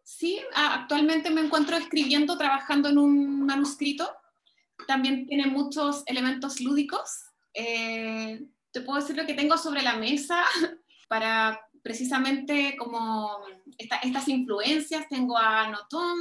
Sí, 0.10 0.41
actualmente 0.55 1.30
me 1.30 1.41
encuentro 1.41 1.78
escribiendo, 1.78 2.36
trabajando 2.36 2.89
en 2.89 2.97
un 2.97 3.45
manuscrito. 3.45 4.12
También 4.88 5.28
tiene 5.28 5.45
muchos 5.45 6.01
elementos 6.07 6.60
lúdicos. 6.62 7.12
Eh, 7.53 8.41
te 8.72 8.82
puedo 8.82 8.99
decir 8.99 9.16
lo 9.16 9.28
que 9.28 9.36
tengo 9.36 9.55
sobre 9.55 9.84
la 9.84 9.97
mesa 9.97 10.43
para 11.07 11.62
precisamente 11.84 12.76
como 12.76 13.38
estas 13.78 14.28
influencias. 14.28 15.07
Tengo 15.07 15.38
a 15.38 15.70
Notom, 15.70 16.18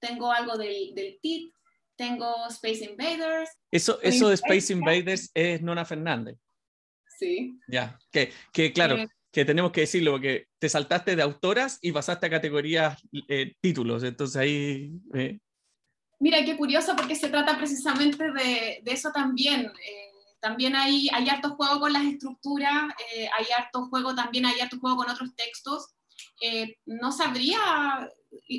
tengo 0.00 0.32
algo 0.32 0.56
del, 0.56 0.94
del 0.94 1.18
TIT, 1.20 1.52
tengo 1.96 2.46
Space 2.48 2.82
Invaders. 2.82 3.50
Eso, 3.70 4.00
eso 4.00 4.28
de 4.28 4.36
Space 4.36 4.72
Invaders 4.72 5.30
es 5.34 5.60
Nona 5.60 5.84
Fernández. 5.84 6.38
Sí. 7.18 7.58
Ya, 7.68 7.98
que, 8.10 8.32
que 8.54 8.72
claro, 8.72 8.96
eh, 8.96 9.08
que 9.30 9.44
tenemos 9.44 9.70
que 9.70 9.82
decirlo, 9.82 10.12
porque 10.12 10.47
te 10.58 10.68
saltaste 10.68 11.16
de 11.16 11.22
autoras 11.22 11.78
y 11.82 11.92
pasaste 11.92 12.26
a 12.26 12.30
categorías 12.30 13.00
eh, 13.28 13.54
títulos, 13.60 14.02
entonces 14.02 14.36
ahí... 14.36 14.92
Eh. 15.14 15.38
Mira, 16.20 16.44
qué 16.44 16.56
curioso, 16.56 16.96
porque 16.96 17.14
se 17.14 17.28
trata 17.28 17.56
precisamente 17.56 18.24
de, 18.32 18.80
de 18.82 18.92
eso 18.92 19.10
también. 19.12 19.66
Eh, 19.66 20.10
también 20.40 20.74
hay, 20.74 21.08
hay 21.12 21.28
harto 21.28 21.50
juego 21.50 21.80
con 21.80 21.92
las 21.92 22.04
estructuras, 22.04 22.92
hay 23.36 23.46
harto 23.56 23.86
juego 23.86 24.14
también, 24.14 24.46
hay 24.46 24.60
harto 24.60 24.78
juego 24.78 24.96
con 24.96 25.10
otros 25.10 25.34
textos. 25.34 25.94
no 26.86 27.10
sabría, 27.10 28.08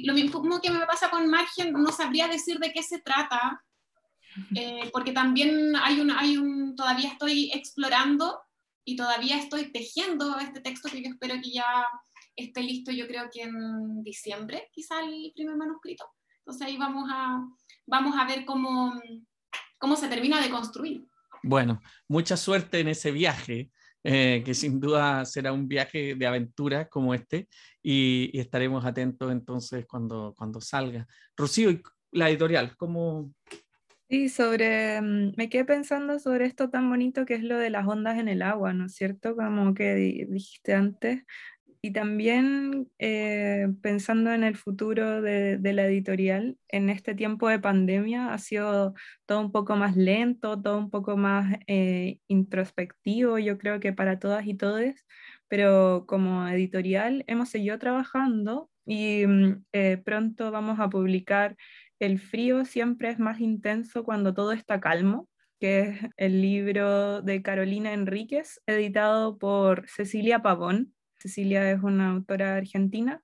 lo 0.04 0.14
mismo 0.14 0.62
que 0.62 0.72
me 0.72 0.86
pasa 0.86 1.10
con 1.10 1.30
Margen, 1.30 1.72
no 1.72 1.91
sabría 1.91 2.28
decir 2.28 2.60
de 2.60 2.74
qué 2.74 2.84
se 2.84 3.00
trata, 3.00 3.64
porque 4.91 5.14
también 5.14 5.74
hay 5.78 6.02
un, 6.02 6.12
hay 6.12 6.38
un, 6.38 6.76
todavía 6.76 7.10
estoy 7.10 7.52
explorando 7.54 8.41
y 8.86 8.95
todavía 8.95 9.38
estoy 9.38 9.71
tejiendo 9.71 10.38
este 10.39 10.61
texto 10.61 10.89
que 10.89 11.03
yo 11.03 11.09
espero 11.09 11.36
que 11.41 11.51
ya 11.51 11.88
esté 12.36 12.61
listo, 12.63 12.91
yo 12.91 13.07
creo 13.07 13.30
que 13.32 13.43
en 13.43 14.03
diciembre, 14.03 14.69
quizá 14.71 15.01
el 15.01 15.32
primer 15.36 15.55
manuscrito. 15.55 16.05
Entonces 16.39 16.67
ahí 16.67 16.77
vamos 16.77 17.09
a, 17.11 17.45
vamos 17.86 18.15
a 18.17 18.25
ver 18.25 18.45
cómo, 18.45 18.93
cómo 19.77 19.95
se 19.95 20.07
termina 20.07 20.41
de 20.41 20.49
construir. 20.49 21.05
Bueno, 21.43 21.82
mucha 22.07 22.38
suerte 22.38 22.80
en 22.80 22.88
ese 22.89 23.11
viaje, 23.11 23.71
eh, 24.03 24.41
que 24.45 24.53
sin 24.53 24.80
duda 24.80 25.25
será 25.25 25.51
un 25.51 25.67
viaje 25.67 26.15
de 26.15 26.27
aventura 26.27 26.88
como 26.88 27.13
este, 27.13 27.47
y, 27.84 28.30
y, 28.34 28.39
estaremos 28.39 28.86
atentos 28.86 29.32
entonces 29.32 29.86
cuando, 29.86 30.34
cuando 30.38 30.61
salga. 30.61 31.07
Rocío, 31.36 31.80
la 32.11 32.30
editorial, 32.30 32.75
¿cómo, 32.77 33.34
Sí, 34.10 34.28
sobre, 34.30 34.99
mm, 35.01 35.34
me 35.38 35.49
quedé 35.49 35.66
pensando 35.66 36.18
sobre 36.18 36.45
esto 36.45 36.70
tan 36.72 36.89
bonito 36.89 37.26
que 37.26 37.36
es 37.36 37.43
lo 37.43 37.57
de 37.60 37.70
las 37.70 37.86
ondas 37.88 38.18
en 38.18 38.28
el 38.28 38.41
agua, 38.41 38.74
¿no 38.74 38.86
es 38.88 38.95
cierto? 38.95 39.36
Como 39.36 39.76
que 39.76 39.93
dijiste 39.95 40.74
antes. 40.74 41.24
Y 41.82 41.93
también 41.93 42.89
eh, 42.99 43.68
pensando 43.82 44.34
en 44.34 44.43
el 44.43 44.55
futuro 44.57 45.22
de, 45.22 45.60
la 45.74 45.86
editorial, 45.88 46.57
en 46.70 46.89
este 46.89 47.16
tiempo 47.16 47.49
de 47.49 47.60
pandemia 47.60 48.34
ha 48.34 48.39
sido 48.39 48.93
todo 49.28 49.41
un 49.41 49.51
poco 49.51 49.76
más 49.76 49.97
lento, 49.97 50.62
todo 50.62 50.78
un 50.80 50.89
poco 50.91 51.18
más 51.18 51.57
eh, 51.68 52.20
introspectivo, 52.28 53.39
yo 53.39 53.57
creo 53.60 53.80
que 53.82 53.93
para 53.93 54.20
todas 54.20 54.47
y 54.47 54.55
todos, 54.55 54.95
pero 55.47 56.05
como 56.07 56.47
editorial 56.47 57.24
hemos 57.28 57.49
seguido 57.49 57.80
trabajando 57.80 58.70
y 58.86 59.26
mm, 59.28 59.64
eh, 59.74 59.97
pronto 60.03 60.51
vamos 60.51 60.80
a 60.80 60.89
publicar 60.89 61.57
El 62.00 62.20
frío 62.20 62.66
siempre 62.66 63.10
es 63.10 63.20
más 63.20 63.39
intenso 63.39 64.04
cuando 64.04 64.34
todo 64.34 64.54
está 64.54 64.80
calmo, 64.80 65.28
que 65.60 65.82
es 65.82 66.00
el 66.16 66.41
libro 66.41 67.22
de 67.22 67.41
Carolina 67.41 67.93
Enríquez, 67.93 68.62
editado 68.66 69.38
por 69.38 69.88
Cecilia 69.89 70.41
Pavón. 70.41 70.93
Cecilia 71.18 71.70
es 71.72 71.84
una 71.84 72.12
autora 72.12 72.56
argentina. 72.56 73.22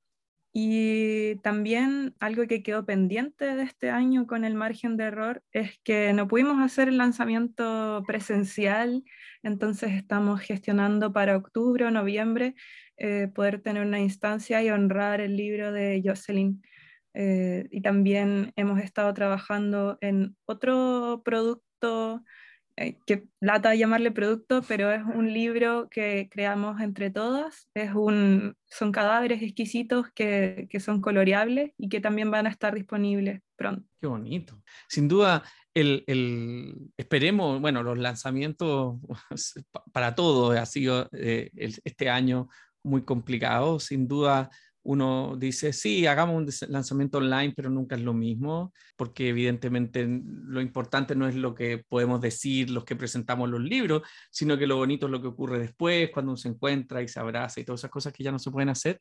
Y 0.58 1.36
también 1.38 2.16
algo 2.22 2.48
que 2.48 2.64
quedó 2.64 2.86
pendiente 2.86 3.56
de 3.56 3.64
este 3.64 3.90
año 3.90 4.26
con 4.26 4.46
el 4.46 4.54
margen 4.54 4.96
de 4.96 5.04
error 5.04 5.44
es 5.52 5.78
que 5.84 6.14
no 6.14 6.30
pudimos 6.30 6.62
hacer 6.62 6.88
el 6.88 6.98
lanzamiento 6.98 8.04
presencial, 8.08 9.04
entonces 9.44 9.92
estamos 9.92 10.40
gestionando 10.40 11.12
para 11.12 11.36
octubre 11.36 11.84
o 11.84 11.92
noviembre 11.92 12.56
eh, 12.96 13.28
poder 13.36 13.62
tener 13.62 13.86
una 13.86 14.00
instancia 14.00 14.64
y 14.64 14.70
honrar 14.70 15.20
el 15.20 15.36
libro 15.36 15.74
de 15.74 16.02
Jocelyn. 16.06 16.62
Eh, 17.16 17.68
y 17.72 17.82
también 17.82 18.52
hemos 18.56 18.80
estado 18.80 19.14
trabajando 19.14 19.98
en 20.02 20.36
otro 20.46 21.22
producto 21.24 22.24
eh, 22.78 22.98
que 23.06 23.24
lata 23.40 23.74
llamarle 23.74 24.12
producto, 24.12 24.62
pero 24.68 24.92
es 24.92 25.02
un 25.02 25.34
libro 25.34 25.88
que 25.90 26.28
creamos 26.30 26.82
entre 26.82 27.10
todas. 27.10 27.70
Es 27.74 27.94
un, 27.94 28.56
son 28.66 28.92
cadáveres 28.92 29.42
exquisitos 29.42 30.08
que, 30.14 30.68
que, 30.70 30.82
son 30.82 31.00
coloreables 31.00 31.72
y 31.78 31.88
que 31.88 32.02
también 32.02 32.30
van 32.32 32.48
a 32.48 32.50
estar 32.50 32.76
disponibles 32.76 33.42
pronto. 33.56 33.88
Qué 34.02 34.08
bonito. 34.08 34.62
Sin 34.90 35.08
duda, 35.08 35.42
el, 35.74 36.04
el 36.08 36.92
esperemos, 36.98 37.62
bueno, 37.62 37.82
los 37.82 37.98
lanzamientos 37.98 38.98
para 39.94 40.14
todos 40.14 40.58
ha 40.58 40.66
sido 40.66 41.08
eh, 41.14 41.50
este 41.56 42.10
año 42.10 42.50
muy 42.84 43.04
complicado. 43.04 43.80
Sin 43.80 44.06
duda, 44.06 44.50
uno 44.86 45.36
dice, 45.36 45.74
sí, 45.74 46.06
hagamos 46.06 46.36
un 46.36 46.70
lanzamiento 46.72 47.18
online, 47.18 47.54
pero 47.56 47.72
nunca 47.72 47.96
es 47.96 48.02
lo 48.02 48.14
mismo, 48.14 48.72
porque 48.96 49.30
evidentemente 49.30 50.08
lo 50.08 50.62
importante 50.62 51.16
no 51.16 51.28
es 51.28 51.36
lo 51.36 51.56
que 51.56 51.84
podemos 51.90 52.22
decir, 52.22 52.70
los 52.70 52.86
que 52.86 52.96
presentamos 52.96 53.50
los 53.50 53.62
libros, 53.62 54.04
sino 54.30 54.58
que 54.60 54.68
lo 54.68 54.78
bonito 54.78 55.08
es 55.08 55.12
lo 55.12 55.22
que 55.22 55.28
ocurre 55.28 55.58
después, 55.58 56.12
cuando 56.14 56.34
uno 56.34 56.38
se 56.38 56.50
encuentra 56.50 57.02
y 57.02 57.08
se 57.08 57.20
abraza 57.20 57.60
y 57.60 57.66
todas 57.66 57.82
esas 57.82 57.90
cosas 57.90 58.14
que 58.14 58.24
ya 58.24 58.32
no 58.32 58.38
se 58.38 58.52
pueden 58.52 58.70
hacer, 58.70 59.00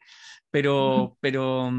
pero, 0.51 1.19
pero, 1.21 1.71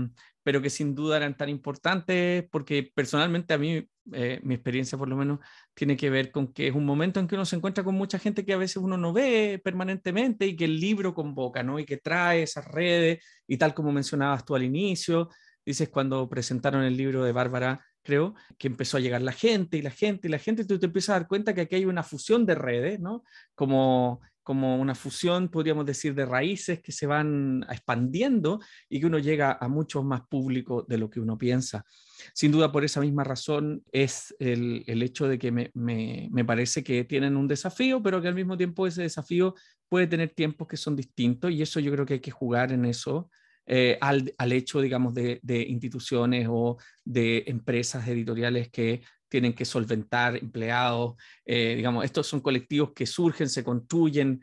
pero 0.46 0.62
que 0.62 0.70
sin 0.70 0.94
duda 0.94 1.18
eran 1.18 1.36
tan 1.36 1.50
importantes, 1.50 2.46
porque 2.52 2.92
personalmente 2.94 3.56
a 3.56 3.58
mí, 3.58 3.90
eh, 4.14 4.40
mi 4.44 4.54
experiencia 4.54 4.96
por 4.96 5.10
lo 5.10 5.16
menos, 5.16 5.40
tiene 5.74 5.98
que 5.98 6.12
ver 6.12 6.32
con 6.32 6.54
que 6.54 6.68
es 6.68 6.76
un 6.76 6.86
momento 6.86 7.20
en 7.20 7.28
que 7.28 7.34
uno 7.34 7.46
se 7.46 7.56
encuentra 7.56 7.84
con 7.84 7.96
mucha 7.96 8.20
gente 8.20 8.46
que 8.46 8.54
a 8.54 8.58
veces 8.58 8.78
uno 8.78 8.96
no 8.96 9.12
ve 9.12 9.60
permanentemente 9.64 10.46
y 10.46 10.56
que 10.56 10.66
el 10.66 10.80
libro 10.80 11.16
convoca, 11.16 11.64
¿no? 11.64 11.80
Y 11.80 11.86
que 11.86 11.98
trae 11.98 12.44
esas 12.44 12.68
redes, 12.68 13.26
y 13.48 13.58
tal 13.58 13.74
como 13.74 13.92
mencionabas 13.92 14.46
tú 14.46 14.54
al 14.56 14.62
inicio, 14.62 15.30
dices 15.66 15.90
cuando 15.90 16.30
presentaron 16.30 16.84
el 16.84 16.96
libro 16.96 17.24
de 17.24 17.32
Bárbara, 17.32 17.84
creo, 18.04 18.36
que 18.60 18.68
empezó 18.68 18.98
a 18.98 19.00
llegar 19.00 19.24
la 19.24 19.32
gente 19.32 19.78
y 19.78 19.82
la 19.82 19.90
gente 19.90 20.28
y 20.28 20.32
la 20.32 20.38
gente, 20.38 20.62
y 20.62 20.66
tú 20.68 20.78
te 20.78 20.86
empiezas 20.86 21.10
a 21.10 21.20
dar 21.22 21.28
cuenta 21.28 21.56
que 21.56 21.62
aquí 21.62 21.74
hay 21.74 21.86
una 21.86 22.04
fusión 22.04 22.46
de 22.46 22.54
redes, 22.54 23.00
¿no? 23.00 23.24
Como 23.56 24.22
como 24.46 24.78
una 24.78 24.94
fusión, 24.94 25.50
podríamos 25.50 25.88
decir, 25.88 26.14
de 26.14 26.24
raíces 26.24 26.80
que 26.80 26.92
se 26.92 27.08
van 27.08 27.66
expandiendo 27.68 28.60
y 28.88 29.00
que 29.00 29.08
uno 29.08 29.18
llega 29.18 29.58
a 29.60 29.68
mucho 29.68 30.04
más 30.04 30.22
público 30.30 30.86
de 30.88 31.00
lo 31.00 31.10
que 31.10 31.20
uno 31.20 31.36
piensa. 31.36 31.84
Sin 32.32 32.52
duda, 32.52 32.72
por 32.72 32.86
esa 32.86 33.02
misma 33.02 33.24
razón 33.24 33.84
es 33.92 34.36
el, 34.38 34.84
el 34.86 35.02
hecho 35.02 35.28
de 35.28 35.40
que 35.40 35.52
me, 35.52 35.72
me, 35.74 36.30
me, 36.32 36.46
parece 36.46 36.84
que 36.84 37.06
tienen 37.06 37.38
un 37.38 37.48
desafío, 37.48 38.04
pero 38.04 38.22
que 38.22 38.28
al 38.28 38.36
mismo 38.36 38.56
tiempo 38.56 38.86
ese 38.86 39.02
desafío 39.02 39.56
puede 39.90 40.06
tener 40.06 40.30
tiempos 40.30 40.68
que 40.68 40.78
son 40.78 40.96
distintos 40.96 41.50
y 41.50 41.64
eso 41.64 41.80
yo 41.80 41.92
creo 41.92 42.06
que 42.06 42.14
hay 42.14 42.20
que 42.20 42.32
jugar 42.32 42.72
en 42.72 42.86
eso. 42.86 43.32
Eh, 43.66 43.98
al, 44.00 44.32
al, 44.38 44.52
hecho, 44.52 44.80
digamos, 44.80 45.16
de, 45.16 45.40
de, 45.42 45.64
instituciones 45.64 46.48
o 46.48 46.78
de 47.04 47.46
empresas 47.48 48.08
editoriales 48.08 48.70
que 48.70 49.02
tienen 49.30 49.54
que 49.54 49.66
solventar 49.66 50.38
empleados, 50.38 51.16
eh, 51.46 51.76
digamos, 51.76 52.06
estos 52.06 52.28
son 52.28 52.42
colectivos 52.42 52.92
que 52.94 53.06
surgen, 53.06 53.50
se 53.50 53.64
construyen, 53.64 54.42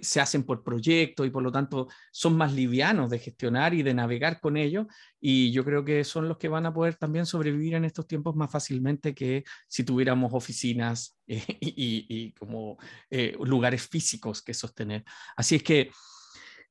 se 0.00 0.20
hacen 0.20 0.44
por 0.44 0.62
proyectos 0.62 1.26
y 1.26 1.30
por 1.30 1.42
lo 1.42 1.50
tanto 1.50 1.88
son 2.12 2.36
más 2.36 2.52
livianos 2.52 3.10
de 3.10 3.18
gestionar 3.18 3.74
y 3.74 3.82
de 3.82 3.94
navegar 3.94 4.40
con 4.40 4.56
ellos 4.56 4.86
y 5.20 5.50
yo 5.52 5.64
creo 5.64 5.84
que 5.84 6.04
son 6.04 6.28
los 6.28 6.38
que 6.38 6.48
van 6.48 6.66
a 6.66 6.72
poder 6.72 6.94
también 6.94 7.26
sobrevivir 7.26 7.74
en 7.74 7.84
estos 7.84 8.06
tiempos 8.06 8.36
más 8.36 8.50
fácilmente 8.50 9.14
que 9.14 9.44
si 9.68 9.84
tuviéramos 9.84 10.32
oficinas 10.32 11.18
eh, 11.26 11.42
y, 11.60 12.06
y, 12.08 12.32
como 12.32 12.78
eh, 13.10 13.36
lugares 13.44 13.86
físicos 13.86 14.42
que 14.42 14.54
sostener. 14.54 15.04
Así 15.36 15.56
es 15.56 15.62
que 15.62 15.90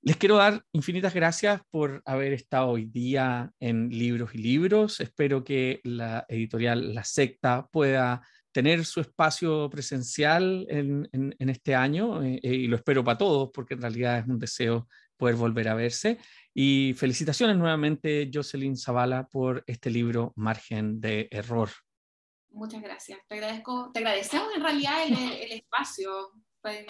les 0.02 0.16
quiero 0.16 0.38
dar 0.38 0.64
infinitas 0.72 1.14
gracias 1.14 1.62
por 1.70 2.02
haber 2.06 2.32
estado 2.32 2.70
hoy 2.70 2.86
día 2.86 3.52
en 3.60 3.90
Libros 3.90 4.34
y 4.34 4.38
Libros. 4.38 5.02
Espero 5.02 5.44
que 5.44 5.82
la 5.84 6.26
editorial 6.30 6.96
La 6.96 7.04
Secta 7.04 7.68
pueda 7.70 8.26
tener 8.54 8.86
su 8.86 9.02
espacio 9.02 9.70
presencial 9.70 10.66
en, 10.70 11.36
este 11.40 11.76
año 11.76 12.24
eh, 12.24 12.40
y 12.42 12.68
lo 12.68 12.78
espero 12.78 13.04
para 13.04 13.18
todos 13.18 13.50
porque 13.54 13.74
en 13.74 13.82
realidad 13.82 14.20
es 14.20 14.28
un 14.28 14.40
deseo 14.40 14.88
poder 15.18 15.36
volver 15.36 15.68
a 15.68 15.76
verse. 15.76 16.18
Y 16.54 16.94
felicitaciones 16.96 17.58
nuevamente, 17.58 18.32
Jocelyn 18.34 18.78
Zavala, 18.78 19.28
por 19.28 19.64
este 19.68 19.90
libro 19.90 20.32
Margen 20.38 21.02
de 21.02 21.28
Error. 21.30 21.70
Muchas 22.52 22.82
gracias. 22.82 23.20
Te 23.28 23.36
agradezco, 23.36 23.92
te 23.94 24.00
agradecemos 24.00 24.48
en 24.56 24.64
realidad 24.64 25.04
el, 25.06 25.14
el 25.14 25.52
espacio. 25.52 26.32
Pues, 26.62 26.86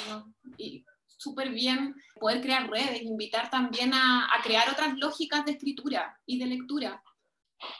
y 0.57 0.84
súper 1.20 1.49
bien 1.51 1.95
poder 2.20 2.41
crear 2.41 2.70
redes, 2.70 3.01
invitar 3.03 3.49
también 3.49 3.93
a, 3.93 4.28
crear 4.43 4.70
otras 4.70 4.97
lógicas 4.97 5.45
de 5.45 5.51
escritura 5.51 6.17
y 6.26 6.39
de 6.39 6.47
lectura. 6.47 7.03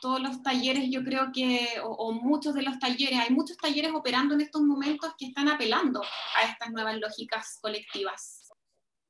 Todos 0.02 0.22
los 0.22 0.44
talleres, 0.44 0.90
yo 0.90 1.04
creo 1.06 1.32
que, 1.34 1.68
o, 1.82 2.12
muchos 2.12 2.54
de 2.54 2.64
los 2.64 2.78
talleres, 2.80 3.18
hay 3.18 3.34
muchos 3.34 3.58
talleres 3.58 3.92
operando 3.94 4.36
en 4.36 4.42
estos 4.42 4.62
momentos 4.62 5.14
que 5.18 5.28
están 5.28 5.48
apelando 5.48 6.02
a 6.02 6.52
estas 6.52 6.70
nuevas 6.72 6.98
lógicas 7.00 7.58
colectivas. 7.62 8.46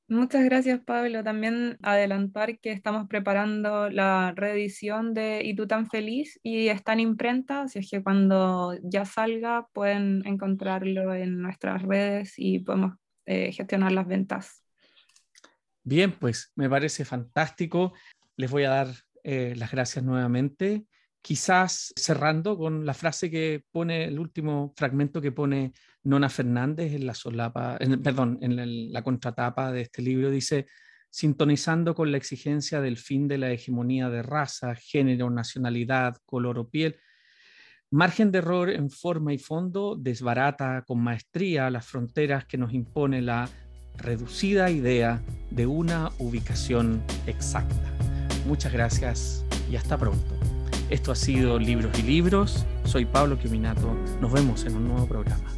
Muchas 0.07 0.43
gracias, 0.43 0.79
Pablo. 0.79 1.23
También 1.23 1.77
adelantar 1.81 2.59
que 2.59 2.71
estamos 2.71 3.07
preparando 3.07 3.89
la 3.89 4.33
reedición 4.35 5.13
de 5.13 5.41
Y 5.43 5.55
tú 5.55 5.67
tan 5.67 5.87
feliz 5.87 6.39
y 6.41 6.67
está 6.67 6.93
en 6.93 6.99
imprenta, 6.99 7.63
así 7.63 7.79
es 7.79 7.89
que 7.89 8.01
cuando 8.01 8.75
ya 8.83 9.05
salga 9.05 9.67
pueden 9.71 10.25
encontrarlo 10.25 11.13
en 11.13 11.41
nuestras 11.41 11.83
redes 11.83 12.33
y 12.37 12.59
podemos 12.59 12.93
eh, 13.29 13.51
gestionar 13.51 13.91
las 13.91 14.07
ventas. 14.07 14.63
Bien, 15.83 16.11
pues 16.11 16.51
me 16.55 16.67
parece 16.67 17.05
fantástico. 17.05 17.93
Les 18.35 18.49
voy 18.49 18.63
a 18.63 18.71
dar 18.71 18.87
eh, 19.23 19.53
las 19.55 19.69
gracias 19.69 20.03
nuevamente. 20.03 20.85
Quizás 21.21 21.93
cerrando 21.95 22.57
con 22.57 22.87
la 22.87 22.95
frase 22.95 23.29
que 23.29 23.63
pone 23.69 24.05
el 24.05 24.17
último 24.17 24.73
fragmento 24.75 25.21
que 25.21 25.31
pone 25.31 25.73
Nona 26.01 26.27
Fernández 26.27 26.93
en 26.93 27.05
la 27.05 27.13
solapa, 27.13 27.77
perdón, 28.03 28.39
en 28.41 28.91
la 28.91 29.03
contratapa 29.03 29.71
de 29.71 29.81
este 29.81 30.01
libro, 30.01 30.31
dice, 30.31 30.65
sintonizando 31.11 31.93
con 31.93 32.11
la 32.11 32.17
exigencia 32.17 32.81
del 32.81 32.97
fin 32.97 33.27
de 33.27 33.37
la 33.37 33.51
hegemonía 33.51 34.09
de 34.09 34.23
raza, 34.23 34.73
género, 34.73 35.29
nacionalidad, 35.29 36.17
color 36.25 36.57
o 36.57 36.67
piel, 36.67 36.97
Margen 37.91 38.31
de 38.31 38.37
error 38.37 38.69
en 38.69 38.91
forma 38.91 39.33
y 39.33 39.39
fondo 39.39 39.95
desbarata 39.95 40.83
con 40.85 40.99
maestría 40.99 41.71
las 41.71 41.87
fronteras 41.87 42.45
que 42.45 42.55
nos 42.55 42.71
impone 42.71 43.19
la 43.19 43.49
reducida 43.97 44.69
idea 44.69 45.23
de 45.49 45.65
una 45.65 46.11
ubicación 46.19 47.01
exacta. 47.25 47.91
Muchas 48.45 48.73
gracias 48.73 49.43
y 49.71 49.75
hasta 49.75 49.97
pronto. 49.97 50.35
Esto 50.91 51.11
ha 51.11 51.15
sido 51.15 51.57
Libros 51.57 51.97
y 51.97 52.03
Libros. 52.03 52.63
Soy 52.83 53.05
Pablo 53.05 53.39
Quiminato. 53.39 53.91
Nos 54.21 54.31
vemos 54.31 54.65
en 54.65 54.75
un 54.75 54.87
nuevo 54.87 55.07
programa. 55.07 55.49